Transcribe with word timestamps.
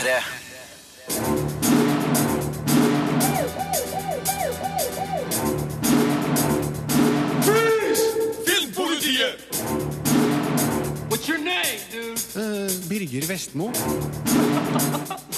P3. 0.00 0.22
Filmpolitiet! 8.46 9.36
What's 11.10 11.28
your 11.28 11.38
name, 11.38 11.80
dude? 11.90 12.18
Birger 12.88 13.26
Vestmo. 13.26 13.70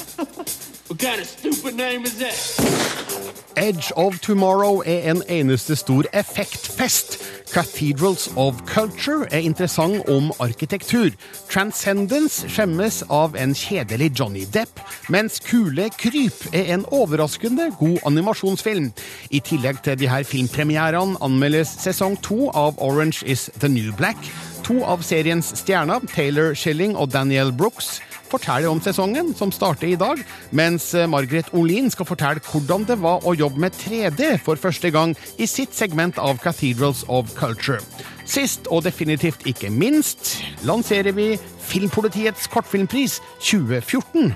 What 0.88 0.98
kind 0.98 1.20
of 1.20 1.26
stupid 1.26 1.74
name 1.74 2.04
is 2.04 2.18
that? 2.18 3.52
Edge 3.54 3.92
of 3.96 4.18
Tomorrow 4.18 4.82
er 4.82 5.02
en 5.02 5.26
eneste 5.26 5.76
stor 5.76 6.04
effektfest. 6.10 7.41
Cathedrals 7.52 8.30
of 8.36 8.64
Culture 8.66 9.26
er 9.30 9.44
interessant 9.44 10.08
om 10.08 10.30
arkitektur. 10.40 11.10
Transcendence 11.50 12.48
skjemmes 12.48 13.02
av 13.12 13.36
en 13.36 13.52
kjedelig 13.52 14.08
Johnny 14.16 14.46
Depp, 14.54 14.80
mens 15.12 15.36
Kule 15.44 15.90
kryp 16.00 16.46
er 16.56 16.72
en 16.72 16.86
overraskende 16.88 17.68
god 17.80 17.98
animasjonsfilm. 18.08 18.88
I 19.30 19.42
tillegg 19.44 19.82
til 19.84 20.00
de 20.00 20.08
her 20.08 20.24
filmpremierene 20.24 21.20
anmeldes 21.20 21.76
sesong 21.84 22.16
to 22.24 22.48
av 22.56 22.80
Orange 22.80 23.20
is 23.26 23.50
the 23.60 23.68
New 23.68 23.92
Black. 24.00 24.16
To 24.64 24.80
av 24.88 25.04
seriens 25.04 25.52
stjerner, 25.58 26.00
Taylor 26.14 26.54
Schilling 26.56 26.96
og 26.96 27.12
Daniel 27.12 27.52
Brooks, 27.52 27.98
forteller 28.32 28.70
om 28.72 28.80
sesongen, 28.82 29.34
som 29.36 29.52
starter 29.52 29.92
i 29.92 29.98
dag, 30.00 30.22
mens 30.50 30.94
eh, 30.94 31.08
Margaret 31.10 31.52
Olin 31.56 31.90
skal 31.92 32.08
fortelle 32.08 32.42
hvordan 32.48 32.86
det 32.88 32.98
var 33.02 33.26
å 33.26 33.34
jobbe 33.36 33.60
med 33.66 33.76
3D 33.76 34.38
for 34.44 34.60
første 34.60 34.90
gang 34.94 35.14
i 35.38 35.46
sitt 35.50 35.76
segment 35.76 36.18
av 36.18 36.40
Cathedrals 36.42 37.04
of 37.08 37.34
Culture. 37.38 37.80
Sist 38.28 38.68
og 38.70 38.84
definitivt 38.86 39.46
ikke 39.50 39.70
minst 39.70 40.38
lanserer 40.64 41.12
vi 41.16 41.34
Filmpolitiets 41.62 42.48
kortfilmpris 42.52 43.20
2014. 43.40 44.34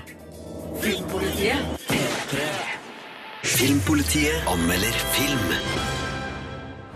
Filmpolitiet. 0.81 1.57
Filmpolitiet 3.43 4.43
anmelder 4.47 4.93
film. 5.15 5.53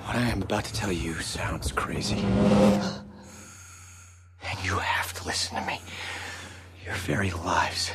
What 0.06 0.16
I 0.18 0.30
am 0.30 0.42
about 0.42 0.66
to 0.66 0.74
tell 0.74 0.92
you 0.92 1.14
sounds 1.22 1.72
crazy. 1.72 2.18
And 4.44 4.60
you 4.66 4.76
have 4.78 5.14
to 5.14 5.28
listen 5.28 5.56
to 5.56 5.66
me. 5.66 5.80
Your 6.86 6.96
very 7.08 7.32
lives 7.32 7.92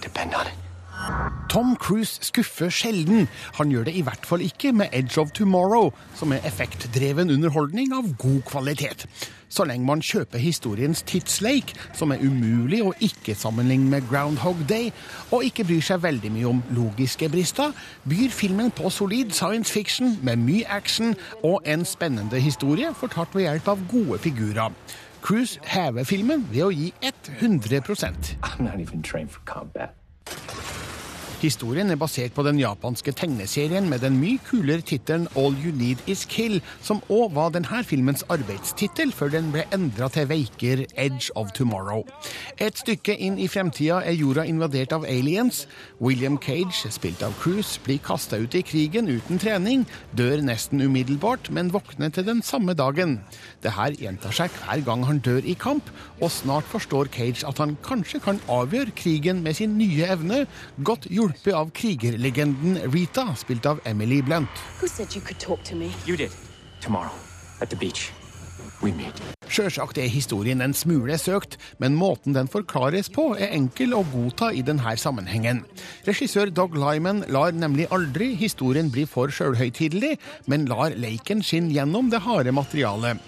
depend 0.00 0.34
on 0.34 0.46
it. 0.46 0.54
Tom 1.48 1.76
Cruise 1.76 2.18
skuffer 2.22 2.68
sjelden. 2.70 3.28
Han 3.58 3.70
gjør 3.72 3.84
det 3.88 3.94
i 3.96 4.02
hvert 4.06 4.26
fall 4.26 4.44
ikke 4.44 4.72
med 4.72 4.92
Edge 4.92 5.20
of 5.20 5.32
Tomorrow, 5.34 5.90
som 6.14 6.32
er 6.32 6.44
effektdreven 6.46 7.32
underholdning 7.32 7.94
av 7.96 8.12
god 8.20 8.42
kvalitet. 8.46 9.06
Så 9.50 9.64
lenge 9.66 9.86
man 9.86 10.02
kjøper 10.04 10.38
historiens 10.38 11.02
tidsleik, 11.02 11.72
som 11.98 12.12
er 12.14 12.22
umulig 12.22 12.84
å 12.86 12.92
ikke 13.02 13.34
sammenligne 13.34 13.90
med 13.90 14.06
Groundhog 14.08 14.62
Day, 14.68 14.92
og 15.32 15.44
ikke 15.48 15.66
bryr 15.66 15.82
seg 15.82 16.04
veldig 16.04 16.30
mye 16.36 16.50
om 16.52 16.62
logiske 16.76 17.28
brister, 17.32 17.74
byr 18.06 18.30
filmen 18.30 18.70
på 18.70 18.92
solid 18.94 19.34
science 19.34 19.72
fiction 19.72 20.18
med 20.22 20.38
mye 20.44 20.68
action 20.70 21.16
og 21.42 21.66
en 21.66 21.84
spennende 21.84 22.38
historie 22.40 22.94
fortalt 22.94 23.34
ved 23.34 23.48
hjelp 23.48 23.74
av 23.74 23.86
gode 23.90 24.22
figurer. 24.22 24.70
Cruise 25.22 25.60
hever 25.62 26.04
filmen 26.04 26.46
ved 26.52 26.64
å 26.64 26.70
gi 26.72 26.92
100 27.40 27.80
Historien 31.40 31.88
er 31.88 31.96
basert 31.96 32.34
på 32.36 32.42
den 32.44 32.58
japanske 32.60 33.14
tegneserien 33.16 33.86
med 33.88 34.02
den 34.04 34.18
mye 34.20 34.36
kulere 34.44 34.84
tittelen 34.84 35.22
All 35.40 35.54
You 35.56 35.70
Need 35.72 36.02
Is 36.04 36.26
Kill, 36.28 36.58
som 36.84 36.98
òg 37.08 37.32
var 37.32 37.54
denne 37.54 37.80
filmens 37.88 38.20
arbeidstittel 38.28 39.08
før 39.16 39.32
den 39.32 39.48
ble 39.54 39.62
endra 39.72 40.10
til 40.12 40.28
Veiker 40.28 40.82
Edge 41.00 41.32
of 41.40 41.54
Tomorrow. 41.56 42.02
Et 42.60 42.76
stykke 42.76 43.14
inn 43.16 43.38
i 43.40 43.46
fremtida 43.48 44.02
er 44.04 44.18
jorda 44.18 44.44
invadert 44.44 44.92
av 44.92 45.06
aliens. 45.08 45.62
William 45.96 46.36
Cage, 46.44 46.90
spilt 46.92 47.24
av 47.24 47.32
Cruise, 47.40 47.80
blir 47.86 48.02
kasta 48.04 48.36
ut 48.36 48.58
i 48.60 48.60
krigen 48.60 49.08
uten 49.08 49.40
trening, 49.40 49.86
dør 50.12 50.44
nesten 50.44 50.84
umiddelbart, 50.84 51.48
men 51.48 51.72
våkner 51.72 52.12
til 52.12 52.28
den 52.28 52.44
samme 52.44 52.76
dagen. 52.76 53.16
Det 53.64 53.72
her 53.78 53.96
gjentar 53.96 54.36
seg 54.42 54.52
hver 54.60 54.84
gang 54.84 55.08
han 55.08 55.24
dør 55.24 55.40
i 55.48 55.56
kamp, 55.56 55.88
og 56.20 56.36
snart 56.36 56.68
forstår 56.68 57.08
Cage 57.16 57.48
at 57.48 57.64
han 57.64 57.78
kanskje 57.88 58.20
kan 58.28 58.44
avgjøre 58.44 58.92
krigen 58.92 59.40
med 59.40 59.56
sin 59.56 59.80
nye 59.80 60.04
evne, 60.04 60.44
godt 60.84 61.08
hjulpet 61.30 61.54
av 61.54 61.70
krigerlegenden 61.70 62.78
Rita, 62.92 63.34
spilt 63.36 63.66
av 63.66 63.80
Emily 63.84 64.22
Blunt. 64.22 64.48
Who 64.80 64.88
said 64.88 65.14
you 65.14 65.20
could 65.20 65.38
talk 65.38 65.62
to 65.64 65.76
me? 65.76 65.92
You 66.06 66.16
did. 66.16 66.30
Tomorrow, 66.80 67.12
at 67.60 67.70
the 67.70 67.76
beach. 67.76 68.12
We 68.82 68.92
meet. 68.92 69.20
Sjølsagt 69.50 69.98
er 69.98 70.08
historien 70.08 70.62
en 70.62 70.72
smule 70.72 71.18
søkt, 71.18 71.58
men 71.78 71.96
måten 71.98 72.32
den 72.32 72.48
forklares 72.48 73.10
på 73.12 73.34
er 73.36 73.52
enkel 73.52 73.92
å 73.96 74.04
godta 74.08 74.52
i 74.56 74.62
denne 74.64 74.94
sammenhengen. 74.96 75.64
Regissør 76.06 76.52
Doug 76.54 76.78
Lyman 76.78 77.24
lar 77.28 77.52
nemlig 77.52 77.90
aldri 77.92 78.32
historien 78.38 78.88
bli 78.94 79.04
for 79.10 79.28
sjølhøytidelig, 79.28 80.16
men 80.46 80.68
lar 80.70 80.96
leiken 80.96 81.44
skinne 81.44 81.74
gjennom 81.76 82.08
det 82.12 82.22
harde 82.24 82.54
materialet. 82.56 83.20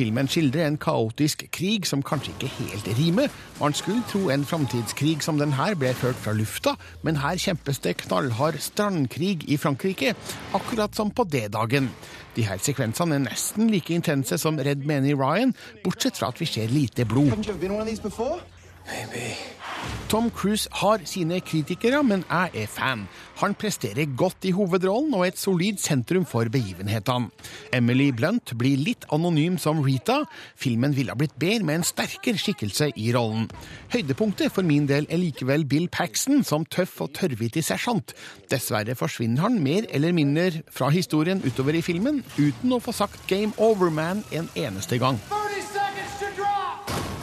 Filmen 0.00 0.30
skildrer 0.32 0.64
en 0.64 0.78
kaotisk 0.80 1.42
krig 1.52 1.84
som 1.88 2.00
kanskje 2.00 2.32
ikke 2.32 2.48
helt 2.56 2.86
rimer. 2.96 3.28
Man 3.58 3.74
skulle 3.76 4.00
tro 4.08 4.30
en 4.32 4.46
framtidskrig 4.48 5.20
som 5.20 5.36
den 5.36 5.52
her 5.58 5.74
ble 5.76 5.90
ført 5.92 6.16
fra 6.16 6.32
lufta, 6.32 6.72
men 7.04 7.20
her 7.20 7.36
kjempes 7.36 7.82
det 7.84 7.98
knallhard 8.06 8.56
strandkrig 8.64 9.44
i 9.52 9.58
Frankrike, 9.60 10.14
akkurat 10.56 10.96
som 10.96 11.12
på 11.12 11.26
D-dagen. 11.28 11.90
De 12.36 12.46
her 12.48 12.62
sekvensene 12.64 13.18
er 13.18 13.26
nesten 13.26 13.68
like 13.68 13.92
intense 13.92 14.40
som 14.40 14.56
Red 14.56 14.88
Many 14.88 15.12
Ryan, 15.12 15.52
bortsett 15.84 16.16
fra 16.16 16.32
at 16.32 16.40
vi 16.40 16.48
ser 16.48 16.72
lite 16.72 17.04
blod. 17.04 17.34
Haven't 17.34 17.50
you 17.50 17.52
ever 17.52 17.60
been 17.60 17.76
on 17.76 17.82
one 17.82 17.88
of 17.88 17.88
these? 17.88 18.00
Maybe. 18.86 19.36
Tom 20.10 20.26
Cruise 20.34 20.66
har 20.74 21.04
sine 21.06 21.38
kritikere, 21.40 22.02
men 22.02 22.24
jeg 22.26 22.64
er 22.64 22.66
fan. 22.66 23.04
Han 23.38 23.54
presterer 23.54 24.10
godt 24.18 24.44
i 24.48 24.50
hovedrollen 24.50 25.14
og 25.14 25.22
er 25.22 25.30
et 25.30 25.38
solid 25.38 25.78
sentrum 25.78 26.24
for 26.26 26.50
begivenhetene. 26.50 27.30
Emily 27.72 28.08
Blunt 28.10 28.56
blir 28.58 28.80
litt 28.80 29.06
anonym 29.14 29.54
som 29.62 29.78
Rita. 29.84 30.24
Filmen 30.58 30.96
ville 30.96 31.14
blitt 31.14 31.38
bedre 31.38 31.68
med 31.68 31.78
en 31.78 31.86
sterkere 31.86 32.42
skikkelse 32.42 32.90
i 32.98 33.12
rollen. 33.14 33.46
Høydepunktet 33.94 34.50
for 34.50 34.66
min 34.66 34.90
del 34.90 35.06
er 35.06 35.22
likevel 35.22 35.64
Bill 35.70 35.86
Paxton 35.86 36.42
som 36.42 36.66
tøff 36.66 36.98
og 37.06 37.14
tørrvittig 37.14 37.62
sersjant. 37.70 38.16
Dessverre 38.50 38.98
forsvinner 38.98 39.46
han 39.46 39.62
mer 39.62 39.86
eller 39.94 40.16
mindre 40.16 40.64
fra 40.74 40.90
historien 40.90 41.38
utover 41.46 41.78
i 41.78 41.86
filmen, 41.86 42.24
uten 42.34 42.74
å 42.74 42.82
få 42.82 42.96
sagt 42.98 43.28
Game 43.30 43.54
Over 43.62 43.94
Man 43.94 44.26
en 44.34 44.50
eneste 44.58 44.98
gang. 44.98 45.22
30 45.30 45.30
seconds 45.30 45.72
to 45.72 45.74
drop! 45.74 45.79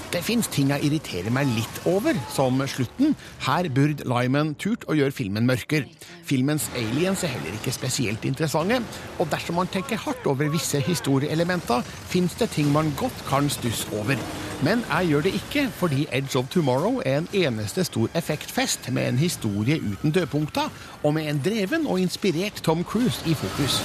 Det 0.08 0.22
fins 0.24 0.48
ting 0.48 0.70
jeg 0.72 0.88
irriterer 0.88 1.34
meg 1.36 1.50
litt 1.52 1.80
over, 1.90 2.16
som 2.32 2.62
slutten. 2.72 3.12
Her 3.44 3.68
burde 3.76 4.06
Lyman 4.08 4.54
turt 4.56 4.86
å 4.88 4.96
gjøre 4.96 5.12
filmen 5.12 5.48
mørkere. 5.50 5.90
Filmens 6.28 6.70
aliens 6.80 7.26
er 7.28 7.34
heller 7.34 7.58
ikke 7.58 7.74
spesielt 7.76 8.24
interessante, 8.28 8.80
og 9.20 9.28
dersom 9.32 9.58
man 9.60 9.68
tenker 9.72 10.00
hardt 10.00 10.28
over 10.32 10.48
visse 10.54 10.80
historieelementer, 10.84 11.84
fins 11.84 12.38
det 12.40 12.50
ting 12.56 12.72
man 12.72 12.94
godt 13.00 13.20
kan 13.28 13.50
stusse 13.52 13.90
over. 14.00 14.20
Men 14.64 14.86
jeg 14.88 15.12
gjør 15.12 15.26
det 15.28 15.34
ikke, 15.38 15.66
fordi 15.76 16.06
Edge 16.16 16.40
of 16.40 16.48
Tomorrow 16.54 17.02
er 17.06 17.20
en 17.20 17.28
eneste 17.36 17.84
stor 17.88 18.08
effektfest 18.16 18.88
med 18.96 19.10
en 19.10 19.20
historie 19.20 19.82
uten 19.84 20.16
dødpunkter, 20.16 20.72
og 21.04 21.18
med 21.20 21.28
en 21.28 21.42
dreven 21.44 21.88
og 21.88 22.00
inspirert 22.00 22.64
Tom 22.64 22.86
Cruise 22.88 23.28
i 23.28 23.36
fokus. 23.36 23.82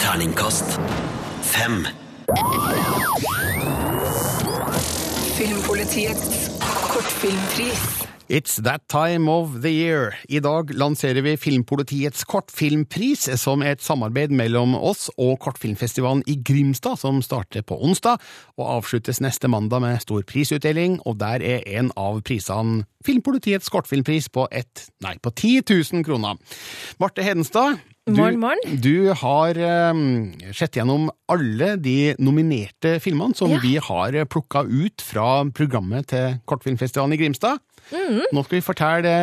Terningkast 0.00 0.80
fem. 1.44 1.84
Filmpolitiets 5.36 6.48
kortfilmpris. 6.88 7.82
It's 8.28 8.56
that 8.64 8.88
time 8.88 9.28
of 9.28 9.60
the 9.60 9.68
year. 9.68 10.14
I 10.28 10.40
dag 10.40 10.70
lanserer 10.72 11.20
vi 11.20 11.36
Filmpolitiets 11.36 12.24
kortfilmpris, 12.24 13.28
som 13.36 13.60
er 13.60 13.76
et 13.76 13.84
samarbeid 13.84 14.32
mellom 14.32 14.72
oss 14.74 15.10
og 15.20 15.36
Kortfilmfestivalen 15.44 16.22
i 16.26 16.38
Grimstad, 16.40 16.96
som 16.96 17.20
starter 17.22 17.60
på 17.60 17.76
onsdag 17.76 18.16
og 18.56 18.70
avsluttes 18.78 19.20
neste 19.20 19.50
mandag 19.52 19.84
med 19.84 20.00
stor 20.00 20.24
prisutdeling, 20.24 21.02
og 21.04 21.20
der 21.20 21.44
er 21.44 21.68
en 21.76 21.92
av 22.00 22.22
prisene 22.24 22.86
Filmpolitiets 23.04 23.68
kortfilmpris 23.68 24.30
på 24.32 24.48
ett, 24.48 24.86
nei, 25.04 25.18
på 25.20 25.28
10 25.28 25.60
000 25.92 26.06
kroner. 26.08 26.40
Marte 26.96 27.20
Hedenstad, 27.20 27.84
Morgen, 28.04 28.36
morgen. 28.36 28.80
du 28.84 29.14
har 29.16 29.56
um, 29.56 30.32
sett 30.52 30.76
gjennom 30.76 31.06
alle 31.32 31.70
de 31.80 32.12
nominerte 32.20 32.98
filmene 33.00 33.32
som 33.34 33.48
Ja. 33.48 33.60
vi 33.62 33.78
har 33.80 34.12
plukka 34.28 34.60
ut 34.68 35.00
fra 35.00 35.44
programmet 35.48 36.10
til 36.12 36.34
Kortfilmfestivalen 36.44 37.14
i 37.14 37.16
Grimstad. 37.16 37.62
Mm. 37.88 38.26
Nå 38.28 38.42
skal 38.44 38.58
vi 38.58 38.66
fortelle 38.66 39.14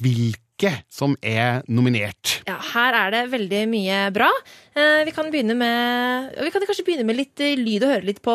hvilke 0.00 0.72
som 0.88 1.18
er 1.20 1.60
nominert. 1.68 2.38
Ja, 2.48 2.56
her 2.72 2.96
er 2.96 3.10
det 3.12 3.20
veldig 3.34 3.60
mye 3.68 3.98
bra. 4.16 4.30
Eh, 4.72 5.04
vi 5.04 5.12
kan 5.12 5.28
begynne 5.28 5.56
med 5.56 6.32
Vi 6.40 6.50
kan 6.50 6.64
kanskje 6.64 6.84
begynne 6.86 7.04
med 7.04 7.16
litt 7.20 7.40
eh, 7.44 7.60
lyd 7.60 7.84
og 7.84 7.92
høre 7.92 8.08
litt 8.08 8.22
på 8.24 8.32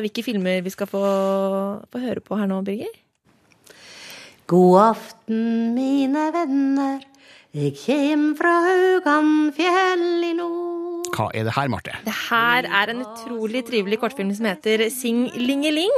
hvilke 0.00 0.24
filmer 0.24 0.62
vi 0.64 0.72
skal 0.72 0.88
få, 0.88 1.02
få 1.92 2.00
høre 2.00 2.24
på 2.24 2.40
her 2.40 2.48
nå, 2.48 2.62
Birger. 2.64 2.88
God 4.48 4.80
aften, 4.80 5.74
mine 5.74 6.30
venner. 6.32 7.04
Jeg 7.56 7.72
kjem 7.72 8.34
fra 8.36 8.50
Hauganfjell 8.66 10.24
i 10.26 10.34
nord. 10.36 11.06
Hva 11.16 11.30
er 11.32 11.46
det 11.46 11.54
her, 11.56 11.70
Marte? 11.72 11.94
Det 12.04 12.12
her 12.26 12.66
er 12.68 12.90
en 12.92 12.98
utrolig 13.00 13.62
trivelig 13.64 13.96
kortfilm 14.02 14.28
som 14.36 14.44
heter 14.50 14.82
Sing 14.92 15.22
Lingeling. 15.40 15.94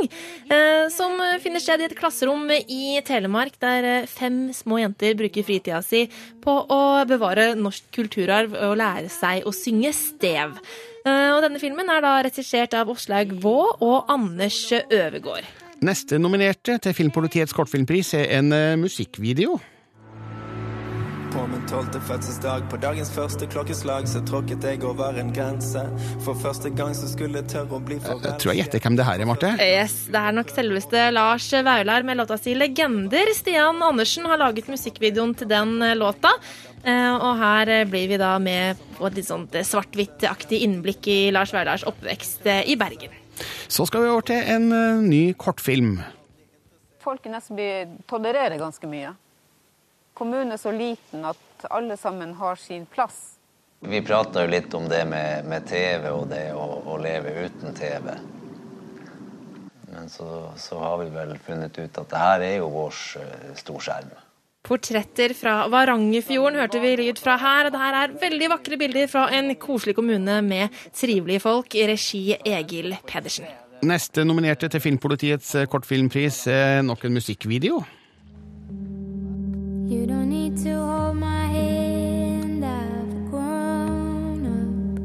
Eh, 0.55 0.85
som 0.95 1.17
finner 1.43 1.59
sted 1.59 1.81
i 1.83 1.89
et 1.89 1.97
klasserom 1.99 2.45
i 2.55 3.01
Telemark, 3.03 3.57
der 3.59 3.89
eh, 3.91 4.07
fem 4.07 4.53
små 4.55 4.79
jenter 4.79 5.17
bruker 5.19 5.43
fritida 5.49 5.81
si 5.83 6.05
på 6.45 6.55
å 6.71 6.79
bevare 7.11 7.49
norsk 7.59 7.89
kulturarv 7.97 8.55
og 8.69 8.77
lære 8.79 9.11
seg 9.11 9.43
å 9.43 9.51
synge 9.51 9.91
stev. 9.99 10.55
Eh, 11.03 11.33
og 11.33 11.41
denne 11.43 11.59
filmen 11.59 11.91
er 11.91 12.05
da 12.07 12.13
regissert 12.29 12.77
av 12.79 12.93
Åslaug 12.95 13.33
Vaa 13.43 13.73
og 13.81 14.15
Anders 14.15 14.61
Øvergård. 14.85 15.51
Neste 15.83 16.23
nominerte 16.23 16.79
til 16.87 16.95
Filmpolitiets 16.95 17.57
kortfilmpris 17.57 18.15
er 18.21 18.31
en 18.39 18.55
musikkvideo. 18.85 19.59
På 21.39 21.47
min 21.47 21.67
tolvte 21.71 22.01
fødselsdag, 22.03 22.65
på 22.71 22.77
dagens 22.83 23.11
første 23.15 23.47
klokkeslag, 23.47 24.09
så 24.11 24.19
tråkket 24.27 24.65
jeg 24.67 24.81
over 24.83 25.15
en 25.21 25.29
grense. 25.31 25.85
For 26.25 26.35
første 26.35 26.73
gang 26.75 26.97
så 26.99 27.07
skulle 27.07 27.39
jeg 27.39 27.47
tørre 27.53 27.77
å 27.77 27.79
bli 27.79 27.99
forelsket 28.03 28.27
Jeg 28.27 28.41
tror 28.43 28.51
jeg 28.53 28.59
gjetter 28.65 28.83
hvem 28.83 28.97
det 28.99 29.05
her 29.07 29.23
er, 29.23 29.29
Marte. 29.29 29.51
Yes, 29.63 29.95
Det 30.11 30.19
er 30.19 30.35
nok 30.35 30.51
selveste 30.51 31.05
Lars 31.15 31.47
Vaular 31.53 32.03
med 32.09 32.19
låta 32.19 32.39
si 32.43 32.57
'Legender'. 32.59 33.31
Stian 33.39 33.79
Andersen 33.87 34.27
har 34.27 34.41
laget 34.43 34.67
musikkvideoen 34.67 35.37
til 35.39 35.47
den 35.53 35.77
eh, 35.83 35.95
låta. 35.95 36.33
Eh, 36.83 37.15
Og 37.15 37.39
her 37.39 37.69
eh, 37.69 37.85
blir 37.87 38.09
vi 38.09 38.17
da 38.19 38.33
med 38.43 38.77
på 38.99 39.07
et 39.07 39.15
litt 39.15 39.31
sånt 39.31 39.55
eh, 39.55 39.63
svart-hvitt-aktig 39.63 40.59
innblikk 40.67 41.07
i 41.07 41.31
Lars 41.31 41.53
Vaulars 41.55 41.85
oppvekst 41.87 42.47
eh, 42.51 42.67
i 42.67 42.75
Bergen. 42.75 43.15
Så 43.69 43.87
skal 43.87 44.03
vi 44.03 44.09
over 44.11 44.27
til 44.27 44.43
en 44.43 44.73
eh, 44.73 45.07
ny 45.07 45.35
kortfilm. 45.39 46.01
Folk 46.99 47.27
i 47.27 47.29
Nesby 47.31 47.71
tolererer 48.11 48.59
ganske 48.59 48.91
mye. 48.91 49.15
Kommunen 50.19 50.53
er 50.53 50.59
så 50.59 50.73
liten 50.75 51.23
at 51.29 51.67
alle 51.71 51.97
sammen 51.97 52.35
har 52.41 52.59
sin 52.59 52.87
plass. 52.91 53.39
Vi 53.81 54.01
prata 54.03 54.43
jo 54.43 54.51
litt 54.51 54.73
om 54.75 54.89
det 54.91 55.05
med, 55.07 55.47
med 55.47 55.67
TV 55.71 56.09
og 56.11 56.25
det 56.33 56.49
å, 56.59 56.65
å 56.91 56.97
leve 56.99 57.47
uten 57.47 57.77
TV. 57.79 58.11
Men 59.93 60.09
så, 60.11 60.51
så 60.59 60.79
har 60.83 60.97
vi 61.05 61.13
vel 61.15 61.37
funnet 61.43 61.79
ut 61.79 62.01
at 62.03 62.11
det 62.11 62.23
her 62.23 62.43
er 62.49 62.57
jo 62.59 62.73
vår 62.73 62.97
eh, 63.23 63.53
storskjerm. 63.61 64.11
Portretter 64.69 65.33
fra 65.39 65.55
Varangerfjorden 65.71 66.59
hørte 66.61 66.81
vi 66.83 66.91
lyd 66.99 67.23
fra 67.23 67.37
her. 67.41 67.69
og 67.69 67.73
det 67.73 67.81
her 67.81 67.99
er 68.01 68.17
veldig 68.21 68.51
vakre 68.53 68.79
bilder 68.81 69.07
fra 69.09 69.29
en 69.39 69.55
koselig 69.55 69.95
kommune 69.97 70.41
med 70.43 70.75
trivelige 70.91 71.45
folk, 71.47 71.79
i 71.79 71.87
regi 71.89 72.25
Egil 72.43 72.97
Pedersen. 73.07 73.47
Neste 73.87 74.27
nominerte 74.27 74.67
til 74.67 74.83
Filmpolitiets 74.83 75.55
eh, 75.55 75.71
kortfilmpris 75.71 76.43
er 76.51 76.83
nok 76.83 77.07
en 77.07 77.15
musikkvideo. 77.21 77.79
You 79.89 80.05
don't 80.07 80.29
need 80.29 80.63
to 80.65 80.75
hold 80.77 81.17
my 81.17 81.47
hand, 81.47 82.63
I've 82.63 83.31
grown 83.31 84.45
up. 84.45 85.01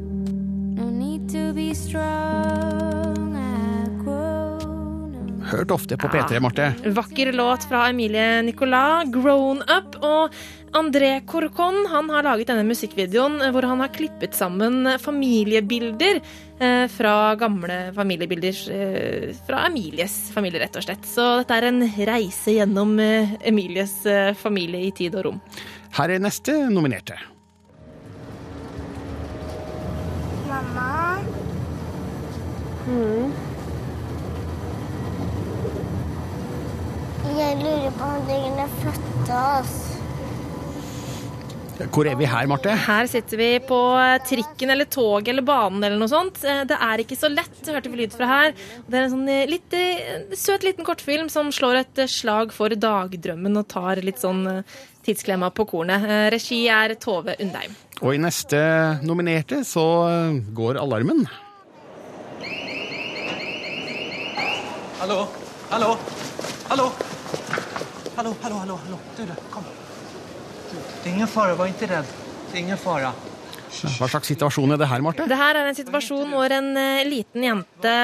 No 0.75 0.89
need 0.89 1.29
to 1.31 1.53
be 1.53 1.73
strong, 1.73 3.31
I've 3.31 4.03
grown 4.03 5.15
up. 5.15 5.51
Hørt 5.51 5.71
ofte 5.71 5.97
på 5.97 6.07
P3, 6.07 6.39
Marte. 6.39 6.73
Vakker 6.85 7.31
låt 7.31 7.63
fra 7.63 7.89
Emilie 7.89 8.41
Nicolas, 8.41 9.03
'Grown 9.07 9.61
Up'. 9.61 9.95
Og 10.01 10.29
André 10.73 11.21
Corcon 11.25 11.85
han 11.89 12.09
har 12.09 12.25
laget 12.25 12.49
denne 12.49 12.65
musikkvideoen 12.65 13.37
hvor 13.53 13.65
han 13.69 13.81
har 13.83 13.91
klippet 13.93 14.33
sammen 14.33 14.87
familiebilder 15.01 16.17
eh, 16.17 16.85
fra 16.89 17.35
gamle 17.37 17.77
familiebilder 17.93 18.61
eh, 18.73 19.27
fra 19.45 19.67
Emilies 19.67 20.31
familie, 20.33 20.63
rett 20.63 20.81
og 20.81 20.87
slett. 20.87 21.05
Så 21.05 21.27
dette 21.43 21.59
er 21.59 21.69
en 21.69 21.85
reise 22.09 22.57
gjennom 22.57 22.97
eh, 22.97 23.37
Emilies 23.45 23.99
eh, 24.09 24.33
familie 24.33 24.89
i 24.89 24.91
tid 24.97 25.19
og 25.21 25.27
rom. 25.29 25.39
Her 25.93 26.15
er 26.15 26.25
neste 26.25 26.57
nominerte. 26.73 27.21
Mamma? 30.49 30.89
Jeg 37.33 37.59
lurer 37.61 37.91
på 37.97 38.15
om 38.15 38.25
dere 38.27 38.65
er 38.65 38.79
født 38.81 39.37
oss. 39.37 40.02
Hvor 41.91 42.07
er 42.07 42.15
vi 42.15 42.27
her, 42.29 42.47
Marte? 42.47 42.71
Her 42.85 43.07
sitter 43.09 43.39
vi 43.39 43.47
på 43.67 43.77
trikken 44.27 44.71
eller 44.73 44.87
toget 44.91 45.31
eller 45.33 45.45
banen 45.45 45.83
eller 45.83 45.99
noe 45.99 46.11
sånt. 46.11 46.39
Eh, 46.45 46.63
Det 46.69 46.77
er 46.79 47.03
ikke 47.03 47.17
så 47.19 47.29
lett, 47.31 47.59
hørte 47.67 47.91
vi 47.91 47.99
lyd 48.03 48.13
fra 48.15 48.29
her. 48.29 48.53
Det 48.87 48.97
er 48.99 49.03
en 49.07 49.13
sånn 49.13 49.29
eh, 49.29 49.45
litt 49.49 49.73
eh, 49.75 50.23
søt 50.37 50.63
liten 50.63 50.85
kortfilm 50.87 51.29
som 51.33 51.51
slår 51.51 51.81
et 51.81 52.03
slag 52.09 52.53
for 52.55 52.69
dagdrømmen 52.69 53.57
og 53.59 53.67
tar 53.73 54.01
litt 54.05 54.21
sånn 54.21 54.63
tidsklemma 55.03 55.49
på 55.51 55.65
kornet. 55.67 56.05
Regi 56.31 56.61
er 56.71 56.95
Tove 56.95 57.35
Undheim. 57.43 57.75
Og 58.01 58.15
i 58.15 58.21
neste 58.21 58.59
nominerte 59.03 59.63
så 59.67 59.83
går 60.55 60.79
alarmen. 60.79 61.25
Hallo? 65.03 65.25
Hallo? 65.69 65.95
Hallo? 66.69 66.91
Hallo, 68.15 68.35
hallo, 68.43 68.57
hallo, 68.61 68.75
hallo. 68.85 68.99
Du, 69.17 69.25
du, 69.25 69.33
kom. 69.51 69.65
Det 71.03 71.09
er 71.09 71.15
ingen 71.17 71.27
fare, 71.27 71.55
var 71.59 71.67
ikke 71.67 71.87
redd. 71.91 72.11
Det 72.47 72.55
er 72.55 72.61
ingen 72.61 72.79
fare. 72.79 73.09
Hva 73.97 74.07
slags 74.07 74.29
situasjon 74.29 74.71
er 74.71 74.79
det 74.79 74.87
her, 74.87 75.01
Marte? 75.03 75.25
Det 75.27 75.35
her 75.37 75.57
er 75.59 75.67
en 75.67 75.75
situasjon 75.75 76.29
hvor 76.31 76.53
en 76.55 76.69
eh, 76.79 77.01
liten 77.09 77.43
jente 77.43 77.95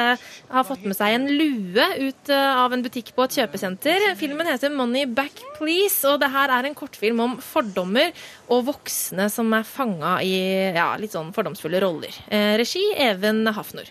har 0.50 0.66
fått 0.68 0.84
med 0.84 0.98
seg 0.98 1.16
en 1.16 1.28
lue 1.30 1.86
ut 2.02 2.32
eh, 2.34 2.60
av 2.64 2.74
en 2.76 2.84
butikk 2.84 3.14
på 3.16 3.24
et 3.24 3.38
kjøpesenter. 3.40 4.10
Filmen 4.20 4.50
heter 4.50 4.74
Money 4.74 5.06
Back 5.08 5.40
Please, 5.60 6.02
og 6.10 6.20
det 6.24 6.32
her 6.34 6.52
er 6.58 6.68
en 6.68 6.76
kortfilm 6.76 7.22
om 7.24 7.38
fordommer 7.44 8.12
og 8.52 8.66
voksne 8.74 9.30
som 9.32 9.54
er 9.56 9.68
fanga 9.68 10.18
i 10.26 10.36
ja, 10.76 10.92
litt 11.00 11.16
sånn 11.16 11.32
fordomsfulle 11.36 11.80
roller. 11.86 12.20
Eh, 12.28 12.58
Regi 12.60 12.84
Even 12.98 13.46
Hafnor. 13.48 13.88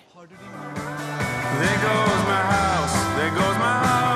There 1.58 1.78
goes 1.82 2.22
my 2.28 2.42
house, 2.52 3.00
there 3.16 3.32
goes 3.34 3.56
my 3.58 3.72
honey, 3.82 4.07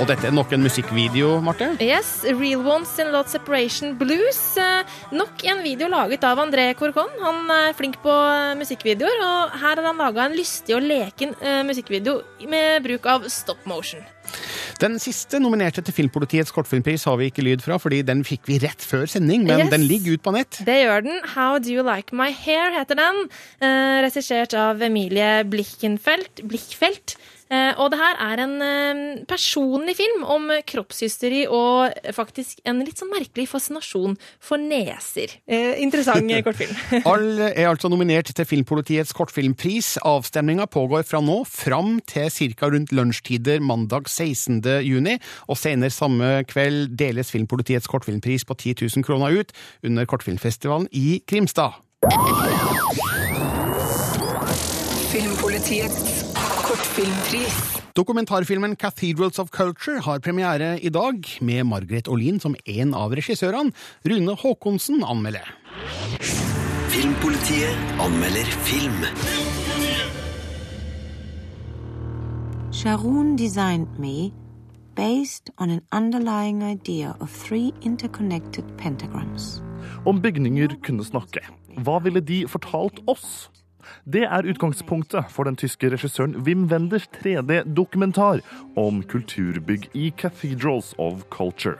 Og 0.00 0.06
dette 0.08 0.24
er 0.30 0.32
nok 0.32 0.52
en 0.56 0.62
musikkvideo, 0.64 1.34
Marte. 1.44 1.66
Yes, 1.84 2.22
Real 2.24 2.62
Ones 2.64 2.92
in 3.02 3.10
Lot 3.12 3.28
Separation 3.28 3.92
Blues. 4.00 4.38
Eh, 4.56 4.94
nok 5.12 5.42
en 5.50 5.60
video 5.60 5.90
laget 5.92 6.24
av 6.24 6.40
André 6.40 6.70
Corcon. 6.78 7.10
Han 7.20 7.50
er 7.52 7.74
flink 7.76 7.98
på 8.00 8.08
eh, 8.14 8.54
musikkvideoer, 8.56 9.20
og 9.26 9.58
her 9.60 9.76
har 9.76 9.88
han 9.90 10.00
laga 10.00 10.24
en 10.30 10.36
lystig 10.38 10.72
og 10.78 10.86
leken 10.88 11.34
eh, 11.44 11.60
musikkvideo 11.68 12.14
med 12.48 12.80
bruk 12.86 13.08
av 13.12 13.26
stop 13.28 13.66
motion. 13.68 14.00
Den 14.80 14.96
siste 15.02 15.36
nominerte 15.42 15.82
til 15.84 15.92
Filmpolitiets 15.92 16.54
kortfilmpris 16.56 17.04
har 17.04 17.18
vi 17.20 17.28
ikke 17.28 17.44
lyd 17.44 17.60
fra, 17.60 17.76
fordi 17.82 17.98
den 18.08 18.22
fikk 18.24 18.48
vi 18.48 18.56
rett 18.62 18.80
før 18.86 19.04
sending, 19.10 19.44
men 19.44 19.66
Yes. 19.66 19.72
den 19.74 19.84
ligger 19.90 20.16
ut 20.16 20.22
på 20.24 20.32
nett. 20.32 20.62
Det 20.64 20.78
gjør 20.80 21.04
den. 21.04 21.20
How 21.34 21.58
Do 21.60 21.74
You 21.74 21.84
Like 21.84 22.16
My 22.16 22.30
Hair 22.32 22.72
heter 22.78 22.96
den. 23.02 23.20
Eh, 23.60 23.98
regissert 24.06 24.56
av 24.56 24.80
Emilie 24.88 25.42
Blikkenfelt. 25.44 26.40
Blikkfeldt. 26.48 27.18
Eh, 27.50 27.72
og 27.82 27.90
det 27.90 27.98
her 27.98 28.18
er 28.22 28.42
en 28.44 28.52
eh, 28.62 29.00
personlig 29.28 29.96
film 29.98 30.22
om 30.22 30.46
kroppshysteri 30.70 31.42
og 31.50 31.90
faktisk 32.14 32.60
en 32.68 32.82
litt 32.86 33.00
sånn 33.00 33.10
merkelig 33.10 33.48
fascinasjon 33.50 34.14
for 34.38 34.62
neser. 34.62 35.34
Eh, 35.50 35.80
interessant 35.82 36.30
kortfilm. 36.46 37.02
Alle 37.10 37.50
er 37.50 37.70
altså 37.72 37.90
nominert 37.90 38.30
til 38.30 38.46
Filmpolitiets 38.46 39.14
kortfilmpris. 39.16 39.96
Avstemninga 40.06 40.68
pågår 40.70 41.02
fra 41.08 41.22
nå 41.24 41.40
fram 41.50 41.98
til 42.06 42.30
ca. 42.54 42.70
rundt 42.70 42.94
lunsjtider 42.94 43.58
mandag 43.64 44.06
16. 44.06 44.62
juni, 44.86 45.18
og 45.50 45.58
senere 45.58 45.90
samme 45.90 46.44
kveld 46.46 46.94
deles 47.00 47.34
Filmpolitiets 47.34 47.90
kortfilmpris 47.90 48.46
på 48.46 48.54
10 48.54 48.86
000 48.94 49.06
kroner 49.06 49.40
ut 49.40 49.54
under 49.82 50.06
kortfilmfestivalen 50.06 50.86
i 50.94 51.20
Krimstad. 51.26 51.82
Filmpolitiets 55.10 56.19
kortfilmpris. 56.90 57.82
Dokumentarfilmen 57.94 58.76
Cathedrals 58.76 59.38
of 59.38 59.50
Culture 59.50 60.00
har 60.00 60.18
premiere 60.18 60.78
i 60.80 60.88
dag, 60.88 61.26
med 61.40 61.66
Margaret 61.66 62.08
Olin 62.08 62.40
som 62.40 62.54
en 62.64 62.94
av 62.94 63.14
regissørene. 63.14 63.72
Rune 64.04 64.36
Haakonsen 64.36 65.04
anmelder. 65.04 65.46
Filmpolitiet 66.90 67.76
anmelder 68.00 68.44
film. 68.66 69.06
Sharon 72.72 73.36
designed 73.36 73.98
me 73.98 74.32
based 74.96 75.50
on 75.58 75.70
an 75.70 75.82
underlying 75.92 76.62
idea 76.62 77.14
of 77.20 77.30
three 77.30 77.72
interconnected 77.82 78.64
pentagrams. 78.78 79.60
Om 80.06 80.20
bygninger 80.22 80.76
kunne 80.82 81.04
snakke, 81.04 81.42
hva 81.76 82.00
ville 82.02 82.20
de 82.20 82.46
fortalt 82.48 83.02
oss? 83.06 83.50
Det 84.04 84.24
er 84.26 84.48
utgangspunktet 84.50 85.30
for 85.32 85.48
den 85.48 85.58
tyske 85.60 85.90
regissøren 85.92 86.38
Wim 86.46 86.66
Wenders 86.72 87.08
3D-dokumentar 87.20 88.42
om 88.80 89.02
kulturbygg 89.02 89.90
i 89.94 90.10
Cathedrals 90.16 90.94
of 90.98 91.24
Culture. 91.30 91.78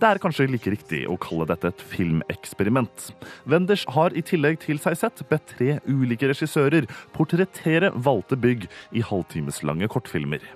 Det 0.00 0.08
er 0.08 0.18
kanskje 0.22 0.46
like 0.48 0.70
riktig 0.72 1.02
å 1.12 1.18
kalle 1.20 1.44
dette 1.50 1.68
et 1.68 1.82
filmeksperiment. 1.90 3.10
Wenders 3.44 3.82
har 3.92 4.14
i 4.16 4.22
tillegg 4.24 4.62
til 4.62 4.80
seg 4.80 4.96
sett 4.96 5.20
bedt 5.28 5.50
tre 5.52 5.74
ulike 5.84 6.30
regissører 6.30 6.86
portrettere 7.12 7.90
valgte 7.92 8.38
bygg 8.40 8.64
i 8.96 9.04
halvtimeslange 9.04 9.90
kortfilmer. 9.92 10.46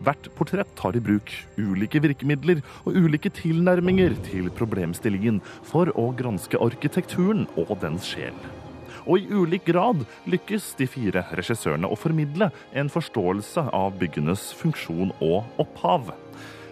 Hvert 0.00 0.30
portrett 0.38 0.70
tar 0.78 0.96
i 0.96 1.02
bruk 1.04 1.34
ulike 1.60 2.00
virkemidler 2.00 2.62
og 2.84 2.96
ulike 2.96 3.28
tilnærminger 3.36 4.16
til 4.30 4.48
problemstillingen 4.56 5.42
for 5.68 5.92
å 5.92 6.08
granske 6.16 6.56
arkitekturen 6.70 7.44
og 7.60 7.76
dens 7.84 8.08
sjel. 8.08 8.32
Og 9.08 9.24
i 9.24 9.28
ulik 9.32 9.64
grad 9.64 10.04
lykkes 10.28 10.74
de 10.78 10.86
fire 10.90 11.24
regissørene 11.32 11.88
å 11.88 11.96
formidle 11.96 12.50
en 12.76 12.90
forståelse 12.92 13.64
av 13.72 13.96
byggenes 14.00 14.50
funksjon 14.58 15.14
og 15.24 15.62
opphav. 15.64 16.12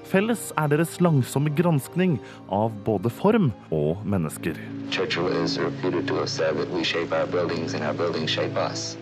Felles 0.06 0.52
er 0.60 0.68
deres 0.70 1.00
langsomme 1.02 1.50
granskning 1.56 2.20
av 2.52 2.76
både 2.86 3.10
form 3.10 3.48
og 3.74 4.04
mennesker. 4.06 4.60
Churchill 4.92 5.32
is 5.42 5.58
reputed 5.58 6.06
to 6.06 6.20
have 6.20 6.30
said 6.30 6.54
that 6.60 6.70
we 6.70 6.84
shape 6.84 7.10
our 7.12 7.26
buildings 7.26 7.74
and 7.74 7.82
our 7.82 7.96
buildings 7.96 8.30
shape 8.30 8.56
us. 8.56 8.94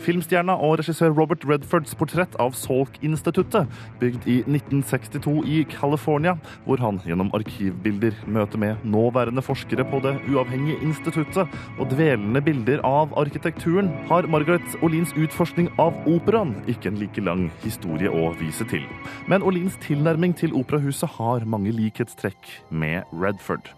Filmstjerna 0.00 0.54
og 0.64 0.78
regissør 0.80 1.12
Robert 1.16 1.44
Redfords 1.48 1.92
portrett 1.98 2.36
av 2.40 2.54
Salk-instituttet, 2.58 3.68
bygd 4.00 4.26
i 4.30 4.38
1962 4.46 5.34
i 5.44 5.62
California, 5.70 6.36
hvor 6.64 6.80
han 6.82 7.00
gjennom 7.06 7.32
arkivbilder 7.36 8.16
møter 8.30 8.62
med 8.62 8.84
nåværende 8.84 9.44
forskere 9.44 9.84
på 9.90 10.00
det 10.04 10.14
uavhengige 10.30 10.80
instituttet 10.86 11.58
og 11.78 11.90
dvelende 11.92 12.42
bilder 12.44 12.84
av 12.86 13.12
arkitekturen, 13.20 13.90
har 14.10 14.28
Margaret 14.30 14.78
Olins 14.84 15.12
utforskning 15.18 15.70
av 15.80 15.96
operaen 16.10 16.56
ikke 16.70 16.92
en 16.92 17.00
like 17.00 17.24
lang 17.24 17.48
historie 17.64 18.10
å 18.10 18.30
vise 18.40 18.66
til. 18.70 18.86
Men 19.30 19.44
Olins 19.46 19.76
tilnærming 19.84 20.36
til 20.38 20.56
operahuset 20.56 21.18
har 21.18 21.46
mange 21.48 21.74
likhetstrekk 21.76 22.56
med 22.70 23.04
Redford. 23.12 23.74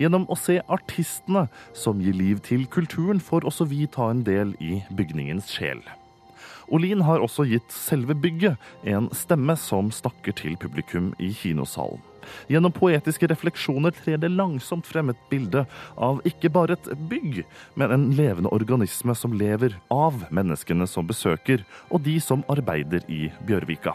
Gjennom 0.00 0.26
å 0.28 0.38
se 0.38 0.60
artistene 0.72 1.46
som 1.76 2.00
gir 2.02 2.16
liv 2.16 2.42
til 2.46 2.66
kulturen, 2.66 3.20
får 3.20 3.46
også 3.48 3.68
vi 3.70 3.86
ta 3.86 4.10
en 4.12 4.24
del 4.26 4.56
i 4.62 4.82
bygningens 4.96 5.52
sjel. 5.54 5.82
Olin 6.66 7.04
har 7.06 7.22
også 7.22 7.46
gitt 7.46 7.70
selve 7.70 8.16
bygget 8.18 8.58
en 8.90 9.06
stemme 9.14 9.54
som 9.60 9.92
snakker 9.94 10.34
til 10.34 10.56
publikum 10.58 11.12
i 11.22 11.30
kinosalen. 11.34 12.02
Gjennom 12.50 12.74
poetiske 12.74 13.28
refleksjoner 13.30 13.94
trer 13.94 14.18
det 14.18 14.32
langsomt 14.34 14.88
frem 14.88 15.12
et 15.12 15.20
bilde 15.30 15.62
av 15.94 16.18
ikke 16.26 16.50
bare 16.50 16.74
et 16.74 16.90
bygg, 17.10 17.44
men 17.78 17.94
en 17.94 18.08
levende 18.18 18.50
organisme 18.50 19.14
som 19.14 19.36
lever 19.38 19.78
av 19.94 20.26
menneskene 20.34 20.90
som 20.90 21.06
besøker, 21.06 21.62
og 21.86 22.02
de 22.02 22.18
som 22.22 22.42
arbeider 22.50 23.06
i 23.06 23.28
Bjørvika. 23.46 23.94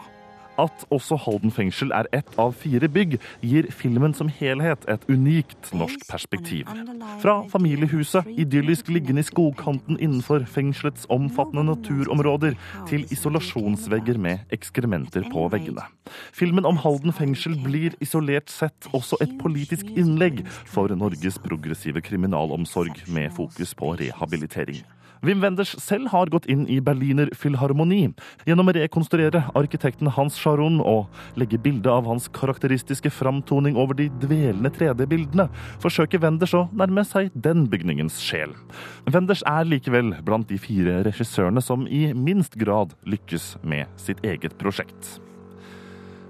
At 0.60 0.84
også 0.92 1.16
Halden 1.16 1.52
fengsel 1.54 1.92
er 1.96 2.08
ett 2.12 2.28
av 2.40 2.52
fire 2.60 2.88
bygg, 2.92 3.16
gir 3.40 3.68
filmen 3.72 4.12
som 4.16 4.28
helhet 4.28 4.84
et 4.90 5.04
unikt 5.08 5.72
norsk 5.76 6.04
perspektiv. 6.10 6.68
Fra 7.22 7.38
familiehuset, 7.52 8.28
idyllisk 8.36 8.90
liggende 8.92 9.24
i 9.24 9.28
skogkanten 9.28 9.96
innenfor 9.98 10.44
fengselets 10.50 11.08
omfattende 11.12 11.64
naturområder, 11.70 12.56
til 12.88 13.06
isolasjonsvegger 13.12 14.20
med 14.20 14.54
ekskrementer 14.54 15.26
på 15.32 15.48
veggene. 15.52 15.86
Filmen 16.36 16.68
om 16.68 16.80
Halden 16.82 17.14
fengsel 17.16 17.56
blir 17.64 17.96
isolert 18.04 18.52
sett 18.52 18.90
også 18.92 19.20
et 19.24 19.32
politisk 19.40 19.88
innlegg 19.96 20.42
for 20.68 20.92
Norges 20.96 21.38
progressive 21.42 22.02
kriminalomsorg 22.04 23.06
med 23.08 23.32
fokus 23.36 23.72
på 23.78 23.94
rehabilitering. 24.02 24.82
Wim 25.22 25.38
Wenders 25.38 25.76
selv 25.78 26.08
har 26.10 26.30
gått 26.34 26.48
inn 26.50 26.64
i 26.66 26.80
Berliner 26.82 27.28
Philharmoni 27.38 28.08
gjennom 28.42 28.66
å 28.66 28.72
rekonstruere 28.74 29.44
arkitekten 29.54 30.10
Hans 30.16 30.34
Scharon 30.34 30.80
og 30.82 31.38
legge 31.38 31.60
bilde 31.62 31.92
av 31.94 32.08
hans 32.10 32.26
karakteristiske 32.34 33.12
framtoning 33.14 33.78
over 33.78 33.94
de 33.94 34.08
dvelende 34.24 34.72
3D-bildene, 34.74 35.46
forsøker 35.82 36.24
Wenders 36.24 36.56
å 36.58 36.64
nærme 36.74 37.04
seg 37.06 37.30
den 37.38 37.68
bygningens 37.70 38.16
sjel. 38.18 38.56
Wenders 39.14 39.44
er 39.46 39.68
likevel 39.70 40.10
blant 40.26 40.50
de 40.50 40.58
fire 40.58 41.04
regissørene 41.06 41.62
som 41.62 41.86
i 41.86 42.08
minst 42.18 42.58
grad 42.58 42.96
lykkes 43.06 43.60
med 43.62 43.86
sitt 44.02 44.24
eget 44.26 44.58
prosjekt. 44.58 45.20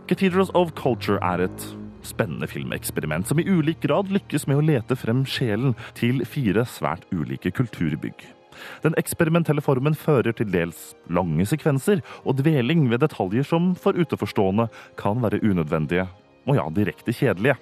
Cathedrals 0.04 0.52
of 0.52 0.76
Culture 0.76 1.16
er 1.24 1.46
et 1.46 1.66
spennende 2.04 2.50
filmeksperiment 2.50 3.24
som 3.30 3.40
i 3.40 3.48
ulik 3.48 3.80
grad 3.86 4.12
lykkes 4.12 4.44
med 4.50 4.60
å 4.60 4.68
lete 4.68 5.00
frem 5.00 5.24
sjelen 5.24 5.72
til 5.96 6.26
fire 6.28 6.68
svært 6.68 7.08
ulike 7.14 7.56
kulturbygg. 7.56 8.28
Den 8.84 8.96
eksperimentelle 9.00 9.64
formen 9.64 9.96
fører 9.98 10.34
til 10.36 10.50
dels 10.52 10.92
lange 11.10 11.46
sekvenser 11.48 12.02
og 12.24 12.38
dveling 12.42 12.88
ved 12.90 13.04
detaljer 13.04 13.46
som 13.46 13.74
for 13.78 13.96
utenforstående 13.98 14.68
kan 15.00 15.22
være 15.22 15.42
unødvendige 15.42 16.08
og 16.46 16.58
ja, 16.58 16.66
direkte 16.74 17.14
kjedelige. 17.14 17.58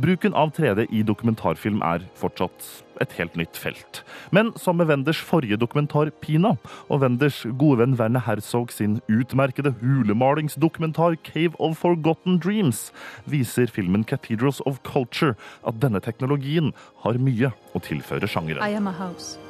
Bruken 0.00 0.34
av 0.34 0.52
3D 0.56 0.86
i 0.90 1.02
dokumentarfilm 1.06 1.82
er 1.86 2.04
fortsatt 2.18 2.64
et 3.00 3.12
helt 3.16 3.36
nytt 3.38 3.58
felt. 3.60 4.02
Men 4.34 4.52
som 4.60 4.78
med 4.80 4.90
Wenders 4.90 5.20
forrige 5.24 5.58
dokumentar 5.60 6.10
'Pina' 6.10 6.56
og 6.88 7.02
Wenders 7.02 7.42
gode 7.58 7.80
venn 7.80 7.96
Werner 8.00 8.24
Herzog 8.26 8.72
sin 8.72 9.00
utmerkede 9.08 9.74
hulemalingsdokumentar 9.80 11.16
'Cave 11.24 11.54
of 11.58 11.76
Forgotten 11.76 12.40
Dreams', 12.40 12.90
viser 13.26 13.66
filmen 13.66 14.04
'Cathedrals 14.04 14.60
of 14.66 14.80
Culture' 14.84 15.36
at 15.66 15.80
denne 15.80 16.00
teknologien 16.00 16.72
har 17.04 17.18
mye 17.18 17.52
å 17.74 17.78
tilføre 17.80 18.28
sjangeren. 18.28 18.62
I 18.62 18.76
am 18.76 18.86
a 18.86 18.92
house. 18.92 19.49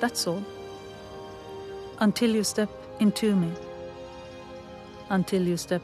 That's 0.00 0.26
all. 0.26 0.42
Until 1.98 2.34
you 2.34 2.42
step 2.42 2.70
into 3.00 3.36
me. 3.36 3.52
Until 5.10 5.46
you 5.46 5.56
step 5.56 5.82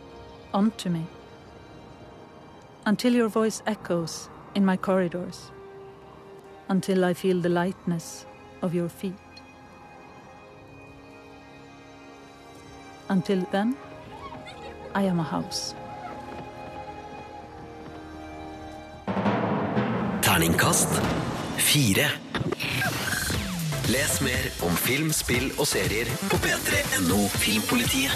onto 0.55 0.89
me. 0.89 1.07
Until 2.87 3.15
your 3.15 3.29
voice 3.29 3.63
echoes 3.67 4.31
in 4.55 4.65
my 4.65 4.77
corridors. 4.77 5.51
Until 6.69 7.05
I 7.05 7.13
feel 7.13 7.41
the 7.41 7.51
lightness 7.51 8.25
of 8.63 8.75
your 8.75 8.89
feet. 8.89 9.15
Until 13.09 13.47
then, 13.53 13.77
I 14.95 15.03
am 15.03 15.21
a 15.21 15.23
house. 15.23 15.75
Terningkast 20.23 20.91
fire. 21.59 22.11
Les 23.87 24.15
mer 24.19 24.47
om 24.67 24.73
film, 24.83 25.13
spill 25.15 25.45
og 25.61 25.67
serier 25.71 26.09
på 26.27 26.39
p3.no 26.43 27.21
Filmpolitiet. 27.39 28.11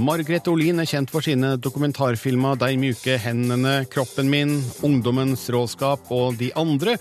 Margrethe 0.00 0.48
Olin 0.48 0.80
er 0.80 0.88
kjent 0.88 1.12
for 1.12 1.20
sine 1.20 1.58
dokumentarfilmer 1.60 2.56
'De 2.56 2.78
mjuke 2.80 3.18
hendene', 3.20 3.84
'Kroppen 3.92 4.32
min', 4.32 4.64
'Ungdommens 4.80 5.44
råskap' 5.52 6.08
og 6.08 6.40
de 6.40 6.48
andre, 6.56 6.96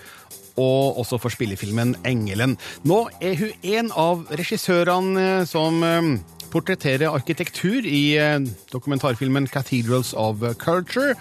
og 0.57 0.99
også 0.99 1.21
for 1.23 1.31
spillefilmen 1.31 1.95
'Engelen'. 2.03 2.57
Nå 2.83 3.07
er 3.21 3.39
hun 3.39 3.51
en 3.63 3.91
av 3.95 4.27
regissørene 4.27 5.47
som 5.47 5.79
portretterer 6.51 7.11
arkitektur 7.11 7.85
i 7.87 8.17
eh, 8.19 8.39
dokumentarfilmen 8.73 9.47
'Cathedrals 9.47 10.13
of 10.13 10.43
Culture'. 10.59 11.15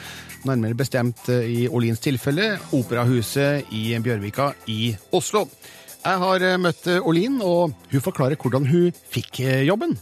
Nærmere 0.45 0.75
bestemt 0.75 1.29
eh, 1.29 1.47
i 1.47 1.69
Olins 1.69 2.03
tilfelle 2.03 2.59
Operahuset 2.73 3.71
i 3.71 3.95
Bjørvika 4.03 4.53
i 4.67 4.95
Oslo. 5.13 5.47
Jeg 6.05 6.23
har 6.25 6.45
eh, 6.45 6.59
møtt 6.59 6.87
Olin, 7.01 7.41
og 7.43 7.75
hun 7.93 8.07
forklarer 8.07 8.41
hvordan 8.41 8.67
hun 8.67 9.03
fikk 9.13 9.43
jobben. 9.69 9.99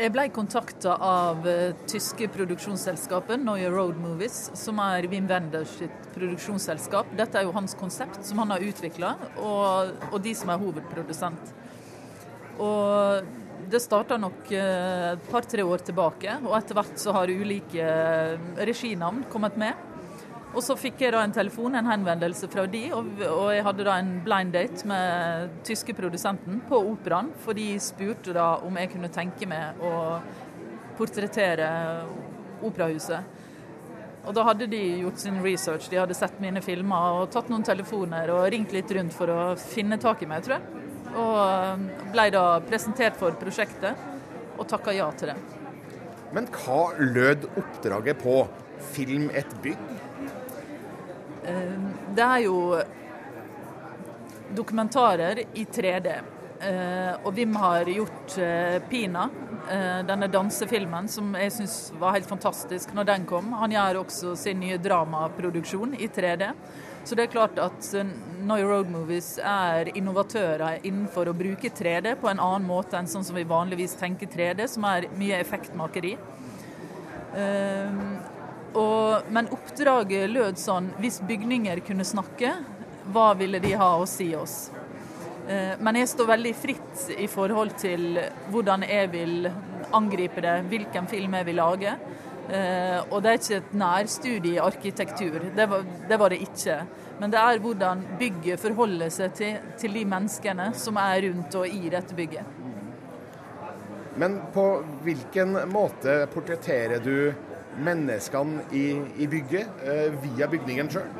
Jeg 0.00 0.14
ble 0.14 0.22
kontakta 0.32 0.94
av 1.04 1.44
tyske 1.90 2.30
produksjonsselskapet 2.32 3.42
Neue 3.42 3.68
Road 3.68 3.98
Movies, 4.00 4.46
som 4.56 4.78
er 4.80 5.04
Wim 5.12 5.26
Wenders 5.28 5.74
produksjonsselskap. 6.14 7.10
Dette 7.18 7.36
er 7.36 7.44
jo 7.44 7.52
hans 7.52 7.76
konsept, 7.76 8.22
som 8.24 8.40
han 8.40 8.54
har 8.54 8.64
utvikla, 8.64 9.10
og, 9.36 9.92
og 10.08 10.16
de 10.24 10.32
som 10.38 10.54
er 10.54 10.62
hovedprodusent. 10.62 11.52
Og 12.60 13.28
det 13.70 13.80
starta 13.82 14.16
nok 14.20 14.50
eh, 14.54 15.12
et 15.12 15.30
par-tre 15.30 15.64
år 15.66 15.84
tilbake, 15.90 16.38
og 16.46 16.56
etter 16.58 16.78
hvert 16.78 16.98
så 17.00 17.14
har 17.16 17.30
ulike 17.30 17.84
eh, 17.84 18.50
reginavn 18.68 19.24
kommet 19.32 19.58
med. 19.60 19.86
Og 20.50 20.64
så 20.66 20.74
fikk 20.74 21.04
jeg 21.04 21.14
da 21.14 21.20
en 21.22 21.34
telefon, 21.34 21.76
en 21.78 21.86
henvendelse 21.86 22.48
fra 22.50 22.64
de, 22.66 22.82
og, 22.96 23.20
jeg 23.54 23.62
hadde 23.66 23.86
da 23.86 23.98
en 24.00 24.16
blind 24.24 24.54
date 24.56 24.86
med 24.90 25.60
tyske 25.66 25.94
produsenten 25.94 26.58
på 26.66 26.80
Operaen, 26.90 27.30
for 27.44 27.54
de 27.54 27.68
spurte 27.82 28.34
da 28.34 28.56
om 28.66 28.80
jeg 28.80 28.90
kunne 28.96 29.12
tenke 29.14 29.46
meg 29.50 29.78
å 29.78 29.92
portrettere 30.98 31.70
Operahuset. 32.66 33.38
Og 34.26 34.34
da 34.36 34.42
hadde 34.44 34.66
de 34.68 34.82
gjort 35.00 35.22
sin 35.22 35.38
research, 35.40 35.86
de 35.88 36.02
hadde 36.02 36.18
sett 36.18 36.42
mine 36.42 36.60
filmer 36.64 37.22
og 37.22 37.30
tatt 37.32 37.48
noen 37.48 37.64
telefoner 37.64 38.34
og 38.34 38.50
ringt 38.52 38.74
litt 38.74 38.90
rundt 38.92 39.16
for 39.16 39.32
å 39.32 39.40
finne 39.56 39.96
tak 40.02 40.26
i 40.26 40.28
meg, 40.28 40.44
tror 40.44 40.58
jeg. 40.58 40.79
Og 41.18 41.86
ble 42.12 42.26
da 42.34 42.44
presentert 42.66 43.16
for 43.18 43.34
prosjektet 43.40 43.98
og 44.60 44.68
takka 44.70 44.94
ja 44.94 45.08
til 45.18 45.32
det. 45.32 45.38
Men 46.34 46.46
hva 46.54 46.92
lød 47.00 47.48
oppdraget 47.58 48.20
på? 48.22 48.36
Film 48.94 49.28
et 49.36 49.50
bygg? 49.62 49.78
Eh, 51.44 51.78
Det 52.14 52.24
er 52.24 52.44
jo 52.46 52.80
dokumentarer 54.54 55.42
i 55.54 55.64
3D. 55.64 56.14
Eh, 56.60 57.12
Og 57.24 57.34
Wim 57.34 57.56
har 57.56 57.84
gjort 57.84 58.38
eh, 58.38 58.78
Pina, 58.88 59.28
denne 60.06 60.26
dansefilmen, 60.26 61.06
som 61.08 61.34
jeg 61.36 61.52
syns 61.52 61.74
var 62.00 62.16
helt 62.16 62.26
fantastisk 62.26 62.94
når 62.96 63.04
den 63.06 63.26
kom. 63.28 63.52
Han 63.52 63.70
gjør 63.70 64.00
også 64.00 64.32
sin 64.36 64.58
nye 64.58 64.78
dramaproduksjon 64.82 65.92
i 66.00 66.08
3D. 66.08 66.48
Så 67.04 67.16
det 67.16 67.26
er 67.26 67.32
klart 67.32 67.58
at 67.62 67.86
eh, 67.96 68.10
Noy 68.46 68.64
Road 68.66 68.90
Movies 68.92 69.34
er 69.42 69.90
innovatører 69.96 70.82
innenfor 70.82 71.30
å 71.30 71.36
bruke 71.36 71.70
3D 71.72 72.14
på 72.20 72.28
en 72.30 72.42
annen 72.42 72.66
måte 72.68 72.98
enn 72.98 73.08
sånn 73.10 73.24
som 73.26 73.38
vi 73.38 73.46
vanligvis 73.48 73.96
tenker 74.00 74.30
3D, 74.30 74.66
som 74.70 74.84
er 74.88 75.08
mye 75.18 75.40
effektmakeri. 75.40 76.16
Eh, 77.36 78.02
og, 78.74 79.30
men 79.34 79.48
oppdraget 79.54 80.30
lød 80.30 80.58
sånn 80.58 80.92
Hvis 81.02 81.16
bygninger 81.26 81.80
kunne 81.86 82.06
snakke, 82.06 82.52
hva 83.10 83.32
ville 83.38 83.58
de 83.62 83.72
ha 83.78 83.90
å 83.98 84.06
si 84.06 84.28
oss? 84.38 84.70
Eh, 85.48 85.74
Men 85.80 85.98
jeg 85.98 86.12
står 86.12 86.28
veldig 86.34 86.54
fritt 86.54 87.10
i 87.18 87.26
forhold 87.30 87.74
til 87.80 88.20
hvordan 88.52 88.86
jeg 88.86 89.10
vil 89.14 89.50
angripe 89.96 90.42
det, 90.44 90.56
hvilken 90.70 91.08
film 91.10 91.34
jeg 91.38 91.48
vil 91.48 91.58
lage. 91.58 91.96
Eh, 92.50 92.98
Og 93.10 93.22
det 93.22 93.30
er 93.30 93.38
ikke 93.38 93.58
et 93.60 93.74
nærstudie 93.78 94.56
i 94.56 94.62
arkitektur, 94.62 95.38
det 95.56 95.66
var, 95.70 95.84
det 96.08 96.18
var 96.18 96.32
det 96.32 96.40
ikke. 96.42 96.80
Men 97.20 97.30
det 97.30 97.38
er 97.38 97.60
hvordan 97.62 98.02
bygget 98.18 98.60
forholder 98.60 99.12
seg 99.12 99.34
til, 99.36 99.58
til 99.78 99.94
de 99.94 100.04
menneskene 100.08 100.70
som 100.74 100.96
er 100.98 101.20
rundt 101.28 101.54
og 101.60 101.68
i 101.68 101.90
dette 101.92 102.16
bygget. 102.16 102.58
Men 104.16 104.40
på 104.52 104.64
hvilken 105.04 105.54
måte 105.70 106.24
portretterer 106.32 106.98
du 107.04 107.30
menneskene 107.80 108.64
i, 108.74 108.86
i 109.22 109.28
bygget 109.30 109.84
eh, 109.86 110.16
via 110.24 110.48
bygningen 110.50 110.90
sjøl? 110.90 111.12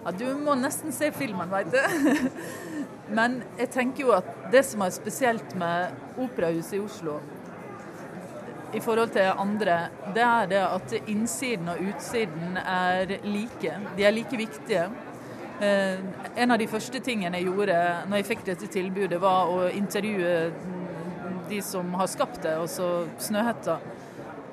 Ja, 0.00 0.12
du 0.16 0.28
må 0.38 0.54
nesten 0.56 0.94
se 0.96 1.10
filmen, 1.12 1.50
veit 1.50 1.74
du. 1.74 2.30
Men 3.18 3.40
jeg 3.58 3.72
tenker 3.74 4.04
jo 4.04 4.12
at 4.14 4.28
det 4.52 4.62
som 4.68 4.84
er 4.86 4.94
spesielt 4.94 5.56
med 5.58 5.90
Operahuset 6.22 6.78
i 6.78 6.80
Oslo 6.84 7.18
i 8.74 8.80
forhold 8.80 9.12
til 9.14 9.30
andre, 9.38 9.76
det 10.14 10.22
er 10.22 10.50
det 10.50 10.60
at 10.62 10.92
innsiden 11.10 11.68
og 11.72 11.80
utsiden 11.90 12.58
er 12.60 13.16
like. 13.24 13.76
De 13.96 14.04
er 14.04 14.14
like 14.14 14.36
viktige. 14.36 14.84
Eh, 15.60 15.98
en 16.36 16.50
av 16.50 16.58
de 16.58 16.68
første 16.70 17.00
tingene 17.04 17.40
jeg 17.40 17.50
gjorde 17.50 17.78
når 18.08 18.22
jeg 18.22 18.28
fikk 18.30 18.44
dette 18.46 18.68
tilbudet, 18.72 19.20
var 19.20 19.50
å 19.50 19.66
intervjue 19.68 20.52
de 21.50 21.58
som 21.66 21.94
har 21.98 22.08
skapt 22.08 22.42
det, 22.46 22.54
altså 22.56 23.08
Snøhetta. 23.20 23.80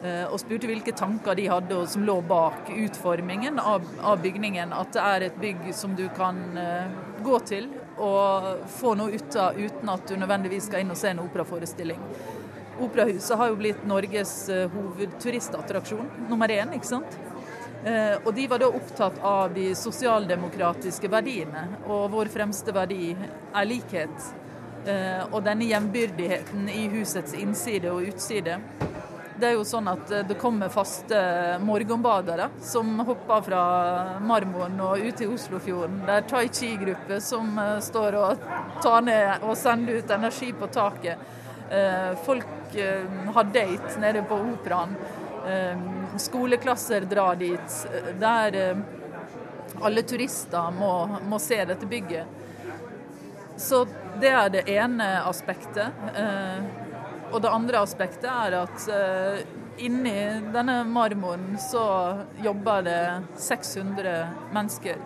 Eh, 0.03 0.25
og 0.29 0.37
spurte 0.41 0.69
hvilke 0.69 0.93
tanker 0.97 1.37
de 1.37 1.47
hadde 1.49 1.79
som 1.89 2.03
lå 2.05 2.19
bak 2.27 2.69
utformingen 2.73 3.61
av, 3.61 3.85
av 4.01 4.21
bygningen. 4.21 4.73
At 4.73 4.93
det 4.93 5.05
er 5.05 5.27
et 5.27 5.39
bygg 5.41 5.69
som 5.73 5.95
du 5.97 6.05
kan 6.17 6.41
eh, 6.57 6.89
gå 7.25 7.39
til 7.49 7.69
og 7.97 8.67
få 8.69 8.93
noe 8.97 9.17
ut 9.17 9.37
av 9.41 9.57
uten 9.57 9.89
at 9.89 10.03
du 10.05 10.17
nødvendigvis 10.21 10.67
skal 10.69 10.83
inn 10.83 10.93
og 10.93 10.99
se 10.99 11.09
en 11.13 11.23
operaforestilling. 11.23 12.01
Operahuset 12.79 13.37
har 13.37 13.49
jo 13.49 13.57
blitt 13.57 13.85
Norges 13.89 14.49
eh, 14.49 14.67
hovedturistattraksjon, 14.69 16.09
nummer 16.29 16.51
én, 16.53 16.73
ikke 16.77 16.89
sant. 16.89 17.17
Eh, 17.85 18.17
Og 18.23 18.33
de 18.35 18.47
var 18.47 18.61
da 18.61 18.69
opptatt 18.69 19.17
av 19.25 19.53
de 19.55 19.71
sosialdemokratiske 19.75 21.09
verdiene, 21.09 21.67
og 21.87 22.11
vår 22.13 22.29
fremste 22.33 22.73
verdi 22.75 23.15
er 23.15 23.65
likhet. 23.69 24.29
Eh, 24.85 25.23
Og 25.31 25.41
denne 25.43 25.65
jevnbyrdigheten 25.65 26.69
i 26.69 26.87
husets 26.93 27.33
innside 27.33 27.89
og 27.91 28.05
utside. 28.11 28.59
Det 29.37 29.51
er 29.51 29.53
jo 29.53 29.65
sånn 29.69 29.85
at 29.89 30.09
det 30.25 30.37
kommer 30.41 30.71
faste 30.73 31.17
morgenbadere 31.61 32.47
som 32.65 32.95
hopper 33.05 33.43
fra 33.45 33.63
marmoren 34.17 34.79
og 34.81 34.97
ut 34.97 35.19
til 35.19 35.35
Oslofjorden. 35.35 35.99
Det 36.07 36.15
er 36.15 36.25
tai 36.25 36.47
chi-gruppe 36.49 37.19
som 37.21 37.51
står 37.85 38.17
og 38.17 38.47
tar 38.81 39.05
ned 39.05 39.45
og 39.45 39.53
sender 39.61 39.99
ut 39.99 40.15
energi 40.15 40.49
på 40.57 40.71
taket. 40.73 41.21
Eh, 41.71 42.15
Folk 42.23 42.75
eh, 42.75 43.31
har 43.33 43.43
date 43.43 43.99
nede 43.99 44.21
på 44.21 44.35
operaen. 44.35 44.95
Eh, 45.47 45.77
Skoleklasser 46.17 47.01
drar 47.01 47.35
dit. 47.35 47.87
Der 48.19 48.83
alle 49.81 50.01
turister 50.01 50.71
må, 50.71 51.19
må 51.29 51.39
se 51.39 51.59
dette 51.65 51.85
bygget. 51.85 52.25
Så 53.57 53.85
det 54.21 54.31
er 54.31 54.49
det 54.53 54.63
ene 54.69 55.05
aspektet. 55.25 55.93
Og 57.31 57.41
det 57.41 57.51
andre 57.51 57.81
aspektet 57.81 58.29
er 58.29 58.55
at 58.61 58.87
inni 59.77 60.15
denne 60.53 60.79
marmoren 60.89 61.57
så 61.61 61.83
jobber 62.41 62.85
det 62.85 63.01
600 63.37 64.15
mennesker 64.53 65.01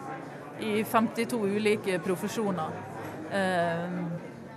i 0.59 0.83
52 0.83 1.41
ulike 1.57 1.99
profesjoner. 2.05 2.75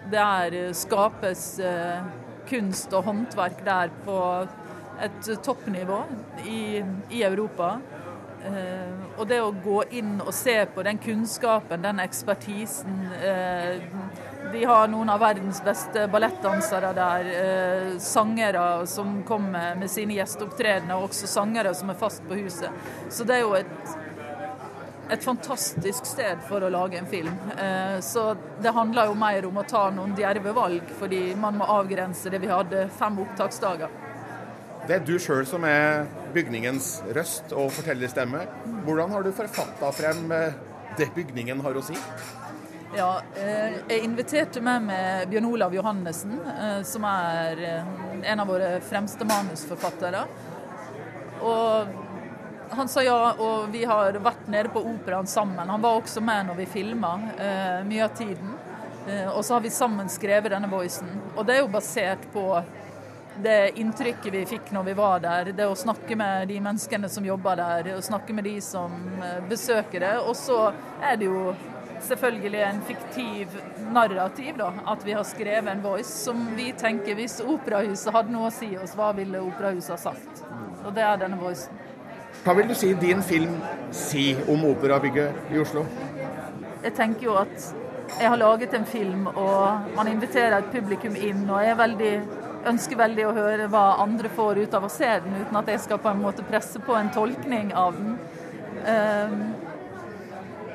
Eh, 0.04 0.10
det 0.10 0.20
er 0.20 0.72
skapes 0.74 1.58
eh, 1.60 2.04
kunst 2.48 2.92
og 2.92 3.04
håndverk 3.04 3.64
der 3.64 3.90
på 4.04 4.46
et 5.02 5.28
toppnivå 5.42 6.04
i, 6.46 6.82
i 7.10 7.22
Europa. 7.22 7.78
Uh, 8.44 9.14
og 9.16 9.28
det 9.30 9.38
å 9.40 9.54
gå 9.56 9.78
inn 9.96 10.18
og 10.20 10.28
se 10.36 10.58
på 10.68 10.82
den 10.84 10.98
kunnskapen, 11.00 11.80
den 11.80 12.02
ekspertisen 12.02 12.98
uh, 13.22 13.78
De 14.52 14.66
har 14.68 14.90
noen 14.92 15.08
av 15.08 15.22
verdens 15.22 15.62
beste 15.64 16.04
ballettdansere 16.12 16.90
der, 16.92 17.30
Uh, 17.34 17.96
sangere 18.04 18.84
som 18.86 19.22
kommer 19.24 19.78
med 19.80 19.88
sine 19.88 20.18
gjesteopptredener, 20.18 20.92
og 20.98 21.08
også 21.08 21.30
sangere 21.30 21.72
som 21.74 21.88
er 21.88 21.96
fast 21.96 22.20
på 22.28 22.36
huset. 22.36 22.68
Så 23.08 23.24
det 23.24 23.38
er 23.38 23.46
jo 23.46 23.56
et, 23.56 23.96
et 25.10 25.24
fantastisk 25.24 26.06
sted 26.08 26.40
for 26.48 26.64
å 26.64 26.70
lage 26.72 26.98
en 26.98 27.08
film. 27.08 27.34
Eh, 27.58 27.98
så 28.04 28.32
det 28.62 28.72
handler 28.74 29.10
jo 29.10 29.16
mer 29.18 29.46
om 29.48 29.60
å 29.60 29.66
ta 29.68 29.86
noen 29.94 30.14
djerve 30.16 30.54
valg, 30.56 30.92
fordi 30.98 31.22
man 31.40 31.58
må 31.60 31.68
avgrense 31.76 32.32
det. 32.32 32.40
Vi 32.42 32.50
hadde 32.50 32.86
fem 32.98 33.18
opptaksdager. 33.24 33.92
Det 34.84 34.98
er 34.98 35.04
du 35.04 35.16
sjøl 35.20 35.46
som 35.48 35.64
er 35.64 36.04
bygningens 36.34 36.98
røst 37.16 37.52
og 37.56 37.70
fortellerstemme. 37.72 38.44
Hvordan 38.84 39.12
har 39.14 39.24
du 39.24 39.32
forfatta 39.36 39.92
frem 39.96 40.24
eh, 40.32 40.56
det 40.98 41.10
bygningen 41.16 41.62
har 41.64 41.76
å 41.76 41.84
si? 41.84 41.96
Ja, 42.94 43.10
eh, 43.40 43.80
jeg 43.90 44.04
inviterte 44.06 44.62
med 44.62 44.88
meg 44.88 45.28
Bjørn 45.32 45.50
Olav 45.50 45.74
Johannessen, 45.74 46.36
som 46.86 47.06
er 47.08 47.64
en 47.74 48.40
av 48.40 48.48
våre 48.48 48.76
fremste 48.86 49.26
manusforfattere. 49.26 50.22
Og 51.44 52.03
han 52.76 52.90
sa 52.90 53.02
ja, 53.04 53.18
og 53.38 53.70
vi 53.72 53.84
har 53.88 54.16
vært 54.22 54.46
nede 54.52 54.70
på 54.74 54.82
operaen 54.94 55.28
sammen. 55.30 55.68
Han 55.68 55.82
var 55.82 55.98
også 56.00 56.22
med 56.24 56.48
når 56.48 56.62
vi 56.62 56.70
filma 56.78 57.16
mye 57.86 58.04
av 58.06 58.14
tiden. 58.18 58.54
Eh, 59.08 59.36
og 59.36 59.44
så 59.44 59.54
har 59.54 59.60
vi 59.60 59.70
sammen 59.70 60.08
skrevet 60.08 60.50
denne 60.50 60.70
voicen. 60.70 61.08
Og 61.36 61.44
det 61.46 61.58
er 61.58 61.62
jo 61.64 61.72
basert 61.72 62.24
på 62.32 62.62
det 63.44 63.74
inntrykket 63.82 64.32
vi 64.32 64.44
fikk 64.46 64.70
når 64.72 64.88
vi 64.88 64.96
var 64.96 65.20
der. 65.20 65.52
Det 65.52 65.66
å 65.68 65.76
snakke 65.76 66.16
med 66.16 66.48
de 66.48 66.60
menneskene 66.62 67.10
som 67.10 67.26
jobber 67.26 67.58
der, 67.60 67.92
og 67.96 68.04
snakke 68.06 68.36
med 68.36 68.48
de 68.48 68.56
som 68.64 68.94
eh, 69.20 69.40
besøker 69.50 70.06
det. 70.06 70.16
Og 70.24 70.36
så 70.38 70.58
er 71.02 71.20
det 71.20 71.28
jo 71.28 71.52
selvfølgelig 72.04 72.62
en 72.64 72.82
fiktiv 72.88 73.60
narrativ, 73.92 74.56
da. 74.60 74.72
At 74.94 75.04
vi 75.04 75.16
har 75.16 75.28
skrevet 75.28 75.72
en 75.72 75.84
voice 75.84 76.12
som 76.24 76.46
vi 76.56 76.70
tenker 76.78 77.18
hvis 77.18 77.40
Operahuset 77.44 78.12
hadde 78.14 78.32
noe 78.32 78.48
å 78.48 78.54
si 78.54 78.72
oss, 78.80 78.96
hva 78.96 79.12
ville 79.16 79.44
Operahuset 79.44 79.96
ha 79.98 80.00
sagt? 80.00 80.44
Og 80.84 80.92
det 80.96 81.04
er 81.04 81.20
denne 81.20 81.40
voicen. 81.40 81.83
Hva 82.44 82.52
vil 82.52 82.66
du 82.68 82.74
si 82.76 82.90
din 83.00 83.22
film 83.24 83.54
sier 83.94 84.42
om 84.52 84.66
operabygget 84.68 85.52
i 85.54 85.58
Oslo? 85.62 85.86
Jeg 86.84 86.92
tenker 86.92 87.24
jo 87.24 87.38
at 87.40 87.70
jeg 88.18 88.28
har 88.28 88.36
laget 88.36 88.74
en 88.76 88.84
film, 88.84 89.26
og 89.26 89.94
man 89.96 90.10
inviterer 90.10 90.58
et 90.58 90.68
publikum 90.74 91.16
inn. 91.16 91.46
Og 91.48 91.62
jeg 91.64 91.78
veldig, 91.78 92.10
ønsker 92.68 93.00
veldig 93.00 93.24
å 93.30 93.32
høre 93.38 93.70
hva 93.72 93.84
andre 94.04 94.28
får 94.28 94.60
ut 94.60 94.76
av 94.76 94.84
å 94.84 94.92
se 94.92 95.08
den, 95.24 95.38
uten 95.40 95.60
at 95.62 95.72
jeg 95.72 95.80
skal 95.86 96.02
på 96.04 96.12
en 96.12 96.20
måte 96.20 96.44
presse 96.44 96.84
på 96.84 96.98
en 96.98 97.08
tolkning 97.16 97.72
av 97.72 97.96
den. 97.96 98.18
Um, 98.84 99.40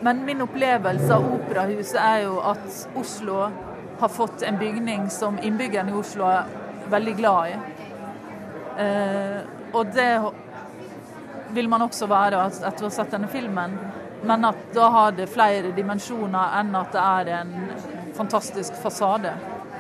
men 0.02 0.26
min 0.26 0.42
opplevelse 0.42 1.14
av 1.14 1.30
Operahuset 1.36 2.02
er 2.02 2.24
jo 2.26 2.42
at 2.50 2.66
Oslo 2.98 3.44
har 4.00 4.10
fått 4.10 4.42
en 4.48 4.58
bygning 4.58 5.10
som 5.14 5.38
innbyggerne 5.38 5.94
i 5.94 6.02
Oslo 6.02 6.26
er 6.34 6.50
veldig 6.90 7.16
glad 7.20 7.54
i. 7.54 7.58
Eh, 8.80 9.42
og 9.76 9.92
det 9.94 10.12
vil 11.54 11.70
man 11.70 11.86
også 11.86 12.08
være 12.10 12.44
etter 12.50 12.86
å 12.86 12.90
ha 12.90 12.94
sett 12.94 13.16
denne 13.16 13.30
filmen. 13.32 13.78
Men 14.24 14.46
at 14.46 14.60
da 14.76 14.90
har 14.92 15.16
det 15.16 15.30
flere 15.32 15.72
dimensjoner 15.76 16.60
enn 16.60 16.76
at 16.76 16.92
det 16.96 17.06
er 17.06 17.34
en 17.40 17.54
fantastisk 18.18 18.76
fasade. 18.84 19.34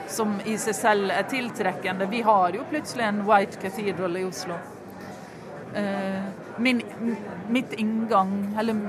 Som 0.09 0.39
i 0.49 0.55
seg 0.57 0.75
selv 0.75 1.13
er 1.13 1.27
tiltrekkende. 1.29 2.07
Vi 2.09 2.23
har 2.25 2.55
jo 2.55 2.65
plutselig 2.69 3.05
en 3.05 3.23
White 3.27 3.59
Cathedral 3.61 4.17
i 4.17 4.25
Oslo. 4.25 4.57
Eh, 5.77 6.21
min, 6.57 6.81
mitt 7.47 7.73
inngang, 7.77 8.55
eller 8.59 8.79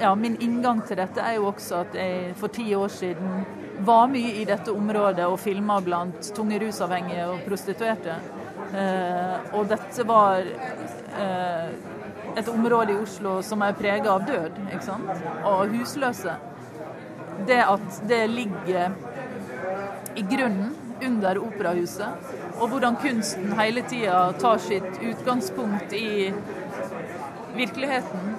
ja, 0.00 0.14
min 0.18 0.36
inngang 0.40 0.80
til 0.86 0.98
dette 0.98 1.22
er 1.22 1.36
jo 1.36 1.46
også 1.52 1.84
at 1.84 1.94
jeg 1.94 2.32
for 2.40 2.50
ti 2.50 2.72
år 2.74 2.90
siden 2.90 3.44
var 3.86 4.08
mye 4.10 4.34
i 4.40 4.44
dette 4.48 4.72
området 4.74 5.26
og 5.30 5.38
filma 5.40 5.78
blant 5.84 6.32
tunge 6.34 6.58
rusavhengige 6.62 7.28
og 7.30 7.44
prostituerte. 7.46 8.18
Eh, 8.72 9.54
og 9.58 9.68
dette 9.70 10.06
var 10.08 10.42
eh, 10.42 11.72
et 12.36 12.48
område 12.48 12.92
i 12.92 13.00
Oslo 13.02 13.40
som 13.42 13.62
er 13.62 13.76
prega 13.76 14.12
av 14.14 14.26
død 14.26 14.60
ikke 14.68 14.84
sant? 14.86 15.10
og 15.44 15.74
husløse. 15.74 16.36
Det 17.46 17.60
at 17.64 18.00
det 18.08 18.22
ligger 18.30 18.94
i 20.14 20.22
grunnen 20.22 20.74
under 21.02 21.38
operahuset, 21.42 22.28
og 22.60 22.68
hvordan 22.70 22.96
kunsten 23.02 23.52
hele 23.58 23.82
tida 23.90 24.32
tar 24.38 24.60
sitt 24.62 25.00
utgangspunkt 25.02 25.92
i 25.98 26.30
virkeligheten. 27.56 28.36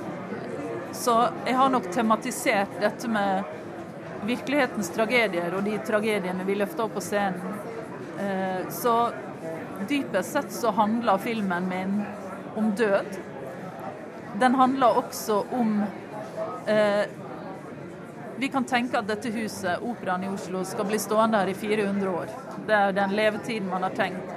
Så 0.94 1.18
jeg 1.46 1.58
har 1.58 1.74
nok 1.74 1.90
tematisert 1.92 2.80
dette 2.82 3.10
med 3.12 3.44
virkelighetens 4.24 4.94
tragedier 4.96 5.56
og 5.58 5.66
de 5.68 5.76
tragediene 5.84 6.46
vi 6.48 6.56
løfter 6.56 6.86
opp 6.86 6.96
på 6.96 7.04
scenen. 7.04 7.60
Eh, 8.22 8.70
Så 8.70 9.12
dypest 9.90 10.32
sett 10.32 10.52
så 10.54 10.72
handler 10.72 11.18
filmen 11.18 11.68
min 11.68 12.04
om 12.56 12.72
død. 12.72 13.18
Den 14.40 14.56
handler 14.56 14.88
også 14.88 15.44
om 15.52 15.84
eh, 16.68 17.06
Vi 18.38 18.48
kan 18.50 18.66
tenke 18.66 18.98
at 18.98 19.08
dette 19.08 19.30
huset, 19.32 19.82
Operaen 19.82 20.24
i 20.26 20.30
Oslo, 20.32 20.64
skal 20.66 20.88
bli 20.90 20.98
stående 21.00 21.38
her 21.38 21.52
i 21.52 21.54
400 21.54 22.10
år. 22.10 22.32
Det 22.68 22.76
er 22.76 22.96
den 22.98 23.14
levetiden 23.16 23.70
man 23.70 23.86
har 23.86 23.94
tenkt. 23.96 24.32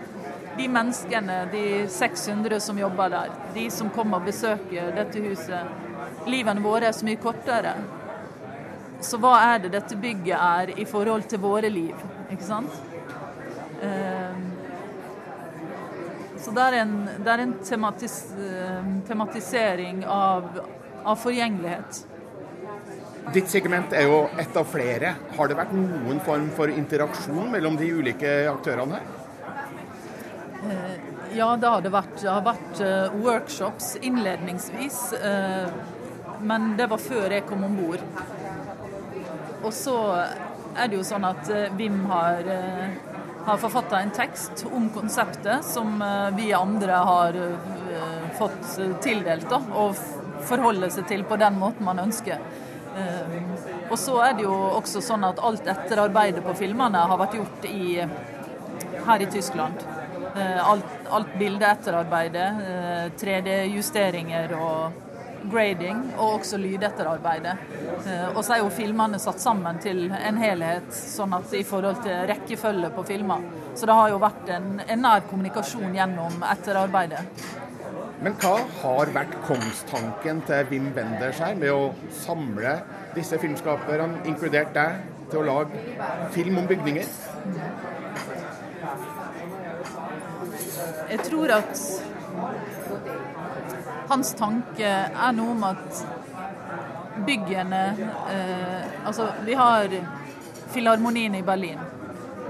De 0.57 0.69
menneskene, 0.69 1.39
de 1.53 1.65
600 1.89 2.61
som 2.61 2.79
jobber 2.79 3.11
der, 3.13 3.33
de 3.55 3.67
som 3.71 3.91
kommer 3.93 4.21
og 4.21 4.29
besøker 4.29 4.93
dette 4.97 5.21
huset, 5.25 5.73
livene 6.29 6.65
våre 6.65 6.89
er 6.89 6.97
så 6.97 7.09
mye 7.09 7.21
kortere. 7.21 7.75
Så 9.05 9.21
hva 9.21 9.35
er 9.51 9.65
det 9.65 9.75
dette 9.75 9.99
bygget 10.01 10.37
er 10.37 10.73
i 10.81 10.87
forhold 10.89 11.27
til 11.29 11.43
våre 11.43 11.69
liv, 11.73 12.07
ikke 12.33 12.47
sant? 12.47 12.73
Eh, 13.85 14.16
så 16.47 16.53
det 16.55 16.63
er 16.63 16.75
en, 16.85 16.91
det 17.25 17.31
er 17.33 17.41
en 17.43 17.53
tematis, 17.67 18.13
eh, 18.39 18.91
tematisering 19.09 20.05
av, 20.07 20.45
av 21.03 21.17
forgjengelighet. 21.19 22.05
Ditt 23.35 23.51
segment 23.51 23.91
er 23.99 24.07
jo 24.07 24.21
ett 24.39 24.55
av 24.55 24.69
flere. 24.71 25.11
Har 25.35 25.51
det 25.51 25.57
vært 25.59 25.73
noen 25.75 26.21
form 26.23 26.47
for 26.55 26.71
interaksjon 26.71 27.51
mellom 27.51 27.75
de 27.81 27.89
ulike 27.99 28.37
aktørene 28.53 29.01
her? 29.01 29.11
Eh, 30.71 30.95
Ja, 31.37 31.51
det 31.61 31.69
har 31.69 31.83
det 31.83 31.91
vært. 31.93 32.15
Det 32.23 32.31
har 32.31 32.45
vært 32.47 32.79
eh, 32.81 33.17
workshops 33.27 33.97
innledningsvis, 33.99 35.01
men 36.47 36.71
det 36.79 36.87
var 36.89 37.03
før 37.03 37.35
jeg 37.35 37.45
kom 37.51 37.67
om 37.67 37.75
bord. 37.77 38.07
Og 39.67 39.75
så 39.75 39.99
er 40.79 40.87
det 40.87 40.97
jo 40.97 41.03
sånn 41.05 41.27
at 41.27 41.51
Vim 41.77 42.05
har, 42.09 42.47
har 43.47 43.59
forfatta 43.63 44.01
en 44.03 44.11
tekst 44.15 44.65
om 44.73 44.89
konseptet 44.95 45.65
som 45.65 46.01
eh, 46.03 46.31
vi 46.37 46.53
andre 46.57 47.01
har 47.11 47.37
eh, 47.39 48.31
fått 48.39 48.71
tildelt, 49.05 49.49
da, 49.51 49.61
og 49.79 49.97
forholde 50.47 50.91
seg 50.93 51.07
til 51.11 51.25
på 51.27 51.39
den 51.41 51.59
måten 51.61 51.87
man 51.87 52.03
ønsker. 52.07 52.43
Eh, 52.97 53.37
Og 53.91 53.99
så 54.03 54.17
er 54.25 54.33
det 54.35 54.43
jo 54.43 54.55
også 54.81 54.99
sånn 55.05 55.25
at 55.29 55.39
alt 55.47 55.67
etterarbeidet 55.71 56.43
på 56.43 56.55
filmene 56.59 57.05
har 57.07 57.19
vært 57.21 57.37
gjort 57.39 57.67
i, 57.71 58.01
her 59.07 59.23
i 59.23 59.29
Tyskland. 59.31 59.85
Eh, 60.37 60.59
Alt, 60.69 60.91
alt 61.15 61.35
bildeetterarbeidet, 61.39 62.49
eh, 62.67 63.05
3D-justeringer 63.21 64.57
og 64.59 65.03
grading, 65.51 66.03
og 66.17 66.41
også 66.41 66.59
lydetterarbeidet. 66.61 67.55
Eh, 68.07 68.37
Og 68.37 68.43
så 68.45 68.57
er 68.57 68.63
jo 68.63 68.71
filmene 68.71 69.19
satt 69.23 69.41
sammen 69.41 69.79
til 69.83 70.07
en 70.13 70.41
helhet, 70.41 70.91
sånn 70.93 71.35
at 71.37 71.53
i 71.55 71.63
forhold 71.67 72.03
til 72.05 72.27
rekkefølge 72.31 72.91
på 72.97 73.07
filmer. 73.07 73.45
Så 73.75 73.87
det 73.87 73.97
har 73.99 74.11
jo 74.11 74.19
vært 74.23 74.49
en, 74.57 74.81
en 74.87 75.03
nær 75.03 75.25
kommunikasjon 75.31 75.95
gjennom 75.95 76.43
etterarbeidet. 76.53 77.25
Men 78.23 78.33
hva 78.41 78.55
har 78.83 79.11
vært 79.13 79.35
kongstanken 79.45 80.41
til 80.49 80.71
Wim 80.71 80.87
Wenders 80.97 81.43
her 81.45 81.55
med 81.55 81.69
å 81.69 81.91
samle 82.25 82.79
disse 83.15 83.37
filmskaperne, 83.39 84.23
inkludert 84.25 84.73
deg, 84.75 85.05
til 85.31 85.43
å 85.43 85.47
lage 85.47 85.83
film 86.33 86.63
om 86.63 86.69
bygninger? 86.71 87.05
Jeg 91.11 91.21
tror 91.29 91.53
at 91.59 91.83
hans 94.09 94.35
tanke 94.39 94.87
er 94.87 95.35
noe 95.37 95.55
om 95.55 95.65
at 95.67 96.07
byggene 97.27 97.83
eh, 98.31 99.07
Altså, 99.07 99.29
vi 99.47 99.55
har 99.55 99.93
Filharmonien 100.75 101.35
i 101.35 101.43
Berlin. 101.43 101.79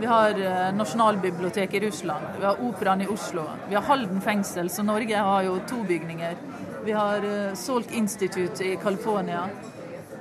Vi 0.00 0.06
har 0.06 0.30
eh, 0.30 0.74
Nasjonalbiblioteket 0.74 1.82
i 1.82 1.86
Russland. 1.86 2.24
Vi 2.38 2.44
har 2.44 2.62
Operaen 2.64 3.02
i 3.02 3.06
Oslo. 3.06 3.44
Vi 3.68 3.74
har 3.74 3.82
Halden 3.82 4.20
fengsel, 4.20 4.70
så 4.70 4.82
Norge 4.82 5.16
har 5.16 5.42
jo 5.42 5.58
to 5.68 5.82
bygninger. 5.88 6.36
Vi 6.84 6.92
har 6.92 7.24
eh, 7.24 7.54
Salt 7.54 7.92
Institute 7.92 8.64
i 8.64 8.76
California 8.82 9.48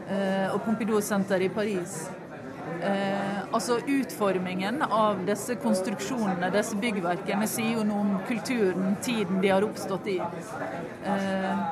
eh, 0.10 0.54
og 0.54 0.62
Pompidou 0.65 1.02
Center 1.02 1.41
i 1.41 1.50
Paris. 1.50 2.10
Eh, 2.86 3.39
altså 3.51 3.80
Utformingen 3.88 4.82
av 4.82 5.21
disse 5.25 5.56
konstruksjonene, 5.62 6.51
disse 6.54 6.78
byggverkene, 6.82 7.47
sier 7.49 7.80
jo 7.80 7.86
noe 7.88 8.04
om 8.04 8.13
kulturen, 8.28 8.97
tiden 9.04 9.41
de 9.41 9.51
har 9.54 9.65
oppstått 9.65 10.10
i. 10.12 10.19
Eh, 10.19 11.65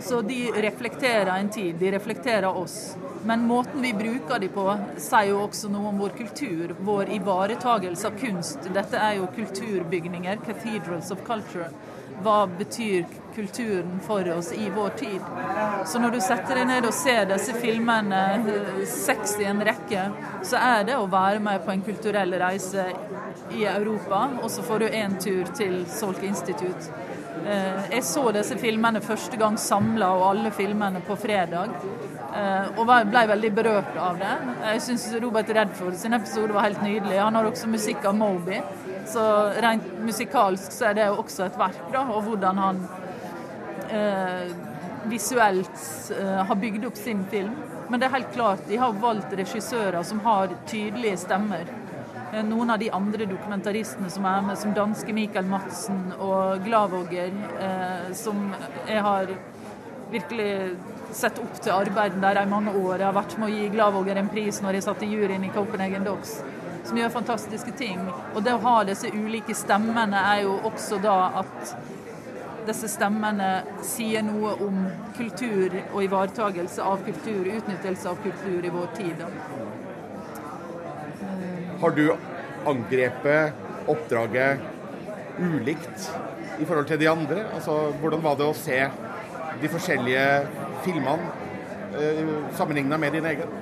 så 0.00 0.20
de 0.22 0.40
reflekterer 0.64 1.32
en 1.34 1.50
tid, 1.50 1.76
de 1.80 1.90
reflekterer 1.94 2.56
oss. 2.56 2.96
Men 3.24 3.46
måten 3.46 3.82
vi 3.82 3.92
bruker 3.94 4.38
de 4.42 4.48
på, 4.50 4.66
sier 4.98 5.30
jo 5.30 5.42
også 5.44 5.70
noe 5.70 5.92
om 5.92 6.00
vår 6.02 6.14
kultur, 6.18 6.74
vår 6.82 7.12
ivaretagelse 7.18 8.08
av 8.10 8.18
kunst. 8.18 8.70
Dette 8.74 8.98
er 8.98 9.18
jo 9.20 9.30
kulturbygninger, 9.36 10.42
'cathedrals 10.42 11.12
of 11.14 11.22
culture'. 11.26 11.70
Hva 12.22 12.46
betyr 12.58 13.06
kulturen 13.34 14.00
for 14.06 14.28
oss 14.36 14.52
i 14.52 14.68
vår 14.74 14.88
tid? 15.00 15.20
Så 15.86 15.98
når 16.02 16.10
du 16.16 16.20
setter 16.20 16.54
deg 16.60 16.66
ned 16.70 16.86
og 16.88 16.94
ser 16.96 17.24
disse 17.30 17.54
filmene, 17.54 18.22
eh, 18.48 18.84
seks 18.86 19.38
i 19.40 19.44
en 19.50 19.62
rekke, 19.64 20.06
så 20.42 20.56
er 20.60 20.84
det 20.84 20.96
å 20.96 21.08
være 21.10 21.40
med 21.40 21.64
på 21.64 21.72
en 21.72 21.82
kulturell 21.82 22.32
reise 22.40 22.86
i 23.52 23.64
Europa, 23.64 24.28
og 24.42 24.50
så 24.50 24.62
får 24.62 24.78
du 24.78 24.86
en 24.88 25.18
tur 25.18 25.44
til 25.56 25.84
Solk 25.86 26.22
Institute. 26.22 26.92
Eh, 27.46 27.90
Jeg 27.90 28.02
så 28.04 28.30
disse 28.32 28.54
filmene 28.58 29.00
første 29.02 29.36
gang 29.36 29.56
samla, 29.58 30.12
og 30.14 30.28
alle 30.30 30.50
filmene 30.50 31.00
på 31.02 31.16
fredag. 31.18 31.70
eh, 32.34 32.68
Og 32.78 32.86
ble 32.86 33.26
veldig 33.28 33.54
berørt 33.54 33.96
av 33.98 34.18
det. 34.18 34.36
Jeg 34.64 34.80
syns 34.80 35.20
Robert 35.20 35.48
Redford 35.48 35.94
sin 35.94 36.12
episode 36.14 36.52
var 36.54 36.62
helt 36.62 36.82
nydelig. 36.82 37.18
Han 37.18 37.34
har 37.34 37.44
også 37.44 37.66
musikk 37.68 38.04
av 38.04 38.14
Moby. 38.14 38.60
Så 39.04 39.20
rent 39.60 39.82
musikalsk 40.04 40.70
så 40.72 40.90
er 40.90 40.94
det 40.94 41.08
også 41.10 41.46
et 41.46 41.58
verk, 41.58 41.92
da. 41.92 42.06
Og 42.14 42.22
hvordan 42.22 42.56
han 42.58 42.88
eh, 43.92 44.54
visuelt 45.04 46.10
eh, 46.20 46.40
har 46.48 46.56
bygd 46.56 46.86
opp 46.86 46.96
sin 46.96 47.24
film. 47.30 47.54
Men 47.88 48.00
det 48.00 48.06
er 48.08 48.16
helt 48.16 48.34
klart, 48.34 48.66
de 48.68 48.76
har 48.80 48.98
valgt 49.02 49.34
regissører 49.36 50.02
som 50.06 50.20
har 50.24 50.52
tydelige 50.66 51.18
stemmer. 51.26 51.68
Eh, 52.32 52.44
Noen 52.44 52.70
av 52.70 52.78
de 52.80 52.90
andre 52.90 53.26
dokumentaristene 53.28 54.10
som 54.10 54.26
er 54.28 54.46
med, 54.46 54.58
som 54.58 54.74
danske 54.76 55.12
Michael 55.12 55.50
Madsen 55.50 56.06
og 56.18 56.64
Glavåger, 56.64 57.34
eh, 57.60 58.12
som 58.16 58.48
jeg 58.88 59.02
har 59.04 59.34
virkelig 60.12 60.52
sett 61.12 61.38
opp 61.40 61.60
til 61.60 61.72
arbeidet 61.74 62.20
der 62.22 62.42
i 62.42 62.48
mange 62.48 62.72
år. 62.72 62.98
Jeg 62.98 63.08
har 63.08 63.16
vært 63.16 63.36
med 63.38 63.50
å 63.50 63.52
gi 63.52 63.68
Glavåger 63.72 64.20
en 64.20 64.32
pris 64.32 64.60
når 64.64 64.78
jeg 64.78 64.86
satt 64.88 65.04
i 65.04 65.12
juryen 65.12 65.44
i 65.44 65.52
Copenhagen 65.52 66.04
Docs, 66.08 66.38
som 66.88 66.98
gjør 66.98 67.12
fantastiske 67.12 67.74
ting. 67.76 68.00
Og 68.34 68.40
det 68.44 68.54
å 68.56 68.62
ha 68.64 68.76
disse 68.88 69.12
ulike 69.12 69.56
stemmene 69.56 70.24
er 70.32 70.46
jo 70.46 70.56
også 70.68 71.00
da 71.04 71.18
at 71.42 71.74
disse 72.66 72.88
stemmene 72.90 73.48
sier 73.86 74.24
noe 74.26 74.54
om 74.64 74.82
kultur 75.16 75.74
og 75.92 76.02
ivaretagelse 76.04 76.84
av 76.84 77.02
kultur, 77.06 77.48
utnyttelse 77.58 78.10
av 78.10 78.20
kultur 78.24 78.66
i 78.66 78.72
vår 78.72 78.90
tid. 78.96 79.24
Har 81.82 81.96
du 81.96 82.04
angrepet 82.68 83.88
oppdraget 83.90 84.62
ulikt 85.42 86.10
i 86.60 86.64
forhold 86.64 86.86
til 86.90 87.00
de 87.00 87.10
andre? 87.10 87.46
Altså, 87.56 87.78
hvordan 88.00 88.22
var 88.22 88.38
det 88.38 88.46
å 88.46 88.56
se 88.56 88.78
de 89.62 89.70
forskjellige 89.72 90.26
filmene 90.84 91.32
eh, 91.98 92.22
sammenligna 92.58 92.98
med 93.00 93.18
din 93.18 93.26
egen? 93.32 93.61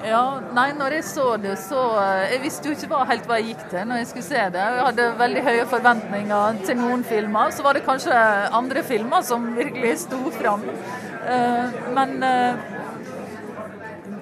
Ja, 0.00 0.40
nei, 0.56 0.70
når 0.78 0.94
jeg 0.96 1.04
så 1.04 1.24
det, 1.40 1.58
så 1.60 1.80
eh, 2.00 2.30
Jeg 2.32 2.40
visste 2.46 2.70
jo 2.70 2.76
ikke 2.76 3.00
helt 3.10 3.26
hva 3.28 3.36
jeg 3.40 3.50
gikk 3.50 3.64
til 3.68 3.88
når 3.90 4.00
jeg 4.00 4.08
skulle 4.10 4.28
se 4.30 4.44
det. 4.54 4.62
Jeg 4.76 4.86
hadde 4.86 5.08
veldig 5.20 5.42
høye 5.44 5.66
forventninger 5.68 6.60
til 6.64 6.78
noen 6.80 7.04
filmer. 7.04 7.52
Så 7.52 7.64
var 7.66 7.76
det 7.76 7.84
kanskje 7.84 8.16
andre 8.56 8.82
filmer 8.86 9.26
som 9.26 9.44
virkelig 9.58 9.98
sto 10.06 10.20
fram. 10.38 10.64
Eh, 11.28 11.80
Men 11.96 12.16
eh, 12.24 12.68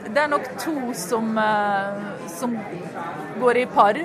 det 0.09 0.23
er 0.25 0.31
nok 0.33 0.47
to 0.59 0.75
som, 0.99 1.37
som 2.33 2.55
går 3.39 3.59
i 3.61 3.67
par. 3.71 3.99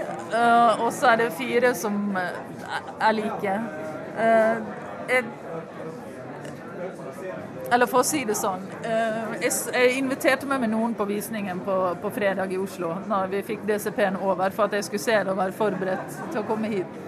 Og 0.83 0.89
så 0.93 1.13
er 1.13 1.21
det 1.23 1.29
fire 1.37 1.71
som 1.79 2.17
jeg 2.17 2.97
er 3.07 3.15
like. 3.17 3.53
Eh, 4.19 4.57
Jeg 5.09 5.23
eller 7.71 7.87
for 7.89 8.03
å 8.03 8.07
si 8.07 8.23
det 8.27 8.35
sånn, 8.37 8.63
eh, 8.85 9.37
jeg, 9.43 9.95
inviterte 9.97 10.47
meg 10.49 10.63
med 10.63 10.73
noen 10.73 10.93
på 10.97 11.07
visningen 11.09 11.61
på, 11.65 11.77
på 12.01 12.11
fredag 12.13 12.53
i 12.53 12.59
Oslo, 12.61 12.93
når 13.09 13.31
vi 13.31 13.41
fikk 13.53 13.65
DCP-en 13.67 14.19
over, 14.21 14.53
for 14.55 14.67
at 14.67 14.77
jeg 14.77 14.87
skulle 14.89 15.05
se 15.05 15.17
det 15.19 15.31
og 15.31 15.39
være 15.39 15.57
forberedt 15.57 16.21
til 16.31 16.41
å 16.43 16.45
komme 16.47 16.71
hit. 16.73 17.01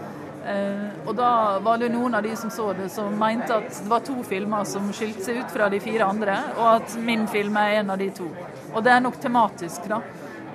Eh, 0.46 0.90
og 1.06 1.16
da 1.18 1.30
var 1.66 1.80
det 1.82 1.90
noen 1.90 2.18
av 2.18 2.26
de 2.26 2.36
som 2.38 2.52
så 2.54 2.70
det, 2.78 2.92
som 2.94 3.14
mente 3.18 3.56
at 3.56 3.72
det 3.72 3.90
var 3.90 4.04
to 4.06 4.20
filmer 4.28 4.68
som 4.70 4.92
skilte 4.94 5.26
seg 5.26 5.42
ut 5.42 5.54
fra 5.54 5.72
de 5.74 5.82
fire 5.82 6.06
andre, 6.08 6.38
og 6.60 6.68
at 6.76 7.00
min 7.02 7.26
film 7.28 7.58
er 7.62 7.80
en 7.80 7.96
av 7.96 8.02
de 8.02 8.12
to. 8.14 8.30
Og 8.74 8.86
det 8.86 8.94
er 8.94 9.04
nok 9.06 9.20
tematisk, 9.22 9.90
da. 9.92 10.04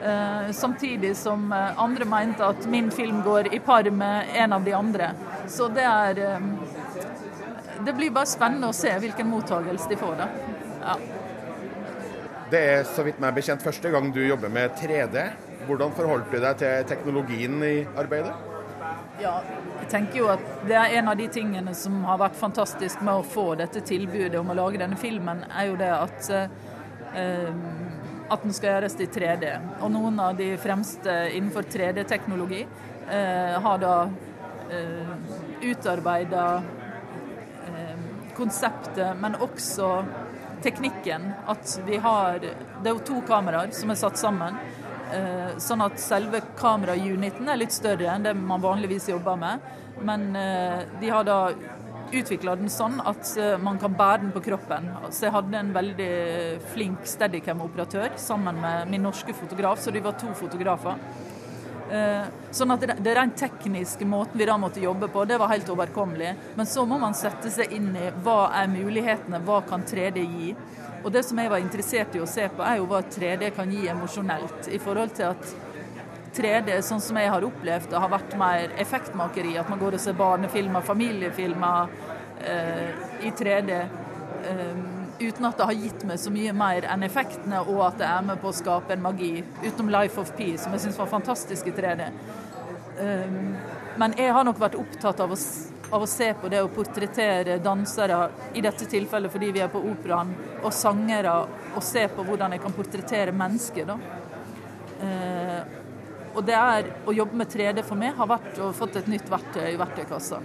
Uh, 0.00 0.46
samtidig 0.56 1.10
som 1.12 1.50
andre 1.52 2.06
mente 2.08 2.40
at 2.40 2.64
min 2.72 2.86
film 2.90 3.18
går 3.20 3.50
i 3.52 3.58
par 3.60 3.84
med 3.92 4.30
en 4.32 4.54
av 4.56 4.64
de 4.64 4.72
andre. 4.72 5.10
Så 5.50 5.68
det 5.68 5.84
er 5.84 6.18
eh, 6.24 6.46
Det 7.86 7.94
blir 7.96 8.12
bare 8.12 8.28
spennende 8.28 8.68
å 8.70 8.76
se 8.76 8.92
hvilken 9.00 9.28
mottagelse 9.30 9.88
de 9.90 9.98
får, 10.00 10.20
da. 10.20 10.28
Ja. 10.80 10.96
Det 12.50 12.60
er 12.72 12.84
så 12.88 13.04
vidt 13.06 13.20
meg 13.22 13.36
bekjent 13.36 13.62
første 13.62 13.92
gang 13.92 14.10
du 14.12 14.20
jobber 14.24 14.50
med 14.52 14.74
3D. 14.80 15.26
Hvordan 15.68 15.92
forholdt 15.94 16.32
du 16.32 16.40
deg 16.42 16.58
til 16.60 16.88
teknologien 16.90 17.60
i 17.62 17.74
arbeidet? 18.00 18.32
Ja, 19.20 19.36
jeg 19.82 19.88
tenker 19.92 20.22
jo 20.22 20.28
at 20.32 20.42
det 20.66 20.76
er 20.80 20.96
en 20.98 21.10
av 21.12 21.18
de 21.20 21.28
tingene 21.30 21.74
som 21.76 21.98
har 22.08 22.18
vært 22.22 22.38
fantastisk 22.40 23.02
med 23.04 23.20
å 23.20 23.26
få 23.26 23.52
dette 23.60 23.84
tilbudet 23.86 24.38
om 24.40 24.50
å 24.50 24.56
lage 24.56 24.80
denne 24.80 24.98
filmen, 24.98 25.44
er 25.52 25.68
jo 25.68 25.76
det 25.78 25.90
at 25.92 26.30
eh, 26.32 27.58
at 28.30 28.44
den 28.46 28.54
skal 28.54 28.76
gjøres 28.76 28.96
i 29.02 29.08
3D. 29.10 29.52
Og 29.82 29.90
noen 29.92 30.18
av 30.22 30.36
de 30.38 30.52
fremste 30.62 31.14
innenfor 31.34 31.66
3D-teknologi 31.70 32.62
eh, 32.62 33.56
har 33.64 33.80
da 33.82 33.94
eh, 34.70 35.14
utarbeida 35.66 36.44
konseptet, 38.40 39.14
men 39.20 39.38
også 39.38 39.92
teknikken. 40.64 41.30
At 41.48 41.80
vi 41.86 42.00
har 42.00 42.40
Det 42.40 42.88
er 42.88 42.94
jo 42.94 43.04
to 43.04 43.20
kameraer 43.28 43.72
som 43.76 43.90
er 43.90 44.00
satt 44.00 44.18
sammen. 44.18 44.56
Eh, 45.10 45.58
sånn 45.58 45.82
at 45.82 45.98
selve 45.98 46.40
kamerauniten 46.58 47.48
er 47.50 47.58
litt 47.58 47.74
større 47.74 48.12
enn 48.12 48.24
det 48.24 48.34
man 48.38 48.62
vanligvis 48.62 49.08
jobber 49.10 49.36
med. 49.36 49.68
Men 50.06 50.30
eh, 50.36 50.84
de 51.00 51.10
har 51.10 51.26
da 51.26 51.40
utvikla 52.10 52.56
den 52.58 52.70
sånn 52.72 52.98
at 53.06 53.32
eh, 53.38 53.56
man 53.62 53.78
kan 53.82 53.94
bære 53.98 54.22
den 54.24 54.32
på 54.34 54.42
kroppen. 54.44 54.88
Så 55.10 55.26
jeg 55.26 55.34
hadde 55.34 55.58
en 55.58 55.74
veldig 55.74 56.12
flink 56.72 57.04
Steadicam-operatør 57.06 58.16
sammen 58.20 58.60
med 58.62 58.90
min 58.90 59.04
norske 59.06 59.34
fotograf, 59.36 59.82
så 59.82 59.94
de 59.94 60.02
var 60.04 60.18
to 60.20 60.32
fotografer. 60.38 60.98
Eh, 61.90 62.26
Sånn 62.50 62.72
at 62.74 62.82
det, 62.82 63.12
rent 63.14 63.36
tekniske 63.38 64.06
måten 64.06 64.38
vi 64.38 64.46
da 64.48 64.56
måtte 64.58 64.82
jobbe 64.82 65.06
på, 65.08 65.22
det 65.24 65.36
var 65.38 65.52
helt 65.52 65.68
overkommelig. 65.70 66.32
Men 66.58 66.66
så 66.66 66.82
må 66.86 66.98
man 66.98 67.14
sette 67.14 67.50
seg 67.54 67.70
inn 67.76 67.92
i 67.94 68.08
hva 68.24 68.48
er 68.58 68.66
mulighetene, 68.72 69.38
hva 69.46 69.60
kan 69.68 69.84
3D 69.86 70.24
gi. 70.24 70.54
Og 71.04 71.12
det 71.14 71.22
som 71.28 71.38
jeg 71.38 71.50
var 71.52 71.62
interessert 71.62 72.16
i 72.18 72.22
å 72.22 72.26
se 72.28 72.48
på, 72.50 72.64
er 72.66 72.80
jo 72.80 72.88
hva 72.90 73.04
3D 73.06 73.52
kan 73.54 73.70
gi 73.70 73.86
emosjonelt. 73.88 74.66
I 74.66 74.80
forhold 74.82 75.14
til 75.14 75.30
at 75.30 75.54
3D, 76.34 76.80
sånn 76.82 77.02
som 77.02 77.18
jeg 77.22 77.30
har 77.30 77.46
opplevd 77.46 77.90
det, 77.90 78.02
har 78.02 78.12
vært 78.12 78.36
mer 78.38 78.74
effektmakeri. 78.82 79.54
At 79.62 79.70
man 79.70 79.78
går 79.78 79.96
og 79.98 80.02
ser 80.02 80.18
barnefilmer, 80.18 80.82
familiefilmer 80.82 81.94
eh, 82.50 82.90
i 83.26 83.30
3D. 83.30 83.78
eh, 84.50 84.99
uten 85.20 85.48
at 85.48 85.58
det 85.58 85.66
har 85.68 85.76
gitt 85.76 86.04
meg 86.08 86.20
så 86.20 86.32
mye 86.32 86.52
mer 86.56 86.86
enn 86.90 87.04
effektene, 87.06 87.62
og 87.62 87.82
at 87.88 87.98
det 88.00 88.08
er 88.08 88.22
med 88.26 88.40
på 88.42 88.50
å 88.50 88.56
skape 88.56 88.94
en 88.94 89.02
magi. 89.04 89.32
Utenom 89.62 89.92
Life 89.92 90.20
of 90.20 90.32
Pi, 90.36 90.54
som 90.60 90.74
jeg 90.74 90.86
syns 90.86 91.00
var 91.00 91.10
fantastisk 91.12 91.68
i 91.68 91.74
3D. 91.76 92.06
Um, 93.00 93.52
men 94.00 94.14
jeg 94.18 94.32
har 94.34 94.46
nok 94.46 94.60
vært 94.60 94.78
opptatt 94.80 95.20
av 95.20 95.32
å, 95.34 95.38
av 95.90 96.04
å 96.04 96.08
se 96.08 96.30
på 96.40 96.50
det 96.52 96.62
å 96.64 96.70
portrettere 96.72 97.58
dansere, 97.64 98.20
i 98.54 98.64
dette 98.64 98.88
tilfellet 98.88 99.32
fordi 99.32 99.50
vi 99.56 99.64
er 99.64 99.72
på 99.72 99.82
operaen, 99.92 100.32
og 100.62 100.72
sangere, 100.74 101.34
og 101.74 101.84
se 101.84 102.06
på 102.12 102.24
hvordan 102.26 102.56
jeg 102.56 102.64
kan 102.64 102.76
portrettere 102.76 103.36
mennesker. 103.36 103.92
da. 103.92 103.98
Eh, 105.00 105.60
og 106.30 106.44
det 106.46 106.54
er 106.54 106.90
å 107.08 107.14
jobbe 107.14 107.40
med 107.40 107.50
3D 107.50 107.82
for 107.82 107.98
meg 107.98 108.14
har 108.18 108.28
vært 108.30 108.58
å 108.62 108.70
fått 108.76 109.00
et 109.00 109.08
nytt 109.10 109.30
verktøy 109.30 109.72
i 109.72 109.78
verktøykassa. 109.80 110.38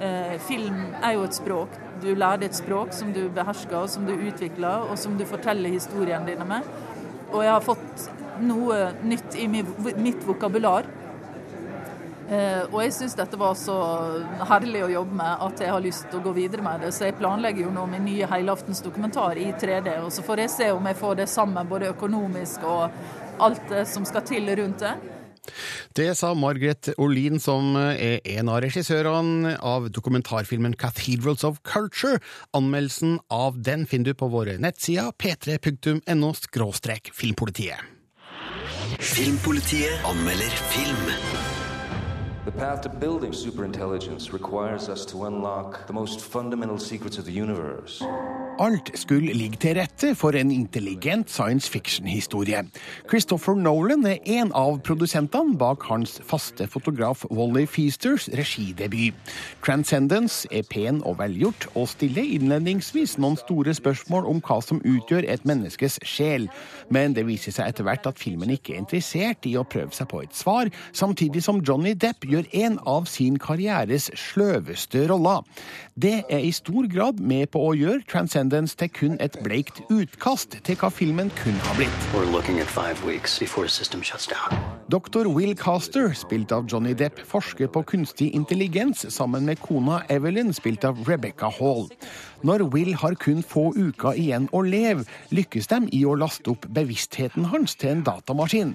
Eh, 0.00 0.38
film 0.40 0.78
er 1.02 1.12
jo 1.18 1.26
et 1.26 1.36
språk. 1.36 1.74
Du 2.00 2.08
lærer 2.14 2.46
et 2.46 2.56
språk 2.56 2.94
som 2.96 3.10
du 3.12 3.26
behersker, 3.36 3.76
og 3.82 3.90
som 3.92 4.06
du 4.08 4.14
utvikler, 4.14 4.86
og 4.88 4.96
som 4.98 5.18
du 5.18 5.26
forteller 5.28 5.74
historiene 5.74 6.24
dine 6.24 6.46
med. 6.48 6.64
Og 7.30 7.44
jeg 7.44 7.52
har 7.52 7.66
fått 7.66 8.06
noe 8.40 8.78
nytt 9.04 9.36
i 9.36 9.44
mitt 9.50 10.24
vokabular. 10.24 10.88
Eh, 12.30 12.62
og 12.70 12.78
jeg 12.84 12.94
syns 12.94 13.18
dette 13.18 13.36
var 13.36 13.56
så 13.58 13.76
herlig 14.48 14.86
å 14.86 14.90
jobbe 14.92 15.20
med 15.20 15.44
at 15.48 15.60
jeg 15.64 15.74
har 15.74 15.84
lyst 15.84 16.08
til 16.08 16.20
å 16.20 16.24
gå 16.30 16.32
videre 16.38 16.64
med 16.64 16.86
det. 16.86 16.94
Så 16.96 17.10
jeg 17.10 17.18
planlegger 17.20 17.66
jo 17.66 17.74
nå 17.74 17.84
min 17.90 18.06
nye 18.08 18.28
helaftens 18.30 18.80
dokumentar 18.86 19.36
i 19.36 19.50
3D. 19.52 19.98
Og 20.06 20.12
så 20.14 20.24
får 20.24 20.46
jeg 20.46 20.56
se 20.56 20.72
om 20.72 20.86
jeg 20.88 21.00
får 21.02 21.20
det 21.20 21.28
sammen, 21.28 21.68
både 21.68 21.92
økonomisk 21.92 22.64
og 22.70 23.42
alt 23.42 23.68
det 23.68 23.84
som 23.90 24.08
skal 24.08 24.24
til 24.24 24.48
rundt 24.62 24.86
det. 24.86 24.94
Det 25.96 26.10
sa 26.18 26.32
Margaret 26.34 26.92
Olin, 26.98 27.40
som 27.42 27.76
er 27.76 28.20
en 28.36 28.50
av 28.52 28.62
regissørene 28.64 29.56
av 29.58 29.90
dokumentarfilmen 29.94 30.76
Cathedrals 30.80 31.44
of 31.46 31.62
Culture. 31.62 32.20
Anmeldelsen 32.56 33.18
av 33.30 33.60
den 33.62 33.86
finner 33.86 34.12
du 34.12 34.20
på 34.20 34.30
våre 34.32 34.58
nettsider 34.60 35.12
p3.no 35.20 36.34
filmpolitiet. 37.14 37.78
Filmpolitiet 39.00 40.04
anmelder 40.04 40.50
film. 40.70 41.59
The 42.50 42.58
path 42.58 42.80
to 42.80 42.88
building 42.88 43.32
superintelligence 43.32 44.32
requires 44.32 44.88
us 44.88 45.06
to 45.06 45.24
unlock 45.26 45.86
the 45.86 45.92
most 45.92 46.20
fundamental 46.20 46.78
secrets 46.78 47.16
of 47.18 47.24
the 47.24 47.32
universe. 47.32 48.02
Alt 48.58 48.90
skulle 48.94 49.32
ligge 49.32 49.56
til 49.56 49.78
rette 49.78 50.14
for 50.14 50.30
en 50.30 50.50
intelligent 50.50 51.30
science 51.30 51.70
fiction-historie. 51.70 52.64
Christopher 53.08 53.54
Nolan 53.54 54.06
er 54.06 54.18
en 54.26 54.50
av 54.54 54.80
produsentene 54.84 55.56
bak 55.56 55.82
hans 55.88 56.20
faste 56.26 56.66
fotograf 56.66 57.24
Wally 57.30 57.64
Feasters 57.66 58.28
regidebut. 58.28 59.14
Transcendence 59.64 60.48
er 60.52 60.62
pen 60.70 61.00
og 61.04 61.18
velgjort, 61.18 61.68
og 61.74 61.88
stiller 61.88 62.22
innledningsvis 62.22 63.16
noen 63.18 63.38
store 63.40 63.74
spørsmål 63.74 64.28
om 64.28 64.42
hva 64.44 64.58
som 64.60 64.82
utgjør 64.84 65.24
et 65.24 65.46
menneskes 65.48 65.96
sjel. 66.04 66.50
Men 66.90 67.16
det 67.16 67.24
viser 67.30 67.56
seg 67.56 67.72
etter 67.72 67.88
hvert 67.88 68.10
at 68.10 68.20
filmen 68.20 68.52
ikke 68.52 68.74
er 68.74 68.82
interessert 68.84 69.48
i 69.48 69.56
å 69.56 69.64
prøve 69.64 69.96
seg 69.96 70.10
på 70.12 70.20
et 70.26 70.36
svar, 70.36 70.68
samtidig 70.92 71.46
som 71.46 71.62
Johnny 71.64 71.94
Depp 71.94 72.28
gjør 72.28 72.39
en 72.52 72.78
av 72.88 73.06
sin 73.10 73.38
karrieres 73.38 74.10
sløveste 74.16 75.06
roller. 75.10 75.42
Det 76.00 76.22
er 76.30 76.44
i 76.46 76.52
stor 76.54 76.86
grad 76.88 77.20
med 77.20 77.50
på 77.52 77.60
å 77.66 77.74
gjøre 77.76 78.06
Transcendence 78.08 78.76
til 78.80 78.88
kun 78.94 79.18
et 79.20 79.36
bleikt 79.44 79.82
utkast 79.92 80.56
til 80.64 80.78
hva 80.80 80.88
filmen 80.94 81.32
kunne 81.42 81.60
ha 81.66 81.76
blitt. 81.76 82.06
Dr. 84.90 85.28
Will 85.28 85.54
Caster, 85.54 86.12
spilt 86.16 86.52
av 86.56 86.66
Johnny 86.70 86.96
Depp, 86.98 87.20
forsker 87.28 87.68
på 87.70 87.84
kunstig 87.92 88.32
intelligens 88.34 89.04
sammen 89.12 89.46
med 89.46 89.60
kona 89.62 90.00
Evelyn, 90.10 90.54
spilt 90.56 90.86
av 90.88 90.98
Rebecca 91.06 91.50
Hall. 91.60 91.86
Når 92.42 92.62
Will 92.72 92.94
har 92.96 93.14
kun 93.20 93.42
få 93.44 93.66
uker 93.76 94.16
igjen 94.16 94.46
å 94.56 94.62
leve, 94.64 95.04
lykkes 95.34 95.68
de 95.68 95.80
i 95.92 96.04
å 96.08 96.14
laste 96.16 96.54
opp 96.54 96.64
bevisstheten 96.72 97.50
hans 97.52 97.74
til 97.76 97.92
en 97.92 98.04
datamaskin. 98.06 98.72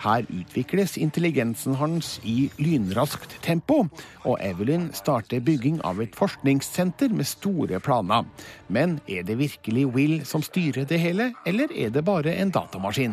Her 0.00 0.24
utvikles 0.32 0.96
intelligensen 0.96 1.76
hans 1.76 2.14
i 2.24 2.48
lynraskt 2.56 3.36
tempo, 3.44 3.82
og 4.24 4.38
Evelyn 4.40 4.88
starter 4.96 5.44
bygging 5.44 5.82
av 5.84 6.00
et 6.00 6.16
forskningssenter 6.16 7.12
med 7.12 7.28
store 7.28 7.82
planer. 7.84 8.24
Men 8.72 8.96
er 9.04 9.26
det 9.28 9.36
virkelig 9.42 9.84
Will 9.92 10.16
som 10.24 10.44
styrer 10.44 10.88
det 10.88 11.00
hele, 11.02 11.32
eller 11.46 11.72
er 11.76 11.92
det 11.92 12.04
bare 12.08 12.32
en 12.40 12.54
datamaskin? 12.54 13.12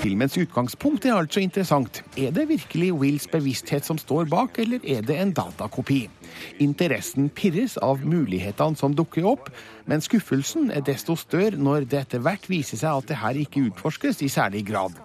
Filmens 0.00 0.38
utgangspunkt 0.38 1.04
er 1.04 1.18
altså 1.18 1.42
interessant. 1.42 2.02
Er 2.16 2.30
det 2.30 2.46
virkelig 2.48 2.94
Wills 3.02 3.26
bevissthet 3.28 3.84
som 3.84 3.98
står 3.98 4.30
bak, 4.30 4.62
eller 4.62 4.80
er 4.86 5.02
det 5.02 5.18
en 5.18 5.34
datakopi? 5.34 6.04
Interessen 6.62 7.28
pirres 7.34 7.76
av 7.82 8.04
mulighetene 8.06 8.78
som 8.78 8.94
dukker 8.96 9.26
opp, 9.28 9.50
men 9.90 10.02
skuffelsen 10.04 10.70
er 10.70 10.84
desto 10.86 11.16
større 11.18 11.58
når 11.58 11.88
det 11.90 12.00
etter 12.04 12.22
hvert 12.24 12.46
viser 12.50 12.80
seg 12.80 13.02
at 13.02 13.10
det 13.10 13.18
her 13.20 13.38
ikke 13.40 13.64
utforskes 13.70 14.22
i 14.22 14.30
særlig 14.30 14.64
grad. 14.68 14.96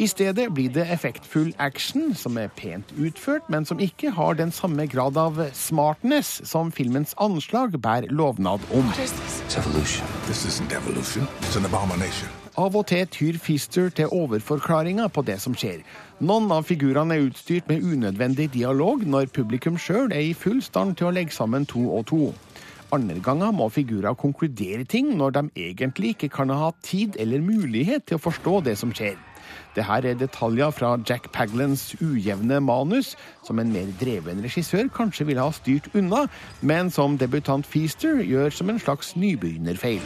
I 0.00 0.08
stedet 0.10 0.48
blir 0.54 0.72
det 0.72 0.86
effektfull 0.90 1.52
action, 1.58 2.14
som 2.14 2.38
er 2.40 2.52
pent 2.56 2.94
utført, 2.96 3.48
men 3.52 3.68
som 3.68 3.80
ikke 3.82 4.14
har 4.16 4.38
den 4.38 4.52
samme 4.54 4.86
grad 4.90 5.18
av 5.20 5.40
smartness 5.56 6.40
som 6.48 6.72
filmens 6.72 7.14
anslag 7.20 7.76
bærer 7.80 8.10
lovnad 8.10 8.64
om. 8.72 8.92
It's 8.96 9.58
evolution. 9.58 10.06
This 10.26 10.46
isn't 10.46 10.72
evolution. 10.72 11.28
It's 11.42 11.56
an 11.58 11.66
abomination. 11.68 12.28
Av 12.58 12.74
og 12.76 12.86
til 12.90 13.06
tyr 13.06 13.38
Fister 13.38 13.90
til 13.94 14.10
overforklaringer 14.10 15.08
på 15.08 15.22
det 15.22 15.38
som 15.40 15.54
skjer. 15.56 15.84
Noen 16.20 16.50
av 16.52 16.66
figurene 16.68 17.16
er 17.16 17.22
utstyrt 17.30 17.70
med 17.70 17.80
unødvendig 17.80 18.50
dialog 18.52 19.06
når 19.08 19.30
publikum 19.32 19.78
sjøl 19.80 20.12
er 20.12 20.20
i 20.20 20.34
full 20.36 20.58
stand 20.60 20.98
til 21.00 21.08
å 21.08 21.12
legge 21.16 21.32
sammen 21.32 21.64
to 21.64 21.86
og 21.96 22.04
to. 22.10 22.18
Andre 22.92 23.16
ganger 23.24 23.54
må 23.56 23.70
figurer 23.72 24.18
konkludere 24.20 24.84
ting 24.84 25.14
når 25.16 25.32
de 25.38 25.42
egentlig 25.70 26.12
ikke 26.12 26.28
kan 26.34 26.52
ha 26.52 26.74
tid 26.84 27.16
eller 27.16 27.40
mulighet 27.40 28.04
til 28.04 28.18
å 28.18 28.24
forstå 28.26 28.60
det 28.68 28.76
som 28.76 28.92
skjer. 28.92 29.16
Det 29.74 29.84
her 29.86 30.06
er 30.06 30.18
detaljer 30.18 30.70
fra 30.74 30.96
Jack 31.08 31.30
Paglans 31.32 31.94
ujevne 32.02 32.60
manus, 32.60 33.16
som 33.46 33.58
en 33.62 33.70
mer 33.72 33.86
dreven 34.00 34.42
regissør 34.42 34.88
kanskje 34.94 35.26
ville 35.28 35.44
ha 35.44 35.52
styrt 35.54 35.86
unna, 35.94 36.24
men 36.60 36.90
som 36.90 37.16
debutant 37.18 37.66
Feaster 37.66 38.22
gjør 38.26 38.50
som 38.54 38.70
en 38.70 38.80
slags 38.82 39.14
nybegynnerfeil. 39.16 40.02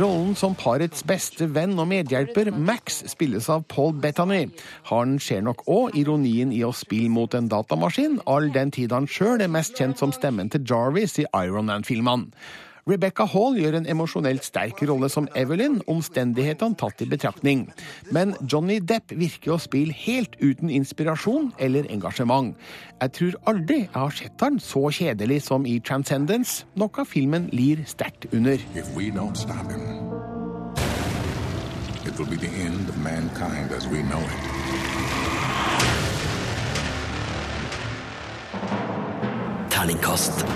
Rollen 0.00 0.36
som 0.38 0.54
parets 0.54 1.02
beste 1.06 1.50
venn 1.54 1.74
og 1.78 1.90
medhjelper, 1.90 2.52
Max, 2.54 3.02
spilles 3.10 3.50
av 3.50 3.66
Paul 3.72 3.94
Bettany. 3.98 4.44
Han 4.92 5.18
ser 5.18 5.42
nok 5.46 5.66
òg 5.66 5.98
ironien 5.98 6.54
i 6.54 6.62
å 6.66 6.72
spille 6.76 7.10
mot 7.10 7.34
en 7.34 7.50
datamaskin, 7.50 8.20
all 8.30 8.50
den 8.54 8.70
tid 8.74 8.94
han 8.94 9.10
sjøl 9.10 9.42
er 9.42 9.50
mest 9.50 9.78
kjent 9.78 9.98
som 9.98 10.14
stemmen 10.14 10.50
til 10.52 10.62
Jarvis 10.66 11.18
i 11.18 11.26
Iron 11.42 11.66
Man-filmene. 11.70 12.30
Rebecca 12.90 13.22
Hall 13.28 13.54
gjør 13.60 13.76
en 13.78 13.86
emosjonelt 13.92 14.42
sterk 14.42 14.80
rolle 14.88 15.06
som 15.12 15.28
Evelyn, 15.38 15.76
omstendighetene 15.90 16.74
tatt 16.80 17.04
i 17.04 17.06
betraktning. 17.06 17.68
Men 18.10 18.34
Johnny 18.42 18.80
Depp 18.82 19.14
virker 19.14 19.54
å 19.54 19.60
spille 19.62 19.94
helt 19.94 20.34
uten 20.40 20.72
inspirasjon 20.74 21.52
eller 21.62 21.86
engasjement. 21.92 22.56
Jeg 22.98 23.14
tror 23.18 23.38
aldri 23.52 23.78
jeg 23.84 23.94
har 23.94 24.16
sett 24.16 24.42
han 24.42 24.58
så 24.64 24.88
kjedelig 24.90 25.42
som 25.46 25.68
i 25.70 25.78
Transcendence, 25.86 26.66
noe 26.74 27.06
filmen 27.06 27.46
lir 27.54 27.84
sterkt 27.86 28.26
under. 28.34 28.58
If 28.74 28.90
we 28.96 29.14
don't 29.14 29.38
stop 29.38 29.70
him, 29.70 29.86
it 32.02 32.18
will 32.18 32.26
be 32.26 32.40
the 32.42 32.50
end 32.66 32.88
of 32.88 32.98
mankind 32.98 33.70
as 33.70 33.86
we 33.86 34.02
know 34.02 34.18
it. 34.18 34.42
Terningkast 39.70 40.46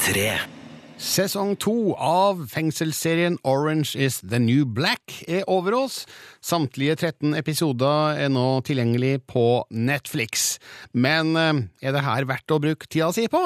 tre. 0.00 0.55
Sesong 0.96 1.58
to 1.60 1.92
av 2.00 2.46
fengselsserien 2.48 3.36
Orange 3.44 3.92
is 4.00 4.22
the 4.24 4.38
New 4.40 4.64
Black 4.64 5.24
er 5.28 5.44
over 5.46 5.74
oss. 5.76 6.06
Samtlige 6.40 6.96
13 6.96 7.36
episoder 7.36 8.16
er 8.16 8.30
nå 8.32 8.62
tilgjengelig 8.64 9.20
på 9.28 9.66
Netflix. 9.68 10.56
Men 10.96 11.36
eh, 11.36 11.60
er 11.84 11.92
det 11.92 12.04
her 12.06 12.24
verdt 12.24 12.56
å 12.56 12.60
bruke 12.64 12.88
tida 12.88 13.10
si 13.12 13.26
på? 13.28 13.42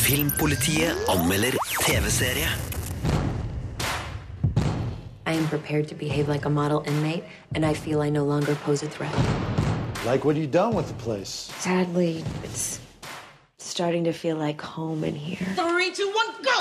Filmpolitiet 0.00 0.96
anmelder 1.12 1.60
TV-serie. 1.84 2.48
I 5.28 5.36
am 5.36 5.46
prepared 5.52 5.88
to 5.88 5.94
behave 5.94 6.26
like 6.26 6.46
a 6.46 6.50
model 6.50 6.82
inmate, 6.86 7.24
and 7.54 7.66
I 7.66 7.74
feel 7.74 8.00
I 8.00 8.08
no 8.08 8.24
longer 8.24 8.56
pose 8.64 8.82
a 8.82 8.88
threat. 8.88 9.12
Like, 10.06 10.24
what 10.24 10.36
you 10.36 10.46
done 10.46 10.74
with 10.74 10.88
the 10.88 10.94
place? 10.94 11.52
Sadly, 11.60 12.24
it's 12.42 12.80
starting 13.68 14.04
to 14.04 14.12
feel 14.12 14.36
like 14.36 14.60
home 14.60 15.04
in 15.04 15.14
here. 15.14 15.46
Three, 15.54 15.92
two, 15.92 16.10
one, 16.14 16.28
go! 16.42 16.56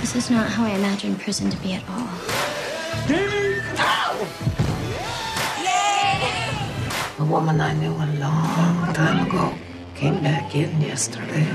This 0.00 0.14
is 0.14 0.30
not 0.30 0.48
how 0.48 0.64
I 0.64 0.70
imagined 0.70 1.20
prison 1.20 1.50
to 1.50 1.56
be 1.58 1.74
at 1.74 1.82
all. 1.88 2.08
A 7.18 7.24
woman 7.24 7.60
I 7.60 7.74
knew 7.74 7.90
a 7.90 8.08
long 8.20 8.94
time 8.94 9.26
ago 9.26 9.52
came 9.96 10.22
back 10.22 10.54
in 10.54 10.80
yesterday. 10.80 11.48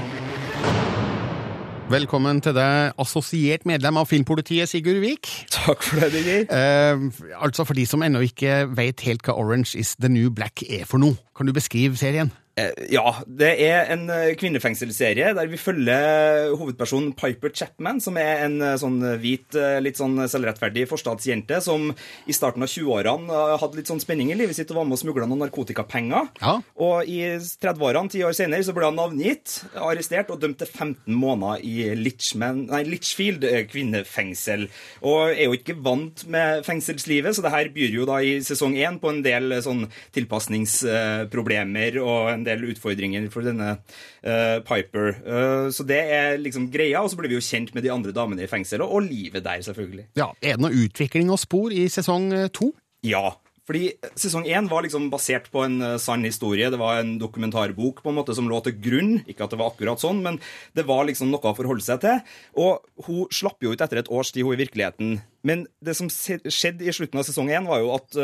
Velkommen 1.91 2.37
til 2.39 2.53
deg, 2.55 2.93
assosiert 3.01 3.65
medlem 3.67 3.97
av 3.99 4.07
Filmpolitiet, 4.07 4.69
Sigurd 4.71 5.01
Vik. 5.03 5.27
Takk 5.51 5.83
for 5.83 5.99
det, 5.99 6.13
Digger. 6.13 6.45
Eh, 6.47 7.33
altså 7.43 7.65
For 7.67 7.75
de 7.75 7.83
som 7.85 8.03
ennå 8.05 8.21
ikke 8.23 8.61
vet 8.71 9.03
helt 9.03 9.25
hva 9.27 9.35
Orange 9.35 9.75
is 9.79 9.91
the 9.99 10.07
New 10.07 10.31
Black 10.31 10.63
er 10.63 10.87
for 10.87 11.03
noe, 11.03 11.19
kan 11.35 11.49
du 11.49 11.51
beskrive 11.53 11.99
serien? 11.99 12.31
Eh, 12.55 12.69
Ja, 12.93 13.15
det 13.25 13.49
er 13.65 13.87
en 13.93 14.03
eh, 14.13 14.35
kvinnefengselsserie 14.37 15.31
der 15.33 15.47
vi 15.49 15.57
følger 15.57 16.51
hovedpersonen 16.59 17.15
Piper 17.17 17.49
Chapman, 17.49 17.97
som 18.03 18.17
er 18.21 18.43
en 18.45 18.59
eh, 18.61 18.75
sånn 18.77 18.99
hvit, 19.23 19.55
litt 19.81 19.97
sånn 19.97 20.19
selvrettferdig 20.29 20.83
forstadsjente 20.89 21.57
som 21.65 21.87
i 22.29 22.35
starten 22.35 22.61
av 22.61 22.69
20-årene 22.69 23.33
eh, 23.33 23.53
hadde 23.61 23.79
litt 23.79 23.89
sånn 23.89 24.01
spenning 24.03 24.29
i 24.29 24.37
livet 24.37 24.57
sitt 24.57 24.69
og 24.69 24.77
var 24.81 24.85
med 24.89 24.99
og 24.99 25.01
smugla 25.01 25.25
noen 25.29 25.41
narkotikapenger. 25.47 26.29
Og 26.77 27.09
i 27.09 27.17
30-årene, 27.41 28.13
ti 28.13 28.21
år 28.27 28.37
senere, 28.37 28.67
så 28.67 28.75
ble 28.77 28.85
han 28.85 28.99
navngitt, 29.01 29.55
arrestert 29.81 30.29
og 30.35 30.43
dømt 30.43 30.61
til 30.61 30.69
15 30.69 31.09
måneder 31.09 31.65
i 31.65 31.89
Litchman, 31.97 32.67
nei, 32.69 32.83
Litchfield 32.85 33.47
kvinnefengsel. 33.71 34.67
Og 35.01 35.33
er 35.33 35.47
jo 35.47 35.57
ikke 35.57 35.79
vant 35.81 36.25
med 36.29 36.61
fengselslivet, 36.67 37.33
så 37.33 37.47
det 37.47 37.55
her 37.55 37.73
byr 37.73 37.97
jo 37.97 38.05
da 38.09 38.21
i 38.21 38.37
sesong 38.45 38.77
én 38.77 39.01
på 39.01 39.09
en 39.09 39.23
del 39.25 39.57
sånn 39.65 39.87
tilpasningsproblemer 40.13 41.97
og 42.03 42.29
en 42.33 42.42
del 42.47 42.65
utfordringer 42.71 43.29
for 43.33 43.45
denne 43.45 43.75
uh, 43.77 44.57
Piper. 44.65 45.13
Uh, 45.23 45.67
så 45.73 45.85
det 45.87 46.01
er 46.15 46.41
liksom 46.41 46.69
greia, 46.73 47.03
og 47.03 47.11
så 47.11 47.19
blir 47.19 47.31
vi 47.31 47.39
jo 47.39 47.45
kjent 47.45 47.73
med 47.75 47.85
de 47.85 47.93
andre 47.93 48.13
damene 48.15 48.45
i 48.45 48.51
fengselet, 48.51 48.85
og 48.85 49.07
livet 49.07 49.45
der, 49.45 49.63
selvfølgelig. 49.65 50.09
Ja, 50.19 50.31
Er 50.41 50.57
det 50.57 50.65
noe 50.65 50.83
utvikling 50.85 51.31
og 51.33 51.41
spor 51.41 51.73
i 51.73 51.87
sesong 51.91 52.31
eh, 52.35 52.51
to? 52.53 52.71
Ja. 53.05 53.33
Fordi 53.63 53.93
sesong 54.19 54.43
én 54.51 54.67
var 54.67 54.83
liksom 54.83 55.07
basert 55.11 55.45
på 55.51 55.61
en 55.63 55.77
sann 56.01 56.25
historie. 56.27 56.67
Det 56.71 56.79
var 56.81 56.99
en 56.99 57.13
dokumentarbok 57.21 58.01
på 58.03 58.11
en 58.11 58.17
måte 58.17 58.35
som 58.35 58.49
lå 58.51 58.59
til 58.65 58.75
grunn. 58.83 59.13
Ikke 59.23 59.45
at 59.45 59.53
det 59.53 59.59
var 59.61 59.71
akkurat 59.71 60.03
sånn, 60.03 60.19
men 60.25 60.39
det 60.75 60.83
var 60.89 61.05
liksom 61.07 61.31
noe 61.31 61.53
å 61.53 61.55
forholde 61.55 61.85
seg 61.85 62.01
til. 62.03 62.19
Og 62.59 63.07
hun 63.07 63.31
slapp 63.31 63.63
jo 63.63 63.71
ut 63.71 63.83
etter 63.85 64.01
et 64.01 64.11
års 64.11 64.33
tid, 64.35 64.43
hun 64.43 64.57
i 64.57 64.59
virkeligheten. 64.65 65.15
Men 65.47 65.63
det 65.79 65.95
som 65.95 66.11
skjedde 66.11 66.83
i 66.83 66.95
slutten 66.95 67.23
av 67.23 67.27
sesong 67.29 67.53
én, 67.55 67.69
var 67.69 67.79
jo 67.79 67.93
at 67.95 68.19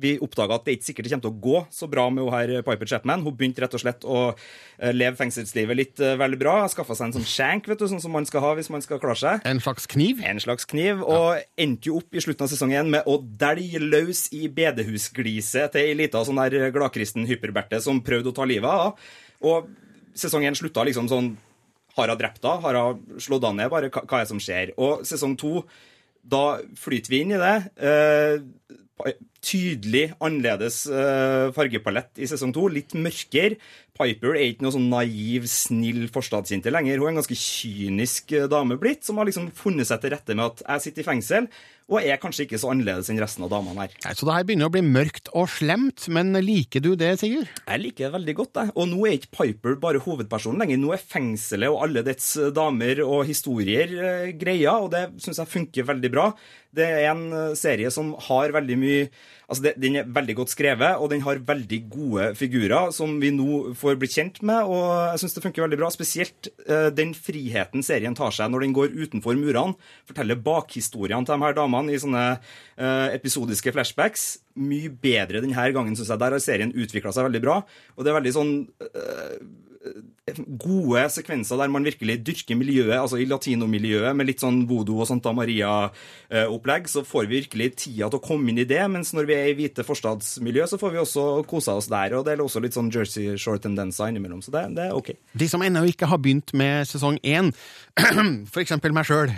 vi 0.00 0.16
oppdaga 0.22 0.58
at 0.58 0.66
det 0.66 0.76
ikke 0.76 0.86
sikkert 0.90 1.08
kommer 1.10 1.24
til 1.24 1.32
å 1.32 1.42
gå 1.46 1.60
så 1.72 1.88
bra 1.90 2.06
med 2.12 2.26
hun 2.26 2.34
her 2.34 2.52
Piper 2.66 2.88
Chapman. 2.90 3.24
Hun 3.24 3.36
begynte 3.36 3.62
rett 3.64 3.76
og 3.76 3.82
slett 3.82 4.04
å 4.04 4.18
eh, 4.32 4.92
leve 4.92 5.16
fengselslivet 5.18 5.78
litt 5.78 6.02
eh, 6.04 6.16
veldig 6.20 6.40
bra. 6.40 6.56
Skaffa 6.72 6.96
seg 6.98 7.08
en 7.08 7.16
sånn 7.16 7.28
shank, 7.28 7.70
vet 7.70 7.80
du, 7.80 7.86
sånn 7.90 8.02
som 8.04 8.12
man 8.14 8.28
skal 8.28 8.44
ha 8.44 8.52
hvis 8.58 8.70
man 8.72 8.84
skal 8.84 9.00
klare 9.02 9.18
seg. 9.20 9.46
En 9.48 9.62
slags 9.62 9.88
kniv? 9.90 10.20
En 10.26 10.40
slags 10.42 10.68
kniv, 10.68 11.02
og 11.04 11.40
endte 11.60 11.90
jo 11.90 12.00
opp 12.02 12.16
i 12.16 12.22
slutten 12.24 12.46
av 12.46 12.52
sesongen 12.52 12.92
med 12.92 13.08
å 13.08 13.18
dælje 13.20 13.82
løs 13.82 14.26
i 14.36 14.46
bedehusgliset 14.52 15.74
til 15.74 15.90
ei 15.90 15.96
lita 15.96 16.24
sånn 16.26 16.42
der 16.44 16.70
gladkristen 16.74 17.26
hyperberte 17.28 17.80
som 17.84 18.02
prøvde 18.04 18.32
å 18.32 18.36
ta 18.36 18.48
livet 18.48 18.68
av 18.68 18.86
henne. 18.90 19.10
Og 19.46 19.66
sesongen 20.16 20.56
slutta 20.56 20.84
liksom 20.86 21.10
sånn 21.10 21.34
Har 21.96 22.08
hun 22.08 22.18
drept 22.20 22.44
henne? 22.44 22.60
Har 22.64 22.76
hun 22.76 23.20
slått 23.20 23.44
henne 23.44 23.62
ned? 23.62 23.72
Bare 23.72 23.88
hva, 23.92 24.02
hva 24.04 24.18
er 24.18 24.26
det 24.26 24.32
som 24.32 24.40
skjer? 24.42 24.72
Og 24.76 25.04
sesong 25.08 25.36
to, 25.40 25.62
da 26.20 26.58
flyter 26.76 27.12
vi 27.12 27.20
inn 27.24 27.32
i 27.32 27.40
det. 27.40 27.54
Eh, 27.80 29.14
tydelig 29.46 30.08
annerledes 30.18 30.84
eh, 30.90 31.48
fargepalett 31.56 32.18
i 32.18 32.28
sesong 32.30 32.54
to. 32.56 32.66
Litt 32.72 32.96
mørkere. 32.98 33.60
Piper 33.96 34.34
er 34.36 34.50
ikke 34.50 34.66
noe 34.66 34.74
sånn 34.74 34.90
naiv, 34.92 35.46
snill 35.48 36.02
forstadsjente 36.12 36.68
lenger. 36.72 36.98
Hun 37.00 37.08
er 37.08 37.14
en 37.14 37.22
ganske 37.22 37.38
kynisk 37.40 38.34
eh, 38.36 38.48
dame 38.52 38.76
blitt, 38.80 39.06
som 39.06 39.16
har 39.20 39.28
liksom 39.28 39.48
funnet 39.56 39.88
seg 39.88 40.02
til 40.02 40.12
rette 40.12 40.36
med 40.36 40.50
at 40.50 40.62
jeg 40.66 40.84
sitter 40.84 41.04
i 41.04 41.06
fengsel, 41.06 41.48
og 41.86 42.02
er 42.02 42.18
kanskje 42.20 42.44
ikke 42.44 42.58
så 42.58 42.72
annerledes 42.72 43.08
enn 43.12 43.20
resten 43.22 43.46
av 43.46 43.52
damene 43.54 43.86
her. 43.86 43.94
Nei, 44.04 44.12
Så 44.18 44.26
det 44.26 44.34
her 44.34 44.46
begynner 44.48 44.68
å 44.68 44.74
bli 44.74 44.82
mørkt 44.84 45.30
og 45.38 45.46
slemt, 45.54 46.08
men 46.12 46.34
liker 46.44 46.82
du 46.82 46.90
det, 46.98 47.12
Sigurd? 47.22 47.48
Jeg 47.62 47.82
liker 47.84 48.08
det 48.08 48.12
veldig 48.18 48.34
godt. 48.40 48.60
Jeg. 48.60 48.74
Og 48.74 48.90
nå 48.90 49.06
er 49.06 49.16
ikke 49.16 49.32
Piper 49.38 49.78
bare 49.86 50.02
hovedpersonen 50.04 50.60
lenger. 50.60 50.82
Nå 50.82 50.92
er 50.96 51.06
fengselet 51.14 51.72
og 51.72 51.86
alle 51.86 52.04
dets 52.04 52.34
damer 52.56 53.00
og 53.06 53.22
historier 53.30 53.96
eh, 53.96 54.34
greia, 54.36 54.76
og 54.82 54.90
det 54.92 55.06
syns 55.24 55.40
jeg 55.40 55.52
funker 55.54 55.88
veldig 55.94 56.12
bra. 56.12 56.28
Det 56.76 56.84
er 56.84 57.08
en 57.14 57.24
eh, 57.30 57.56
serie 57.56 57.94
som 57.94 58.12
har 58.28 58.52
veldig 58.58 58.78
mye 58.82 59.08
Altså, 59.46 59.62
det, 59.62 59.74
Den 59.78 59.96
er 60.00 60.08
veldig 60.10 60.34
godt 60.40 60.50
skrevet, 60.50 60.98
og 60.98 61.10
den 61.12 61.22
har 61.22 61.38
veldig 61.46 61.78
gode 61.90 62.30
figurer 62.38 62.90
som 62.94 63.14
vi 63.22 63.30
nå 63.34 63.76
får 63.78 63.98
bli 64.00 64.08
kjent 64.10 64.40
med. 64.42 64.66
og 64.66 65.12
jeg 65.12 65.22
synes 65.22 65.36
det 65.36 65.42
funker 65.44 65.62
veldig 65.66 65.78
bra, 65.78 65.90
Spesielt 65.94 66.48
eh, 66.66 66.88
den 66.90 67.14
friheten 67.14 67.84
serien 67.86 68.16
tar 68.18 68.34
seg 68.34 68.50
når 68.50 68.66
den 68.66 68.74
går 68.76 68.96
utenfor 68.96 69.38
murene. 69.38 69.76
Forteller 70.08 70.40
bakhistoriene 70.42 71.24
til 71.24 71.38
de 71.38 71.46
her 71.46 71.54
damene 71.56 71.94
i 71.94 72.00
sånne 72.02 72.24
eh, 72.34 73.14
episodiske 73.14 73.74
flashbacks. 73.76 74.26
Mye 74.58 74.90
bedre 74.90 75.44
denne 75.44 75.70
gangen, 75.76 75.94
syns 75.94 76.10
jeg. 76.10 76.22
Der 76.24 76.34
har 76.34 76.42
serien 76.42 76.74
utvikla 76.74 77.14
seg 77.14 77.28
veldig 77.28 77.44
bra. 77.44 77.60
Og 77.94 78.02
det 78.02 78.10
er 78.10 78.18
veldig 78.18 78.34
sånn 78.34 78.52
eh, 78.82 79.38
gode 80.42 81.04
sekvenser 81.12 81.60
der 81.60 81.70
man 81.72 81.86
virkelig 81.86 82.18
dyrker 82.26 82.58
miljøet, 82.58 82.96
altså 82.98 83.20
i 83.20 83.28
latinomiljøet, 83.28 84.16
med 84.16 84.30
litt 84.30 84.42
sånn 84.42 84.64
voodoo 84.66 85.02
og 85.04 85.10
Santa 85.10 85.34
Maria-opplegg, 85.36 86.90
så 86.90 87.04
får 87.06 87.28
vi 87.28 87.42
virkelig 87.42 87.70
tida 87.84 88.10
til 88.10 88.18
å 88.20 88.24
komme 88.24 88.50
inn 88.50 88.62
i 88.62 88.66
det. 88.68 88.82
Mens 88.90 89.12
når 89.16 89.30
vi 89.30 89.36
er 89.36 89.52
i 89.52 89.56
hvite 89.58 89.86
forstadsmiljø, 89.86 90.66
så 90.70 90.80
får 90.80 90.96
vi 90.96 91.02
også 91.02 91.26
kosa 91.46 91.76
oss 91.78 91.90
der. 91.92 92.16
Og 92.18 92.26
det 92.26 92.34
er 92.34 92.44
også 92.44 92.64
litt 92.64 92.76
sånn 92.76 92.90
Jersey 92.92 93.36
Shore-tendenser 93.38 94.10
innimellom, 94.10 94.42
så 94.44 94.54
det, 94.54 94.64
det 94.80 94.88
er 94.88 94.96
OK. 94.96 95.12
De 95.36 95.50
som 95.50 95.62
ennå 95.62 95.84
ikke 95.92 96.10
har 96.10 96.20
begynt 96.22 96.54
med 96.56 96.88
sesong 96.90 97.20
én, 97.22 97.52
eksempel 98.66 98.96
meg 98.96 99.06
sjøl, 99.06 99.30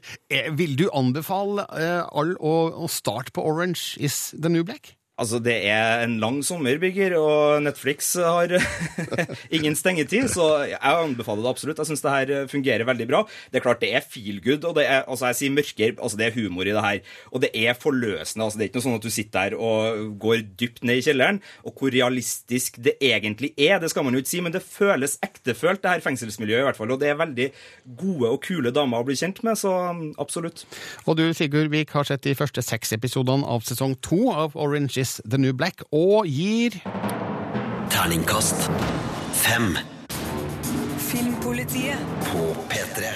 vil 0.60 0.76
du 0.78 0.86
anbefale 0.96 1.66
all 2.08 2.30
alle 2.30 2.38
å, 2.40 2.84
å 2.84 2.88
starte 2.88 3.34
på 3.34 3.44
Orange 3.44 3.98
is 4.00 4.34
the 4.38 4.48
New 4.48 4.64
Black? 4.64 4.96
Altså, 5.20 5.40
Det 5.44 5.56
er 5.68 6.04
en 6.06 6.16
lang 6.22 6.38
sommer, 6.44 6.78
Birger, 6.80 7.16
og 7.20 7.62
Netflix 7.62 8.14
har 8.16 8.54
ingen 9.56 9.76
stengetid, 9.76 10.30
så 10.32 10.46
jeg 10.70 10.80
anbefaler 10.80 11.44
det 11.44 11.50
absolutt. 11.52 11.82
Jeg 11.82 11.90
syns 11.90 12.04
det 12.04 12.14
her 12.14 12.46
fungerer 12.48 12.86
veldig 12.88 13.06
bra. 13.10 13.20
Det 13.52 13.60
er 13.60 13.64
klart 13.66 13.82
det 13.84 13.92
er 13.94 14.06
feel 14.06 14.40
good, 14.44 14.64
og 14.64 14.78
det 14.78 14.86
er 14.88 15.04
altså 15.04 15.28
jeg 15.30 15.40
sier 15.40 15.54
mørker, 15.54 15.92
altså 16.00 16.20
det 16.20 16.30
er 16.30 16.36
humor 16.38 16.64
i 16.64 16.72
det 16.72 16.84
her. 16.84 17.02
Og 17.34 17.44
det 17.44 17.50
er 17.52 17.76
forløsende. 17.76 18.46
altså 18.46 18.58
Det 18.58 18.64
er 18.64 18.70
ikke 18.70 18.80
noe 18.80 18.86
sånn 18.88 18.96
at 18.96 19.04
du 19.04 19.12
sitter 19.12 19.50
der 19.50 19.56
og 19.60 20.16
går 20.22 20.40
dypt 20.60 20.82
ned 20.88 21.02
i 21.02 21.04
kjelleren. 21.04 21.42
Og 21.68 21.76
hvor 21.76 21.92
realistisk 21.92 22.80
det 22.82 22.96
egentlig 23.04 23.52
er, 23.60 23.76
det 23.82 23.92
skal 23.92 24.06
man 24.06 24.16
jo 24.16 24.24
ikke 24.24 24.32
si, 24.32 24.42
men 24.44 24.56
det 24.56 24.64
føles 24.64 25.18
ektefølt, 25.26 25.82
det 25.84 25.94
her 25.94 26.04
fengselsmiljøet 26.06 26.64
i 26.64 26.68
hvert 26.70 26.80
fall. 26.80 26.94
Og 26.96 27.00
det 27.02 27.12
er 27.12 27.20
veldig 27.20 27.50
gode 28.00 28.32
og 28.32 28.40
kule 28.46 28.72
damer 28.74 29.04
å 29.04 29.08
bli 29.08 29.18
kjent 29.20 29.42
med, 29.44 29.60
så 29.60 29.76
absolutt. 30.22 30.64
Og 31.04 31.20
du, 31.20 31.26
Sigurd 31.36 31.68
Vik, 31.74 31.92
har 31.92 32.08
sett 32.08 32.24
de 32.24 32.36
første 32.38 32.64
seks 32.64 32.96
episodene 32.96 33.44
av 33.44 33.68
sesong 33.68 33.98
to 34.04 34.30
av 34.32 34.56
Orange 34.56 34.96
is 35.00 35.09
the 35.24 35.40
New 35.40 35.56
Black, 35.56 35.82
og 35.90 36.28
gir 36.30 36.76
Terningkast 37.90 38.68
fem. 39.34 39.74
Filmpolitiet 41.10 41.98
På 42.30 42.52
P3. 42.70 43.10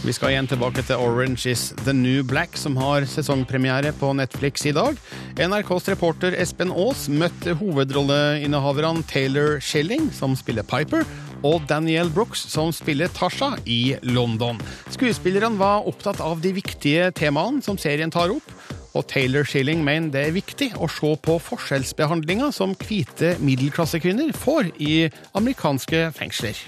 Vi 0.00 0.14
skal 0.16 0.32
igjen 0.32 0.48
tilbake 0.48 0.80
til 0.88 0.96
Orange 0.96 1.50
is 1.52 1.66
the 1.84 1.92
New 1.92 2.22
Black, 2.24 2.56
som 2.56 2.78
har 2.80 3.04
sesongpremiere 3.04 3.92
på 4.00 4.14
Netflix 4.16 4.64
i 4.64 4.72
dag. 4.72 4.96
NRKs 5.36 5.90
reporter 5.92 6.32
Espen 6.40 6.72
Aas 6.72 7.04
møtte 7.12 7.52
hovedrolleinnehaverne 7.60 9.04
Taylor 9.10 9.60
Schilling, 9.60 10.08
som 10.16 10.32
spiller 10.40 10.64
Piper, 10.64 11.04
og 11.44 11.68
Daniel 11.68 12.08
Brooks, 12.16 12.46
som 12.48 12.72
spiller 12.72 13.12
Tasha 13.12 13.52
i 13.68 13.96
London. 14.08 14.56
Skuespillerne 14.88 15.60
var 15.60 15.84
opptatt 15.88 16.24
av 16.24 16.40
de 16.40 16.56
viktige 16.56 17.12
temaene 17.16 17.60
som 17.64 17.76
serien 17.80 18.12
tar 18.12 18.32
opp. 18.32 18.48
Og 18.94 19.06
Taylor 19.06 19.44
Schilling 19.46 19.84
mener 19.84 20.10
det 20.10 20.22
er 20.26 20.34
viktig 20.34 20.72
å 20.74 20.88
se 20.90 21.12
på 21.22 21.36
forskjellsbehandlinga 21.38 22.50
som 22.54 22.74
hvite 22.74 23.36
middelklassekvinner 23.38 24.32
får 24.34 24.72
i 24.82 24.94
amerikanske 25.38 26.08
fengsler. 26.16 26.58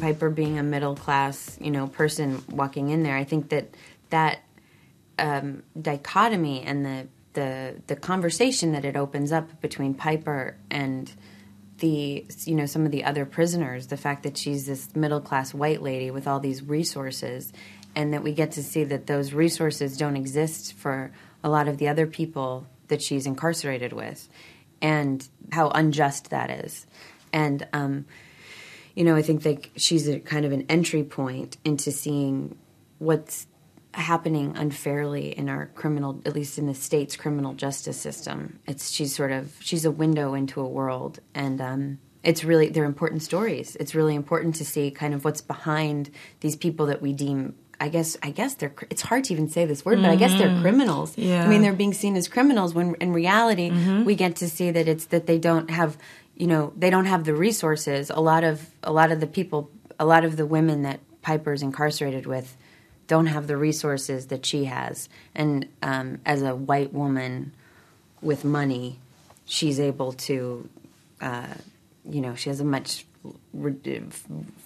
Piper 0.00 0.30
being 0.30 0.58
a 0.58 0.62
middle 0.62 0.96
class, 0.96 1.58
you 1.60 1.70
know, 1.70 1.86
person 1.86 2.42
walking 2.48 2.90
in 2.90 3.02
there, 3.02 3.16
I 3.16 3.24
think 3.24 3.50
that 3.50 3.76
that 4.10 4.38
um, 5.18 5.62
dichotomy 5.80 6.62
and 6.62 6.86
the, 6.86 7.06
the 7.34 7.74
the 7.88 7.96
conversation 7.96 8.72
that 8.72 8.84
it 8.84 8.96
opens 8.96 9.32
up 9.32 9.60
between 9.60 9.94
Piper 9.94 10.56
and 10.70 11.12
the 11.78 12.24
you 12.46 12.54
know 12.54 12.66
some 12.66 12.86
of 12.86 12.92
the 12.92 13.04
other 13.04 13.26
prisoners, 13.26 13.88
the 13.88 13.96
fact 13.96 14.22
that 14.22 14.38
she's 14.38 14.64
this 14.64 14.94
middle 14.94 15.20
class 15.20 15.52
white 15.52 15.82
lady 15.82 16.10
with 16.10 16.26
all 16.26 16.40
these 16.40 16.62
resources, 16.62 17.52
and 17.94 18.14
that 18.14 18.22
we 18.22 18.32
get 18.32 18.52
to 18.52 18.62
see 18.62 18.84
that 18.84 19.06
those 19.06 19.34
resources 19.34 19.98
don't 19.98 20.16
exist 20.16 20.72
for 20.74 21.10
a 21.44 21.48
lot 21.48 21.68
of 21.68 21.78
the 21.78 21.88
other 21.88 22.06
people 22.06 22.66
that 22.88 23.02
she's 23.02 23.26
incarcerated 23.26 23.92
with, 23.92 24.28
and 24.80 25.28
how 25.52 25.68
unjust 25.70 26.30
that 26.30 26.50
is, 26.50 26.86
and. 27.32 27.66
Um, 27.72 28.06
you 28.94 29.04
know, 29.04 29.16
I 29.16 29.22
think 29.22 29.44
like 29.44 29.70
she's 29.76 30.06
a 30.06 30.20
kind 30.20 30.44
of 30.44 30.52
an 30.52 30.66
entry 30.68 31.02
point 31.02 31.56
into 31.64 31.90
seeing 31.90 32.58
what's 32.98 33.46
happening 33.94 34.56
unfairly 34.56 35.36
in 35.36 35.48
our 35.48 35.66
criminal, 35.74 36.20
at 36.24 36.34
least 36.34 36.58
in 36.58 36.66
the 36.66 36.74
state's 36.74 37.16
criminal 37.16 37.54
justice 37.54 38.00
system. 38.00 38.58
It's 38.66 38.90
she's 38.90 39.14
sort 39.14 39.32
of 39.32 39.54
she's 39.60 39.84
a 39.84 39.90
window 39.90 40.34
into 40.34 40.60
a 40.60 40.68
world, 40.68 41.20
and 41.34 41.60
um, 41.60 41.98
it's 42.22 42.44
really 42.44 42.68
they're 42.68 42.84
important 42.84 43.22
stories. 43.22 43.76
It's 43.76 43.94
really 43.94 44.14
important 44.14 44.56
to 44.56 44.64
see 44.64 44.90
kind 44.90 45.14
of 45.14 45.24
what's 45.24 45.40
behind 45.40 46.10
these 46.40 46.56
people 46.56 46.86
that 46.86 47.02
we 47.02 47.12
deem. 47.12 47.54
I 47.82 47.88
guess 47.88 48.16
I 48.22 48.30
guess 48.30 48.54
they're. 48.54 48.72
It's 48.90 49.02
hard 49.02 49.24
to 49.24 49.32
even 49.34 49.48
say 49.48 49.64
this 49.66 49.84
word, 49.84 50.00
but 50.02 50.10
I 50.10 50.16
guess 50.16 50.32
they're 50.38 50.48
Mhm. 50.56 50.62
criminals. 50.62 51.18
Yeah. 51.18 51.44
I 51.44 51.48
mean, 51.48 51.62
they're 51.62 51.72
being 51.84 51.92
seen 52.02 52.16
as 52.16 52.28
criminals 52.28 52.74
when 52.74 52.94
in 53.00 53.12
reality 53.12 53.70
Mhm. 53.70 54.04
we 54.04 54.14
get 54.14 54.36
to 54.36 54.48
see 54.48 54.70
that 54.70 54.86
it's 54.88 55.06
that 55.06 55.26
they 55.26 55.38
don't 55.38 55.68
have 55.70 55.96
you 56.36 56.46
know 56.46 56.72
they 56.82 56.90
don't 56.90 57.06
have 57.14 57.24
the 57.24 57.34
resources 57.34 58.10
a 58.10 58.20
lot 58.20 58.44
of 58.44 58.56
a 58.84 58.92
lot 58.92 59.10
of 59.12 59.18
the 59.20 59.26
people 59.26 59.68
a 59.98 60.06
lot 60.06 60.24
of 60.24 60.36
the 60.36 60.46
women 60.46 60.82
that 60.82 60.98
piper's 61.22 61.62
incarcerated 61.62 62.24
with 62.26 62.56
don't 63.08 63.26
have 63.26 63.46
the 63.48 63.56
resources 63.56 64.26
that 64.28 64.46
she 64.46 64.64
has 64.64 65.08
and 65.34 65.66
um, 65.82 66.18
as 66.24 66.40
a 66.42 66.54
white 66.54 66.92
woman 66.94 67.52
with 68.22 68.44
money 68.44 68.98
she's 69.44 69.78
able 69.78 70.12
to 70.28 70.68
uh, 71.20 71.54
you 72.08 72.20
know 72.20 72.34
she 72.34 72.48
has 72.48 72.60
a 72.60 72.64
much 72.64 73.04
re- 73.52 73.74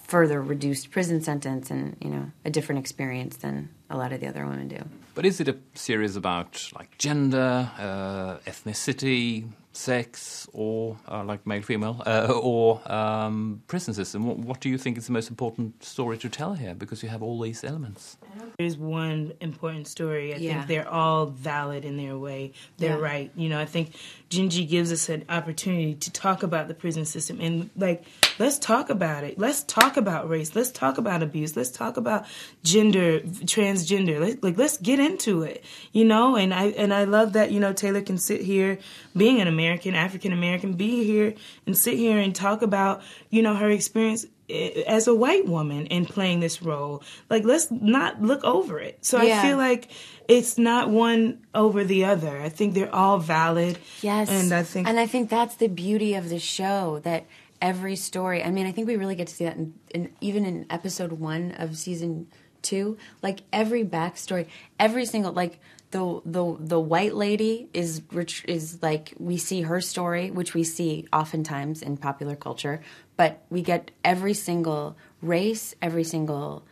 further 0.07 0.41
reduced 0.41 0.89
prison 0.91 1.21
sentence 1.21 1.69
and 1.69 1.95
you 2.01 2.09
know 2.09 2.31
a 2.45 2.49
different 2.49 2.79
experience 2.79 3.37
than 3.37 3.69
a 3.89 3.97
lot 3.97 4.11
of 4.11 4.19
the 4.19 4.27
other 4.27 4.45
women 4.45 4.67
do. 4.67 4.83
But 5.13 5.25
is 5.25 5.39
it 5.39 5.47
a 5.47 5.57
series 5.73 6.15
about 6.15 6.69
like 6.75 6.97
gender, 6.97 7.71
uh, 7.77 8.37
ethnicity, 8.45 9.47
sex, 9.77 10.47
or 10.53 10.97
uh, 11.09 11.23
like 11.23 11.45
male 11.45 11.61
female, 11.61 12.01
uh, 12.05 12.31
or 12.33 12.81
um, 12.91 13.61
prison 13.67 13.93
system? 13.93 14.25
What, 14.25 14.37
what 14.39 14.59
do 14.59 14.69
you 14.69 14.77
think 14.77 14.97
is 14.97 15.05
the 15.05 15.13
most 15.13 15.29
important 15.29 15.83
story 15.83 16.17
to 16.17 16.29
tell 16.29 16.53
here? 16.55 16.73
Because 16.73 17.03
you 17.03 17.09
have 17.09 17.21
all 17.21 17.39
these 17.39 17.63
elements. 17.63 18.17
There's 18.57 18.77
one 18.77 19.33
important 19.39 19.87
story. 19.87 20.33
I 20.33 20.37
Yeah. 20.37 20.53
think 20.53 20.67
they're 20.67 20.89
all 20.89 21.27
valid 21.27 21.85
in 21.85 21.97
their 21.97 22.17
way. 22.17 22.53
They're 22.77 22.97
Yeah. 22.97 23.11
right. 23.11 23.31
You 23.35 23.49
know, 23.49 23.59
I 23.59 23.65
think 23.65 23.91
Gingy 24.29 24.67
gives 24.67 24.91
us 24.91 25.07
an 25.09 25.23
opportunity 25.29 25.93
to 25.95 26.11
talk 26.11 26.43
about 26.43 26.67
the 26.67 26.73
prison 26.73 27.05
system 27.05 27.39
and 27.39 27.69
like 27.77 28.03
let's 28.39 28.59
talk 28.59 28.89
about 28.89 29.23
it. 29.23 29.37
Let's 29.39 29.63
talk 29.63 29.95
about 29.95 30.27
race. 30.29 30.55
Let's 30.55 30.71
talk 30.71 30.97
about 30.97 31.23
abuse. 31.23 31.55
Let's 31.55 31.69
talk 31.71 31.95
about 31.97 32.25
gender, 32.63 33.19
transgender. 33.21 34.19
Let, 34.19 34.43
like 34.43 34.57
let's 34.57 34.77
get 34.77 34.99
into 34.99 35.43
it. 35.43 35.63
You 35.93 36.03
know, 36.05 36.35
and 36.35 36.53
I 36.53 36.65
and 36.81 36.93
I 36.93 37.03
love 37.05 37.33
that 37.33 37.51
you 37.51 37.59
know 37.59 37.73
Taylor 37.73 38.01
can 38.01 38.17
sit 38.17 38.41
here, 38.41 38.79
being 39.15 39.39
an 39.39 39.47
American, 39.47 39.66
African 39.73 40.31
American, 40.33 40.73
be 40.73 41.03
here 41.03 41.33
and 41.65 41.77
sit 41.77 41.97
here 41.97 42.17
and 42.19 42.35
talk 42.35 42.61
about 42.61 43.01
you 43.29 43.41
know 43.41 43.55
her 43.55 43.69
experience 43.69 44.25
as 44.49 45.07
a 45.07 45.15
white 45.15 45.45
woman 45.45 45.87
in 45.87 46.05
playing 46.05 46.39
this 46.39 46.61
role. 46.61 47.03
Like, 47.29 47.43
let's 47.43 47.69
not 47.69 48.21
look 48.21 48.43
over 48.43 48.79
it. 48.79 49.05
So 49.05 49.21
Yeah. 49.21 49.39
I 49.39 49.45
feel 49.45 49.57
like 49.57 49.89
it's 50.27 50.57
not 50.57 50.89
one 50.89 51.45
over 51.53 51.83
the 51.83 52.05
other. 52.05 52.41
I 52.41 52.49
think 52.49 52.73
they're 52.73 52.93
all 52.93 53.17
valid. 53.19 53.77
Yes. 54.01 54.29
And 54.29 54.53
I 54.53 54.63
think 54.63 54.87
and 54.87 54.99
I 54.99 55.05
think 55.05 55.29
that's 55.29 55.55
the 55.55 55.67
beauty 55.67 56.13
of 56.15 56.29
the 56.29 56.39
show 56.39 56.99
that 57.03 57.25
every 57.61 57.95
story. 57.95 58.43
I 58.43 58.51
mean, 58.51 58.65
I 58.67 58.71
think 58.71 58.87
we 58.87 58.95
really 58.95 59.15
get 59.15 59.27
to 59.27 59.35
see 59.35 59.45
that 59.45 59.57
in, 59.57 59.73
in 59.89 60.13
even 60.21 60.45
in 60.45 60.65
episode 60.69 61.13
one 61.13 61.51
of 61.51 61.77
season 61.77 62.27
two. 62.61 62.97
Like 63.21 63.41
every 63.51 63.83
backstory, 63.83 64.47
every 64.79 65.05
single 65.05 65.31
like 65.31 65.59
the 65.91 66.21
the 66.25 66.57
the 66.59 66.79
white 66.79 67.15
lady 67.15 67.69
is 67.73 68.01
rich 68.11 68.43
is 68.47 68.79
like 68.81 69.13
we 69.19 69.37
see 69.37 69.61
her 69.61 69.79
story, 69.79 70.31
which 70.31 70.53
we 70.53 70.63
see 70.63 71.07
oftentimes 71.13 71.81
in 71.81 71.97
popular 71.97 72.35
culture, 72.35 72.81
but 73.15 73.43
we 73.49 73.61
get 73.61 73.91
every 74.03 74.33
single 74.33 74.97
race, 75.21 75.75
every 75.81 76.03
single 76.03 76.65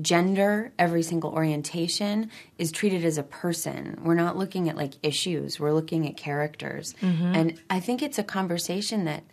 gender, 0.00 0.72
every 0.78 1.02
single 1.02 1.30
orientation 1.32 2.30
is 2.56 2.72
treated 2.72 3.04
as 3.04 3.18
a 3.18 3.22
person. 3.22 3.98
We're 4.02 4.14
not 4.14 4.38
looking 4.38 4.68
at 4.68 4.76
like 4.76 4.94
issues, 5.02 5.60
we're 5.60 5.72
looking 5.72 6.06
at 6.08 6.16
characters. 6.16 6.94
Mhm. 7.02 7.36
And 7.36 7.60
I 7.68 7.80
think 7.80 8.00
it's 8.02 8.18
a 8.18 8.22
conversation 8.24 9.04
that 9.04 9.24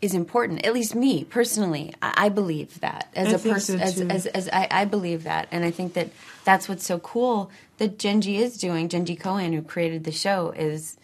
is 0.00 0.14
important. 0.14 0.64
At 0.64 0.72
least 0.74 0.94
me 0.94 1.24
personally, 1.24 1.94
I, 2.00 2.26
I 2.26 2.28
believe 2.28 2.80
that 2.80 3.08
as 3.14 3.28
I 3.28 3.36
a 3.36 3.52
person, 3.52 3.78
so, 3.78 3.84
as, 3.84 4.00
as, 4.00 4.26
as 4.26 4.48
I, 4.52 4.68
I 4.70 4.84
believe 4.84 5.24
that, 5.24 5.48
and 5.50 5.64
I 5.64 5.70
think 5.70 5.94
that 5.94 6.10
that's 6.44 6.68
what's 6.68 6.84
so 6.86 6.98
cool 7.00 7.50
that 7.78 7.98
Genji 7.98 8.38
is 8.38 8.56
doing. 8.56 8.88
Genji 8.88 9.16
Cohen, 9.16 9.52
who 9.52 9.62
created 9.62 10.04
the 10.04 10.12
show, 10.12 10.50
is 10.56 10.96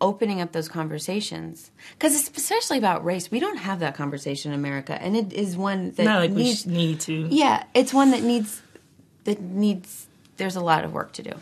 opening 0.00 0.40
up 0.40 0.52
those 0.52 0.68
conversations 0.68 1.70
because 1.92 2.14
it's 2.14 2.36
especially 2.36 2.78
about 2.78 3.04
race. 3.04 3.30
We 3.30 3.40
don't 3.40 3.58
have 3.58 3.80
that 3.80 3.94
conversation 3.94 4.52
in 4.52 4.58
America, 4.58 5.00
and 5.00 5.16
it 5.16 5.32
is 5.32 5.56
one 5.56 5.92
that 5.92 6.04
not 6.04 6.20
like 6.20 6.30
needs 6.30 6.66
we 6.66 6.72
sh- 6.72 6.74
need 6.76 7.00
to. 7.00 7.28
yeah, 7.30 7.64
it's 7.74 7.94
one 7.94 8.10
that 8.10 8.22
needs 8.22 8.62
that 9.24 9.40
needs. 9.40 10.06
There's 10.36 10.56
a 10.56 10.60
lot 10.60 10.84
of 10.84 10.92
work 10.92 11.12
to 11.12 11.22
do. 11.22 11.32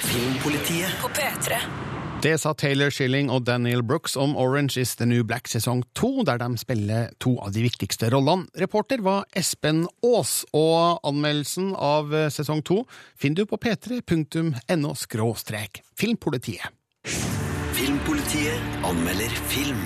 Filmpolitiet 0.00 0.90
På 1.00 1.08
P3. 1.08 1.93
Det 2.24 2.38
sa 2.40 2.54
Taylor 2.56 2.88
Schilling 2.88 3.28
og 3.28 3.42
Daniel 3.44 3.82
Brooks 3.84 4.14
om 4.16 4.32
Orange 4.40 4.80
is 4.80 4.94
the 4.96 5.04
New 5.04 5.26
Black 5.28 5.44
sesong 5.50 5.82
to, 5.92 6.22
der 6.24 6.38
de 6.40 6.56
spiller 6.56 7.10
to 7.20 7.34
av 7.36 7.52
de 7.52 7.66
viktigste 7.66 8.08
rollene. 8.14 8.48
Reporter 8.56 9.02
var 9.04 9.26
Espen 9.36 9.82
Aas, 10.00 10.38
og 10.56 11.04
anmeldelsen 11.04 11.74
av 11.76 12.16
eh, 12.16 12.30
sesong 12.32 12.64
to 12.64 12.86
finner 13.12 13.44
du 13.44 13.50
på 13.50 13.60
p3.no 13.60 14.94
skråstrek 14.96 15.82
filmpolitiet. 16.00 16.72
Filmpolitiet 17.76 18.80
anmelder 18.88 19.36
film. 19.52 19.84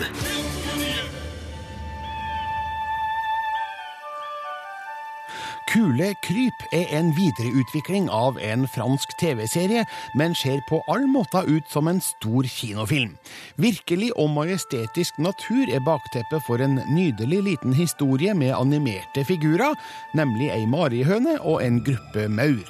Kule 5.69 6.14
kryp 6.25 6.62
er 6.73 6.89
en 6.97 7.11
videreutvikling 7.12 8.07
av 8.09 8.39
en 8.41 8.62
fransk 8.73 9.11
TV-serie, 9.21 9.83
men 10.16 10.33
ser 10.33 10.62
på 10.64 10.79
all 10.89 11.05
måte 11.12 11.43
ut 11.45 11.69
som 11.69 11.91
en 11.91 12.01
stor 12.01 12.49
kinofilm. 12.49 13.12
Virkelig 13.61 14.09
og 14.16 14.31
majestetisk 14.33 15.19
natur 15.21 15.69
er 15.69 15.85
bakteppet 15.85 16.41
for 16.47 16.64
en 16.64 16.81
nydelig 16.89 17.43
liten 17.51 17.77
historie 17.77 18.33
med 18.33 18.55
animerte 18.57 19.27
figurer, 19.29 19.77
nemlig 20.16 20.49
ei 20.57 20.64
marihøne 20.64 21.37
og 21.43 21.61
en 21.66 21.83
gruppe 21.85 22.25
maur. 22.33 22.64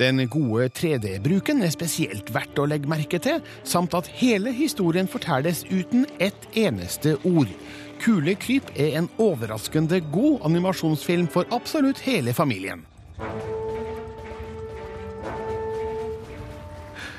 Den 0.00 0.24
gode 0.32 0.70
3D-bruken 0.72 1.60
er 1.60 1.76
spesielt 1.76 2.32
verdt 2.32 2.56
å 2.56 2.64
legge 2.72 2.88
merke 2.88 3.20
til, 3.20 3.44
samt 3.68 3.92
at 3.92 4.08
hele 4.16 4.48
historien 4.56 5.10
fortelles 5.12 5.66
uten 5.68 6.08
ett 6.16 6.48
eneste 6.56 7.18
ord. 7.28 7.52
Kule 8.00 8.32
kryp 8.40 8.70
er 8.80 8.94
en 8.96 9.10
overraskende 9.20 9.98
god 10.12 10.46
animasjonsfilm 10.48 11.26
for 11.28 11.48
absolutt 11.52 12.00
hele 12.06 12.32
familien. 12.32 12.86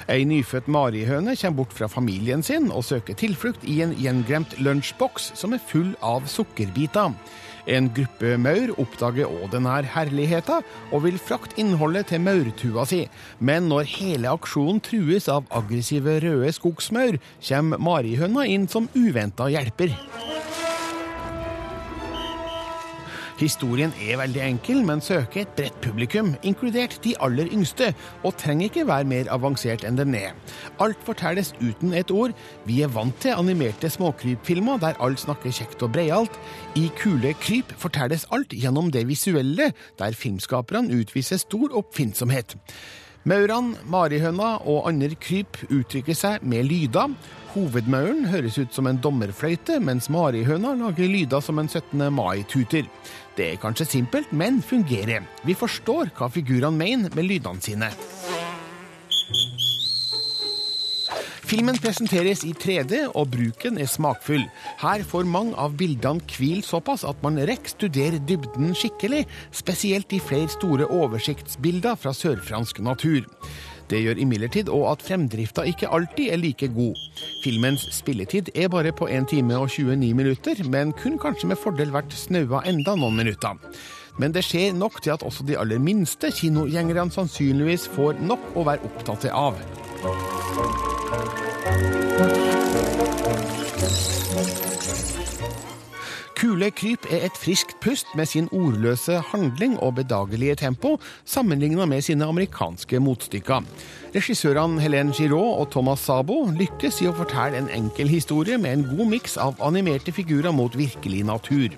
Ei 0.10 0.26
nyfødt 0.26 0.68
marihøne 0.68 1.36
kommer 1.38 1.58
bort 1.62 1.76
fra 1.78 1.88
familien 1.88 2.42
sin 2.44 2.72
og 2.74 2.84
søker 2.84 3.16
tilflukt 3.16 3.62
i 3.70 3.78
en 3.86 3.94
gjenglemt 3.96 4.58
lunsjboks 4.60 5.30
som 5.40 5.54
er 5.54 5.62
full 5.70 5.94
av 6.02 6.26
sukkerbiter. 6.28 7.14
En 7.70 7.92
gruppe 7.94 8.34
maur 8.42 8.74
oppdager 8.82 9.30
òg 9.30 9.52
denne 9.54 9.78
herligheta 9.94 10.64
og 10.90 11.06
vil 11.06 11.22
frakte 11.22 11.62
innholdet 11.62 12.10
til 12.10 12.26
maurtua 12.26 12.88
si, 12.90 13.04
men 13.38 13.70
når 13.70 13.86
hele 14.00 14.34
aksjonen 14.34 14.82
trues 14.82 15.30
av 15.30 15.46
aggressive 15.54 16.18
røde 16.26 16.52
skogsmaur, 16.58 17.22
kommer 17.46 17.78
marihøna 17.78 18.50
inn 18.50 18.66
som 18.68 18.90
uventa 18.98 19.52
hjelper. 19.54 19.94
Historien 23.42 23.90
er 23.98 24.20
veldig 24.20 24.42
enkel, 24.46 24.84
men 24.86 25.00
søker 25.02 25.42
et 25.42 25.54
bredt 25.58 25.80
publikum, 25.82 26.36
inkludert 26.46 27.00
de 27.02 27.16
aller 27.26 27.50
yngste, 27.50 27.88
og 28.22 28.36
trenger 28.38 28.68
ikke 28.70 28.86
være 28.86 29.08
mer 29.10 29.32
avansert 29.34 29.82
enn 29.88 29.98
den 29.98 30.14
er. 30.20 30.36
Alt 30.84 31.02
fortelles 31.08 31.50
uten 31.58 31.96
et 31.98 32.14
ord. 32.14 32.36
Vi 32.70 32.84
er 32.86 32.94
vant 32.94 33.18
til 33.24 33.34
animerte 33.34 33.90
småkrypfilmer 33.90 34.78
der 34.84 35.02
alt 35.02 35.24
snakker 35.26 35.58
kjekt 35.58 35.82
og 35.82 35.96
breialt. 35.96 36.38
I 36.78 36.92
Kule 37.02 37.34
kryp 37.42 37.74
fortelles 37.82 38.28
alt 38.30 38.54
gjennom 38.54 38.94
det 38.94 39.08
visuelle, 39.10 39.72
der 39.98 40.18
filmskaperne 40.22 41.02
utviser 41.02 41.42
stor 41.42 41.74
oppfinnsomhet. 41.82 42.60
Maurene, 43.26 43.78
marihøna 43.86 44.56
og 44.66 44.88
andre 44.90 45.14
kryp 45.22 45.60
uttrykker 45.70 46.18
seg 46.18 46.42
med 46.42 46.66
lyder. 46.66 47.12
Hovedmauren 47.52 48.26
høres 48.32 48.56
ut 48.58 48.74
som 48.74 48.88
en 48.90 48.98
dommerfløyte, 49.04 49.76
mens 49.84 50.08
marihøna 50.10 50.72
lager 50.80 51.10
lyder 51.12 51.44
som 51.46 51.60
en 51.62 51.70
17. 51.70 52.08
mai-tuter. 52.16 52.88
Det 53.42 53.56
er 53.56 53.58
kanskje 53.58 53.88
simpelt, 53.90 54.30
men 54.38 54.60
fungerer. 54.62 55.24
Vi 55.42 55.56
forstår 55.58 56.12
hva 56.14 56.28
figurene 56.30 56.78
mener 56.78 57.16
med 57.18 57.26
lydene 57.26 57.64
sine. 57.66 57.88
Filmen 61.50 61.80
presenteres 61.82 62.46
i 62.46 62.54
3D, 62.54 63.00
og 63.18 63.32
bruken 63.34 63.80
er 63.82 63.90
smakfull. 63.90 64.46
Her 64.84 65.02
får 65.04 65.26
mange 65.28 65.58
av 65.60 65.74
bildene 65.80 66.22
hvile 66.36 66.62
såpass 66.64 67.02
at 67.04 67.18
man 67.26 67.42
rekker 67.50 67.74
studere 67.74 68.22
dybden 68.30 68.76
skikkelig, 68.78 69.26
spesielt 69.50 70.14
i 70.14 70.22
flere 70.22 70.48
store 70.54 70.86
oversiktsbilder 70.86 71.98
fra 71.98 72.14
sørfransk 72.14 72.80
natur. 72.86 73.26
Det 73.92 74.00
gjør 74.00 74.22
imidlertid 74.24 74.70
òg 74.72 74.86
at 74.94 75.02
fremdrifta 75.04 75.66
ikke 75.68 75.90
alltid 75.92 76.32
er 76.32 76.40
like 76.40 76.70
god. 76.72 76.96
Filmens 77.44 77.84
spilletid 77.92 78.54
er 78.56 78.72
bare 78.72 78.94
på 78.96 79.10
1 79.12 79.28
time 79.34 79.58
og 79.60 79.68
29 79.70 80.14
minutter, 80.16 80.64
men 80.72 80.94
kunne 80.96 81.20
kanskje 81.20 81.52
med 81.52 81.60
fordel 81.60 81.92
vært 81.92 82.16
snaua 82.16 82.64
enda 82.72 82.96
noen 82.96 83.20
minutter. 83.20 83.60
Men 84.20 84.32
det 84.32 84.46
skjer 84.48 84.72
nok 84.76 85.02
til 85.04 85.12
at 85.16 85.28
også 85.28 85.44
de 85.48 85.60
aller 85.60 85.80
minste 85.80 86.32
kinogjengerne 86.32 87.12
sannsynligvis 87.12 87.90
får 87.92 88.24
nok 88.24 88.52
å 88.56 88.68
være 88.72 88.88
opptatt 88.88 89.28
av. 89.36 89.60
Kule 96.62 96.76
kryp 96.78 97.06
er 97.10 97.24
et 97.26 97.38
friskt 97.42 97.72
pust 97.82 98.12
med 98.14 98.28
sin 98.30 98.46
ordløse 98.54 99.16
handling 99.32 99.80
og 99.82 99.96
bedagelige 99.98 100.60
tempo, 100.62 100.92
sammenligna 101.26 101.88
med 101.90 102.06
sine 102.06 102.28
amerikanske 102.30 103.00
motstykker. 103.02 103.66
Regissørene 104.14 104.78
Helen 104.84 105.10
Giraud 105.10 105.58
og 105.58 105.72
Thomas 105.74 106.06
Sabo 106.06 106.38
lykkes 106.54 107.02
i 107.02 107.10
å 107.10 107.16
fortelle 107.18 107.58
en 107.58 107.74
enkel 107.74 108.14
historie 108.14 108.62
med 108.62 108.76
en 108.76 108.88
god 108.92 109.10
miks 109.10 109.40
av 109.42 109.58
animerte 109.66 110.14
figurer 110.14 110.54
mot 110.54 110.78
virkelig 110.78 111.26
natur. 111.26 111.74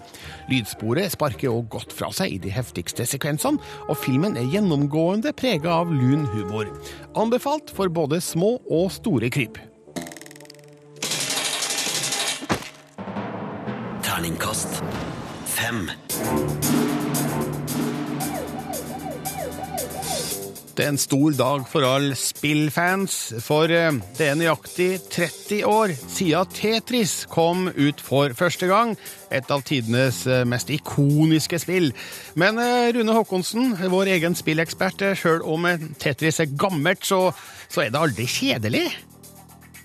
Lydsporet 0.52 1.16
sparker 1.16 1.56
òg 1.56 1.72
godt 1.80 1.96
fra 1.96 2.12
seg 2.12 2.36
i 2.36 2.44
de 2.44 2.52
heftigste 2.52 3.08
sekvensene, 3.08 3.64
og 3.88 4.02
filmen 4.04 4.36
er 4.36 4.52
gjennomgående 4.52 5.32
prega 5.32 5.80
av 5.80 5.96
lun 5.96 6.28
humor. 6.36 6.68
Anbefalt 7.16 7.72
for 7.72 7.88
både 7.88 8.20
små 8.20 8.58
og 8.68 8.92
store 8.92 9.32
kryp. 9.32 9.70
Terningkast 14.24 14.78
fem. 15.52 15.90
Det 20.78 20.86
er 20.86 20.94
en 20.94 21.02
stor 21.02 21.36
dag 21.36 21.66
for 21.68 21.84
alle 21.84 22.16
spillfans, 22.16 23.18
for 23.44 23.68
eh, 23.68 23.92
det 24.16 24.30
er 24.30 24.40
nøyaktig 24.40 24.88
30 25.12 25.68
år 25.68 25.92
siden 26.00 26.56
Tetris 26.56 27.18
kom 27.28 27.68
ut 27.68 28.00
for 28.00 28.32
første 28.32 28.72
gang. 28.72 28.96
Et 29.28 29.52
av 29.52 29.68
tidenes 29.68 30.24
eh, 30.24 30.48
mest 30.48 30.72
ikoniske 30.72 31.60
spill. 31.60 31.92
Men 32.40 32.64
eh, 32.64 32.94
Rune 32.96 33.20
Håkonsen, 33.20 33.76
vår 33.92 34.16
egen 34.16 34.40
spillekspert, 34.40 35.04
sjøl 35.20 35.44
om 35.44 35.68
Tetris 36.00 36.40
er 36.40 36.56
gammelt, 36.56 37.04
så, 37.04 37.26
så 37.68 37.84
er 37.84 37.92
det 37.92 38.08
aldri 38.08 38.32
kjedelig? 38.40 38.88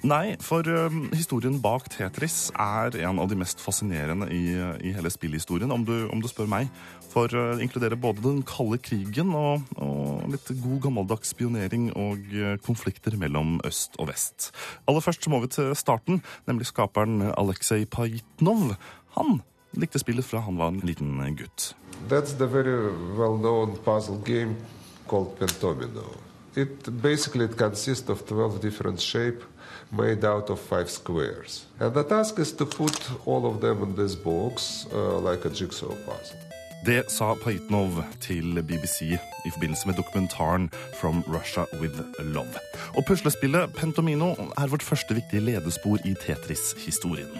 Nei, 0.07 0.37
for 0.39 0.63
um, 0.63 1.09
historien 1.11 1.57
bak 1.59 1.89
Tetris 1.91 2.53
er 2.55 2.95
en 3.03 3.19
av 3.19 3.27
de 3.31 3.39
mest 3.41 3.59
fascinerende 3.59 4.29
i, 4.31 4.55
i 4.87 4.93
hele 4.95 5.11
spillhistorien, 5.11 5.73
om 5.75 5.83
du, 5.83 6.07
om 6.15 6.23
du 6.23 6.29
spør 6.31 6.47
meg. 6.51 6.71
For 7.11 7.27
uh, 7.35 7.57
det 7.59 7.67
inkluderer 7.67 7.99
både 7.99 8.23
den 8.23 8.45
kalde 8.47 8.79
krigen 8.79 9.35
og, 9.35 9.67
og 9.75 10.29
litt 10.31 10.53
god 10.63 10.79
gammeldags 10.87 11.35
spionering 11.35 11.91
og 11.99 12.23
uh, 12.31 12.55
konflikter 12.63 13.19
mellom 13.19 13.59
øst 13.67 13.99
og 13.99 14.13
vest. 14.13 14.53
Aller 14.87 15.03
først 15.03 15.27
så 15.27 15.35
må 15.35 15.43
vi 15.43 15.51
til 15.57 15.75
starten, 15.75 16.23
nemlig 16.47 16.71
skaperen 16.71 17.33
Aleksej 17.33 17.89
Pajitnov. 17.91 18.77
Han 19.19 19.41
likte 19.75 19.99
spillet 19.99 20.25
fra 20.25 20.47
han 20.47 20.63
var 20.63 20.77
en 20.77 20.81
liten 20.87 21.19
gutt. 21.35 21.75
That's 22.07 22.39
the 22.39 22.47
very 22.47 22.95
well-known 23.19 23.75
puzzle 23.83 24.23
game 24.23 24.55
called 25.09 25.35
Pentomino. 25.39 26.28
It 26.55 27.03
basically 27.03 27.45
it 27.45 27.57
consists 27.57 28.09
of 28.09 28.27
12 28.27 28.61
different 28.61 29.01
shapes 29.01 29.45
made 29.93 30.25
out 30.25 30.51
of 30.51 30.61
five 30.61 30.91
squares. 30.91 31.67
And 31.81 31.95
the 31.95 32.05
task 32.05 32.39
is 32.39 32.53
to 32.53 32.67
put 32.67 33.11
all 33.27 33.47
of 33.47 33.61
them 33.61 33.83
in 33.83 33.95
this 33.95 34.15
box 34.15 34.87
uh, 34.93 35.19
like 35.19 35.45
a 35.45 35.51
jigsaw 35.51 35.95
puzzle. 36.07 36.48
Det 36.87 37.03
sa 37.11 37.33
Pajitnov 37.35 37.97
til 38.22 38.61
BBC 38.62 39.01
i 39.11 39.51
forbindelse 39.51 39.89
med 39.89 39.97
dokumentaren 39.99 40.68
From 41.01 41.24
Russia 41.26 41.64
with 41.81 41.99
Love. 42.22 42.61
Og 42.95 43.05
puslespillet 43.09 43.72
Pentomino 43.74 44.31
er 44.59 44.70
vårt 44.70 44.83
første 44.87 45.16
viktige 45.16 45.43
ledespor 45.43 45.99
i 46.07 46.14
Tetris-historien. 46.14 47.33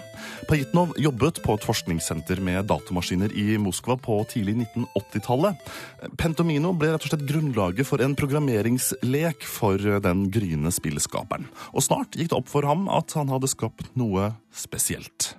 Pajitnov 0.49 0.91
jobbet 0.99 1.39
på 1.45 1.55
et 1.55 1.65
forskningssenter 1.65 2.41
med 2.43 2.67
datamaskiner 2.67 3.31
i 3.31 3.55
Moskva 3.61 3.95
på 3.95 4.19
tidlig 4.29 4.57
1980-tallet. 4.75 5.71
Pentomino 6.19 6.73
ble 6.75 6.91
rett 6.93 7.07
og 7.07 7.13
slett 7.13 7.27
grunnlaget 7.29 7.87
for 7.87 8.03
en 8.03 8.17
programmeringslek 8.19 9.47
for 9.47 9.79
den 10.03 10.27
gryende 10.33 10.73
spillskaperen. 10.75 11.47
Og 11.71 11.87
snart 11.87 12.19
gikk 12.19 12.33
det 12.33 12.41
opp 12.41 12.51
for 12.51 12.67
ham 12.67 12.89
at 12.91 13.15
han 13.15 13.31
hadde 13.31 13.51
skapt 13.51 13.87
noe 13.99 14.33
spesielt. 14.53 15.35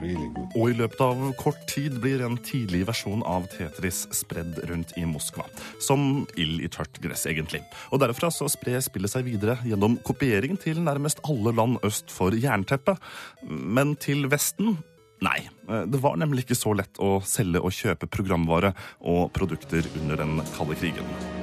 Really. 0.00 0.28
Og 0.56 0.70
i 0.70 0.76
løpet 0.78 1.00
av 1.04 1.22
kort 1.40 1.62
tid 1.70 1.98
blir 2.02 2.22
en 2.24 2.38
tidlig 2.44 2.82
versjon 2.88 3.24
av 3.28 3.48
Tetris 3.52 4.02
spredd 4.16 4.60
rundt 4.70 4.94
i 5.00 5.04
Moskva. 5.08 5.46
Som 5.82 6.26
ild 6.40 6.64
i 6.64 6.70
tørt 6.72 7.00
gress, 7.02 7.26
egentlig. 7.30 7.62
Og 7.90 8.02
derfra 8.02 8.30
så 8.34 8.48
sprer 8.52 8.80
spillet 8.84 9.12
seg 9.12 9.26
videre 9.28 9.58
gjennom 9.66 9.98
kopiering 10.06 10.56
til 10.60 10.80
nærmest 10.84 11.22
alle 11.28 11.54
land 11.56 11.80
øst 11.86 12.12
for 12.14 12.36
jernteppet. 12.36 13.00
Men 13.48 13.96
til 14.00 14.28
Vesten 14.32 14.78
Nei, 15.20 15.50
det 15.68 15.98
var 16.00 16.14
nemlig 16.16 16.46
ikke 16.46 16.56
så 16.56 16.72
lett 16.72 16.96
å 16.96 17.18
selge 17.28 17.60
og 17.60 17.74
kjøpe 17.76 18.08
programvare 18.08 18.72
og 19.04 19.28
produkter 19.36 19.84
under 20.00 20.24
den 20.24 20.40
kalde 20.56 20.80
krigen. 20.80 21.39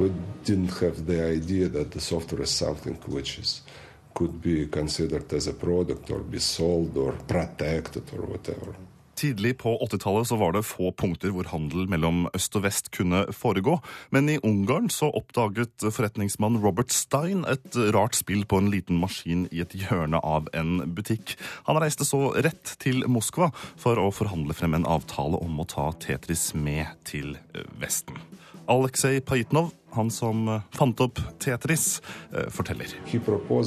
We 0.00 0.10
didn't 0.44 0.80
have 0.80 1.04
the 1.06 1.20
idea 1.36 1.68
that 1.68 1.90
the 1.90 2.00
software 2.00 2.42
is 2.42 2.50
something 2.50 2.96
which 3.06 3.38
is 3.38 3.62
could 4.14 4.40
be 4.42 4.66
considered 4.66 5.32
as 5.32 5.46
a 5.46 5.52
product 5.52 6.10
or 6.10 6.18
be 6.18 6.40
sold 6.40 6.96
or 6.96 7.12
protected 7.28 8.02
or 8.16 8.24
whatever. 8.26 8.74
Tidlig 9.14 9.58
på 9.58 9.74
80-tallet 9.84 10.30
var 10.30 10.54
det 10.56 10.62
få 10.64 10.88
punkter 10.96 11.34
hvor 11.36 11.50
handel 11.52 11.84
mellom 11.92 12.22
øst 12.32 12.56
og 12.56 12.64
vest 12.64 12.88
kunne 12.96 13.26
foregå. 13.36 13.76
Men 14.08 14.32
i 14.32 14.38
Ungarn 14.40 14.88
så 14.88 15.10
oppdaget 15.12 15.84
forretningsmann 15.92 16.56
Robert 16.64 16.96
Stein 16.96 17.44
et 17.44 17.76
rart 17.92 18.16
spill 18.16 18.46
på 18.48 18.62
en 18.62 18.72
liten 18.72 18.96
maskin 19.02 19.44
i 19.52 19.60
et 19.60 19.76
hjørne 19.76 20.22
av 20.24 20.48
en 20.56 20.80
butikk. 20.96 21.36
Han 21.68 21.82
reiste 21.84 22.08
så 22.08 22.30
rett 22.40 22.78
til 22.80 23.04
Moskva 23.04 23.52
for 23.76 24.00
å 24.00 24.08
forhandle 24.08 24.56
frem 24.56 24.80
en 24.80 24.88
avtale 24.88 25.36
om 25.44 25.60
å 25.60 25.68
ta 25.68 25.90
Tetris 26.00 26.54
med 26.56 26.88
til 27.04 27.36
Vesten. 27.76 28.16
Aleksej 28.70 29.20
Pajitnov, 29.26 29.72
han 29.96 30.10
som 30.14 30.46
fant 30.70 31.00
opp 31.02 31.18
Tetris, 31.42 31.98
forteller. 32.54 32.86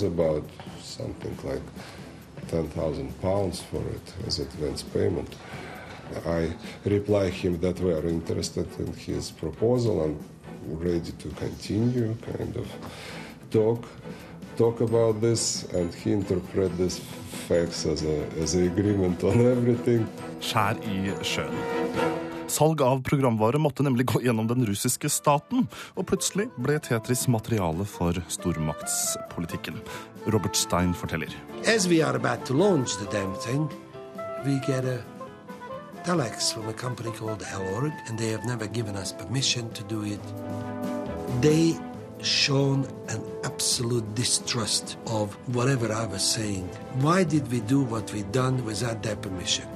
About 0.07 0.43
something 0.79 1.35
like 1.43 1.63
10,000 2.49 3.11
pounds 3.21 3.61
for 3.61 3.81
it 3.81 4.27
as 4.27 4.39
advance 4.39 4.83
payment. 4.93 5.35
I 6.25 6.53
reply 6.85 7.29
him 7.29 7.59
that 7.61 7.79
we 7.79 7.93
are 7.93 8.07
interested 8.07 8.67
in 8.79 8.93
his 8.93 9.31
proposal 9.31 10.03
and 10.03 10.17
ready 10.83 11.11
to 11.11 11.29
continue 11.29 12.15
kind 12.37 12.55
of 12.57 12.67
talk 13.51 13.85
talk 14.57 14.81
about 14.81 15.21
this 15.21 15.63
and 15.73 15.93
he 15.93 16.11
interpret 16.11 16.77
this 16.77 16.99
facts 17.47 17.85
as 17.85 18.03
a 18.03 18.25
as 18.41 18.55
a 18.55 18.65
agreement 18.65 19.23
on 19.23 19.41
everything. 19.41 20.07
Skjær 20.39 20.77
i 20.85 21.11
sjøen. 21.23 21.82
Salg 22.53 22.81
av 22.81 23.01
programvare 23.01 23.57
måtte 23.57 23.83
nemlig 23.83 24.05
gå 24.05 24.19
gjennom 24.21 24.47
den 24.47 24.65
russiske 24.69 25.09
staten, 25.09 25.65
og 25.97 26.05
plutselig 26.05 26.51
ble 26.61 26.75
Tetris 26.85 27.25
materiale 27.31 27.85
for 27.89 28.19
stormaktspolitikken. 28.29 29.79
Robert 30.29 30.55
Stein 30.55 30.93
forteller. 30.93 31.33
As 31.65 31.87
we 31.89 32.03
are 32.05 32.15
about 32.15 32.45
to 32.45 32.53
launch 32.53 32.93
the 32.99 33.09
damn 33.09 33.33
thing, 33.41 33.65
we 34.45 34.59
get 34.67 34.85
a 34.85 35.01
telex 36.05 36.53
from 36.53 36.69
a 36.69 36.73
company 36.73 37.09
called 37.17 37.41
Elorg, 37.41 37.93
and 38.07 38.19
they 38.19 38.29
have 38.29 38.45
never 38.45 38.67
given 38.67 38.95
us 38.95 39.13
permission 39.13 39.71
to 39.71 39.83
do 39.89 40.03
it. 40.03 40.21
They 41.41 41.73
shown 42.21 42.85
an 43.09 43.23
absolute 43.43 44.05
distrust 44.13 44.97
of 45.07 45.33
whatever 45.55 45.91
I 45.91 46.05
was 46.05 46.21
saying. 46.21 46.69
Why 47.01 47.23
did 47.23 47.51
we 47.51 47.61
do 47.61 47.81
what 47.81 48.13
we 48.13 48.21
done 48.31 48.63
without 48.63 49.01
their 49.01 49.15
permission? 49.15 49.72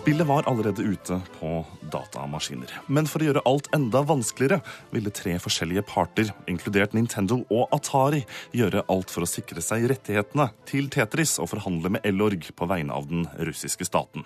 Spillet 0.00 0.26
var 0.26 0.46
allerede 0.48 0.82
ute 0.82 1.16
på 1.38 1.50
datamaskiner. 1.92 2.70
Men 2.86 3.08
for 3.10 3.20
å 3.20 3.26
gjøre 3.30 3.42
alt 3.48 3.68
enda 3.76 4.00
vanskeligere 4.06 4.60
ville 4.94 5.12
tre 5.12 5.34
forskjellige 5.42 5.82
parter, 5.88 6.30
inkludert 6.48 6.94
Nintendo 6.96 7.40
og 7.50 7.72
Atari, 7.74 8.22
gjøre 8.56 8.84
alt 8.92 9.12
for 9.12 9.26
å 9.26 9.28
sikre 9.28 9.64
seg 9.64 9.88
rettighetene 9.90 10.50
til 10.68 10.88
Tetris 10.92 11.38
og 11.42 11.50
forhandle 11.52 11.96
med 11.96 12.06
Elorg 12.06 12.52
på 12.56 12.68
vegne 12.70 12.96
av 12.96 13.08
den 13.10 13.26
russiske 13.40 13.88
staten. 13.88 14.24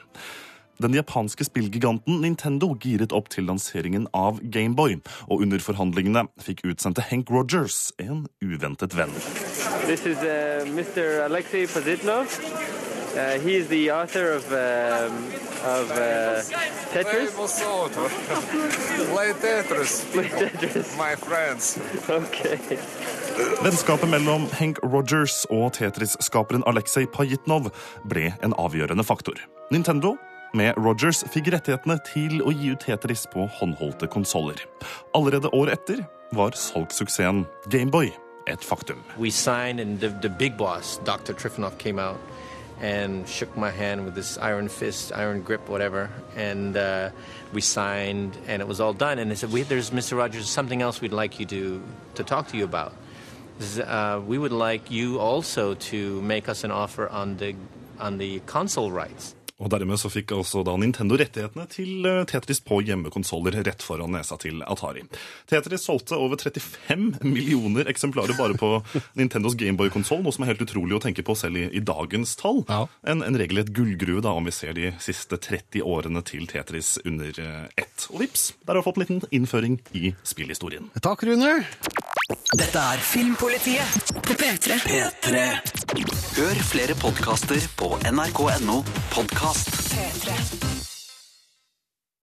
Den 0.82 0.94
japanske 0.94 1.44
spillgiganten 1.46 2.20
Nintendo 2.24 2.72
giret 2.80 3.12
opp 3.14 3.28
til 3.30 3.46
lanseringen 3.46 4.08
av 4.14 4.40
Gameboy, 4.42 4.98
og 5.30 5.44
under 5.46 5.62
forhandlingene 5.62 6.26
fikk 6.42 6.64
utsendte 6.66 7.04
Hank 7.10 7.30
Rogers 7.30 7.92
en 8.02 8.26
uventet 8.42 8.96
venn. 8.98 9.14
This 9.86 10.06
is 10.06 10.18
uh, 10.18 10.64
Mr. 10.74 11.24
Alexei 11.28 11.66
Pozitnov. 11.66 12.26
Uh, 13.14 13.38
he 13.38 13.60
the 13.62 13.90
author 13.90 14.32
of, 14.32 14.50
um, 14.50 15.14
of 15.62 15.90
uh, 15.92 16.42
Tetris. 16.90 17.30
Play 19.12 19.32
Tetris. 19.32 20.04
Play 20.12 20.28
Tetris. 20.28 20.98
My 20.98 21.14
friends. 21.14 21.78
Okay. 22.08 22.58
Vennskapet 23.62 24.10
mellom 24.10 24.48
Hank 24.58 24.78
Rogers 24.82 25.46
og 25.50 25.72
Tetris-skaperen 25.78 26.66
Alexei 26.66 27.06
Pajitnov 27.06 27.70
ble 28.10 28.32
en 28.42 28.54
avgjørende 28.58 29.06
faktor. 29.06 29.38
Nintendo 29.70 30.16
med 30.54 30.78
Rogers 30.78 31.24
fikk 31.34 31.52
rettighetene 31.54 31.98
til 32.06 32.42
å 32.42 32.52
gi 32.54 32.72
ut 32.74 32.84
Tetris 32.86 33.26
på 33.32 33.46
håndholdte 33.58 34.08
konsoller. 34.10 34.60
Allerede 35.14 35.50
året 35.52 35.80
etter 35.80 36.04
var 36.34 36.56
salgssuksessen 36.58 37.44
Gameboy 37.70 38.12
et 38.46 38.60
faktum. 38.64 39.02
We 39.18 39.30
signed, 39.30 39.80
and 39.80 40.00
the, 40.00 40.28
big 40.28 40.56
boss, 40.56 40.98
Dr. 41.04 41.32
Trifonov, 41.34 41.78
came 41.78 41.98
out 41.98 42.18
and 42.80 43.26
shook 43.28 43.56
my 43.56 43.70
hand 43.70 44.04
with 44.04 44.14
this 44.14 44.36
iron 44.38 44.68
fist, 44.68 45.12
iron 45.14 45.42
grip, 45.42 45.68
whatever. 45.68 46.10
And 46.36 46.76
uh, 46.76 47.10
we 47.52 47.60
signed, 47.60 48.36
and 48.46 48.60
it 48.60 48.68
was 48.68 48.80
all 48.80 48.92
done. 48.92 49.18
And 49.18 49.30
they 49.30 49.36
said, 49.36 49.50
"There's 49.50 49.90
Mr. 49.90 50.16
Rogers. 50.16 50.48
Something 50.48 50.82
else 50.82 51.00
we'd 51.00 51.12
like 51.12 51.40
you 51.40 51.46
to 51.46 51.82
to 52.16 52.24
talk 52.24 52.48
to 52.48 52.56
you 52.56 52.64
about. 52.64 52.92
Uh, 53.78 54.20
we 54.26 54.38
would 54.38 54.52
like 54.52 54.90
you 54.90 55.20
also 55.20 55.74
to 55.74 56.20
make 56.22 56.48
us 56.48 56.64
an 56.64 56.70
offer 56.70 57.08
on 57.08 57.36
the 57.36 57.54
on 57.98 58.18
the 58.18 58.40
console 58.40 58.90
rights." 58.90 59.34
Og 59.64 59.70
dermed 59.72 60.00
så 60.00 60.10
fikk 60.12 60.34
også 60.36 60.62
da 60.66 60.74
Nintendo 60.80 61.16
rettighetene 61.18 61.64
til 61.72 62.04
eh, 62.08 62.22
Tetris 62.28 62.60
på 62.64 62.82
hjemmekonsoller 62.84 63.56
rett 63.64 63.84
foran 63.84 64.12
nesa 64.14 64.36
til 64.40 64.60
Atari. 64.68 65.04
Tetris 65.50 65.86
solgte 65.88 66.18
over 66.20 66.40
35 66.40 67.24
millioner 67.24 67.88
eksemplarer 67.90 68.36
bare 68.36 68.58
på 68.60 68.76
Nintendos 69.18 69.56
Gameboy-konsoll, 69.60 70.22
noe 70.24 70.34
som 70.36 70.44
er 70.44 70.52
helt 70.52 70.64
utrolig 70.66 70.98
å 70.98 71.02
tenke 71.04 71.24
på 71.24 71.36
selv 71.38 71.62
i, 71.62 71.66
i 71.72 71.84
dagens 71.84 72.36
tall. 72.40 72.62
En, 72.68 73.24
en 73.24 73.40
regelrett 73.40 73.72
gullgrue, 73.74 74.22
da, 74.24 74.34
om 74.36 74.44
vi 74.48 74.54
ser 74.54 74.76
de 74.76 74.92
siste 75.02 75.40
30 75.40 75.84
årene 75.84 76.24
til 76.28 76.48
Tetris 76.50 76.98
under 77.04 77.40
eh, 77.40 77.64
ett. 77.80 78.08
Og 78.12 78.20
vips, 78.24 78.50
der 78.64 78.76
har 78.76 78.82
vi 78.82 78.88
fått 78.90 79.00
en 79.00 79.06
liten 79.06 79.24
innføring 79.40 79.80
i 79.96 80.12
spillhistorien. 80.26 80.92
Takk, 81.00 81.24
Rune. 81.24 81.56
Dette 82.32 82.78
er 82.80 83.02
Filmpolitiet 83.04 84.12
På 84.24 84.32
P3. 84.32 84.78
P3. 84.88 85.42
Hør 86.38 86.62
flere 86.70 86.96
podkaster 86.96 87.68
på 87.76 87.90
nrk.no 88.12 88.80
podkast. 89.12 89.68
P3. 89.92 90.73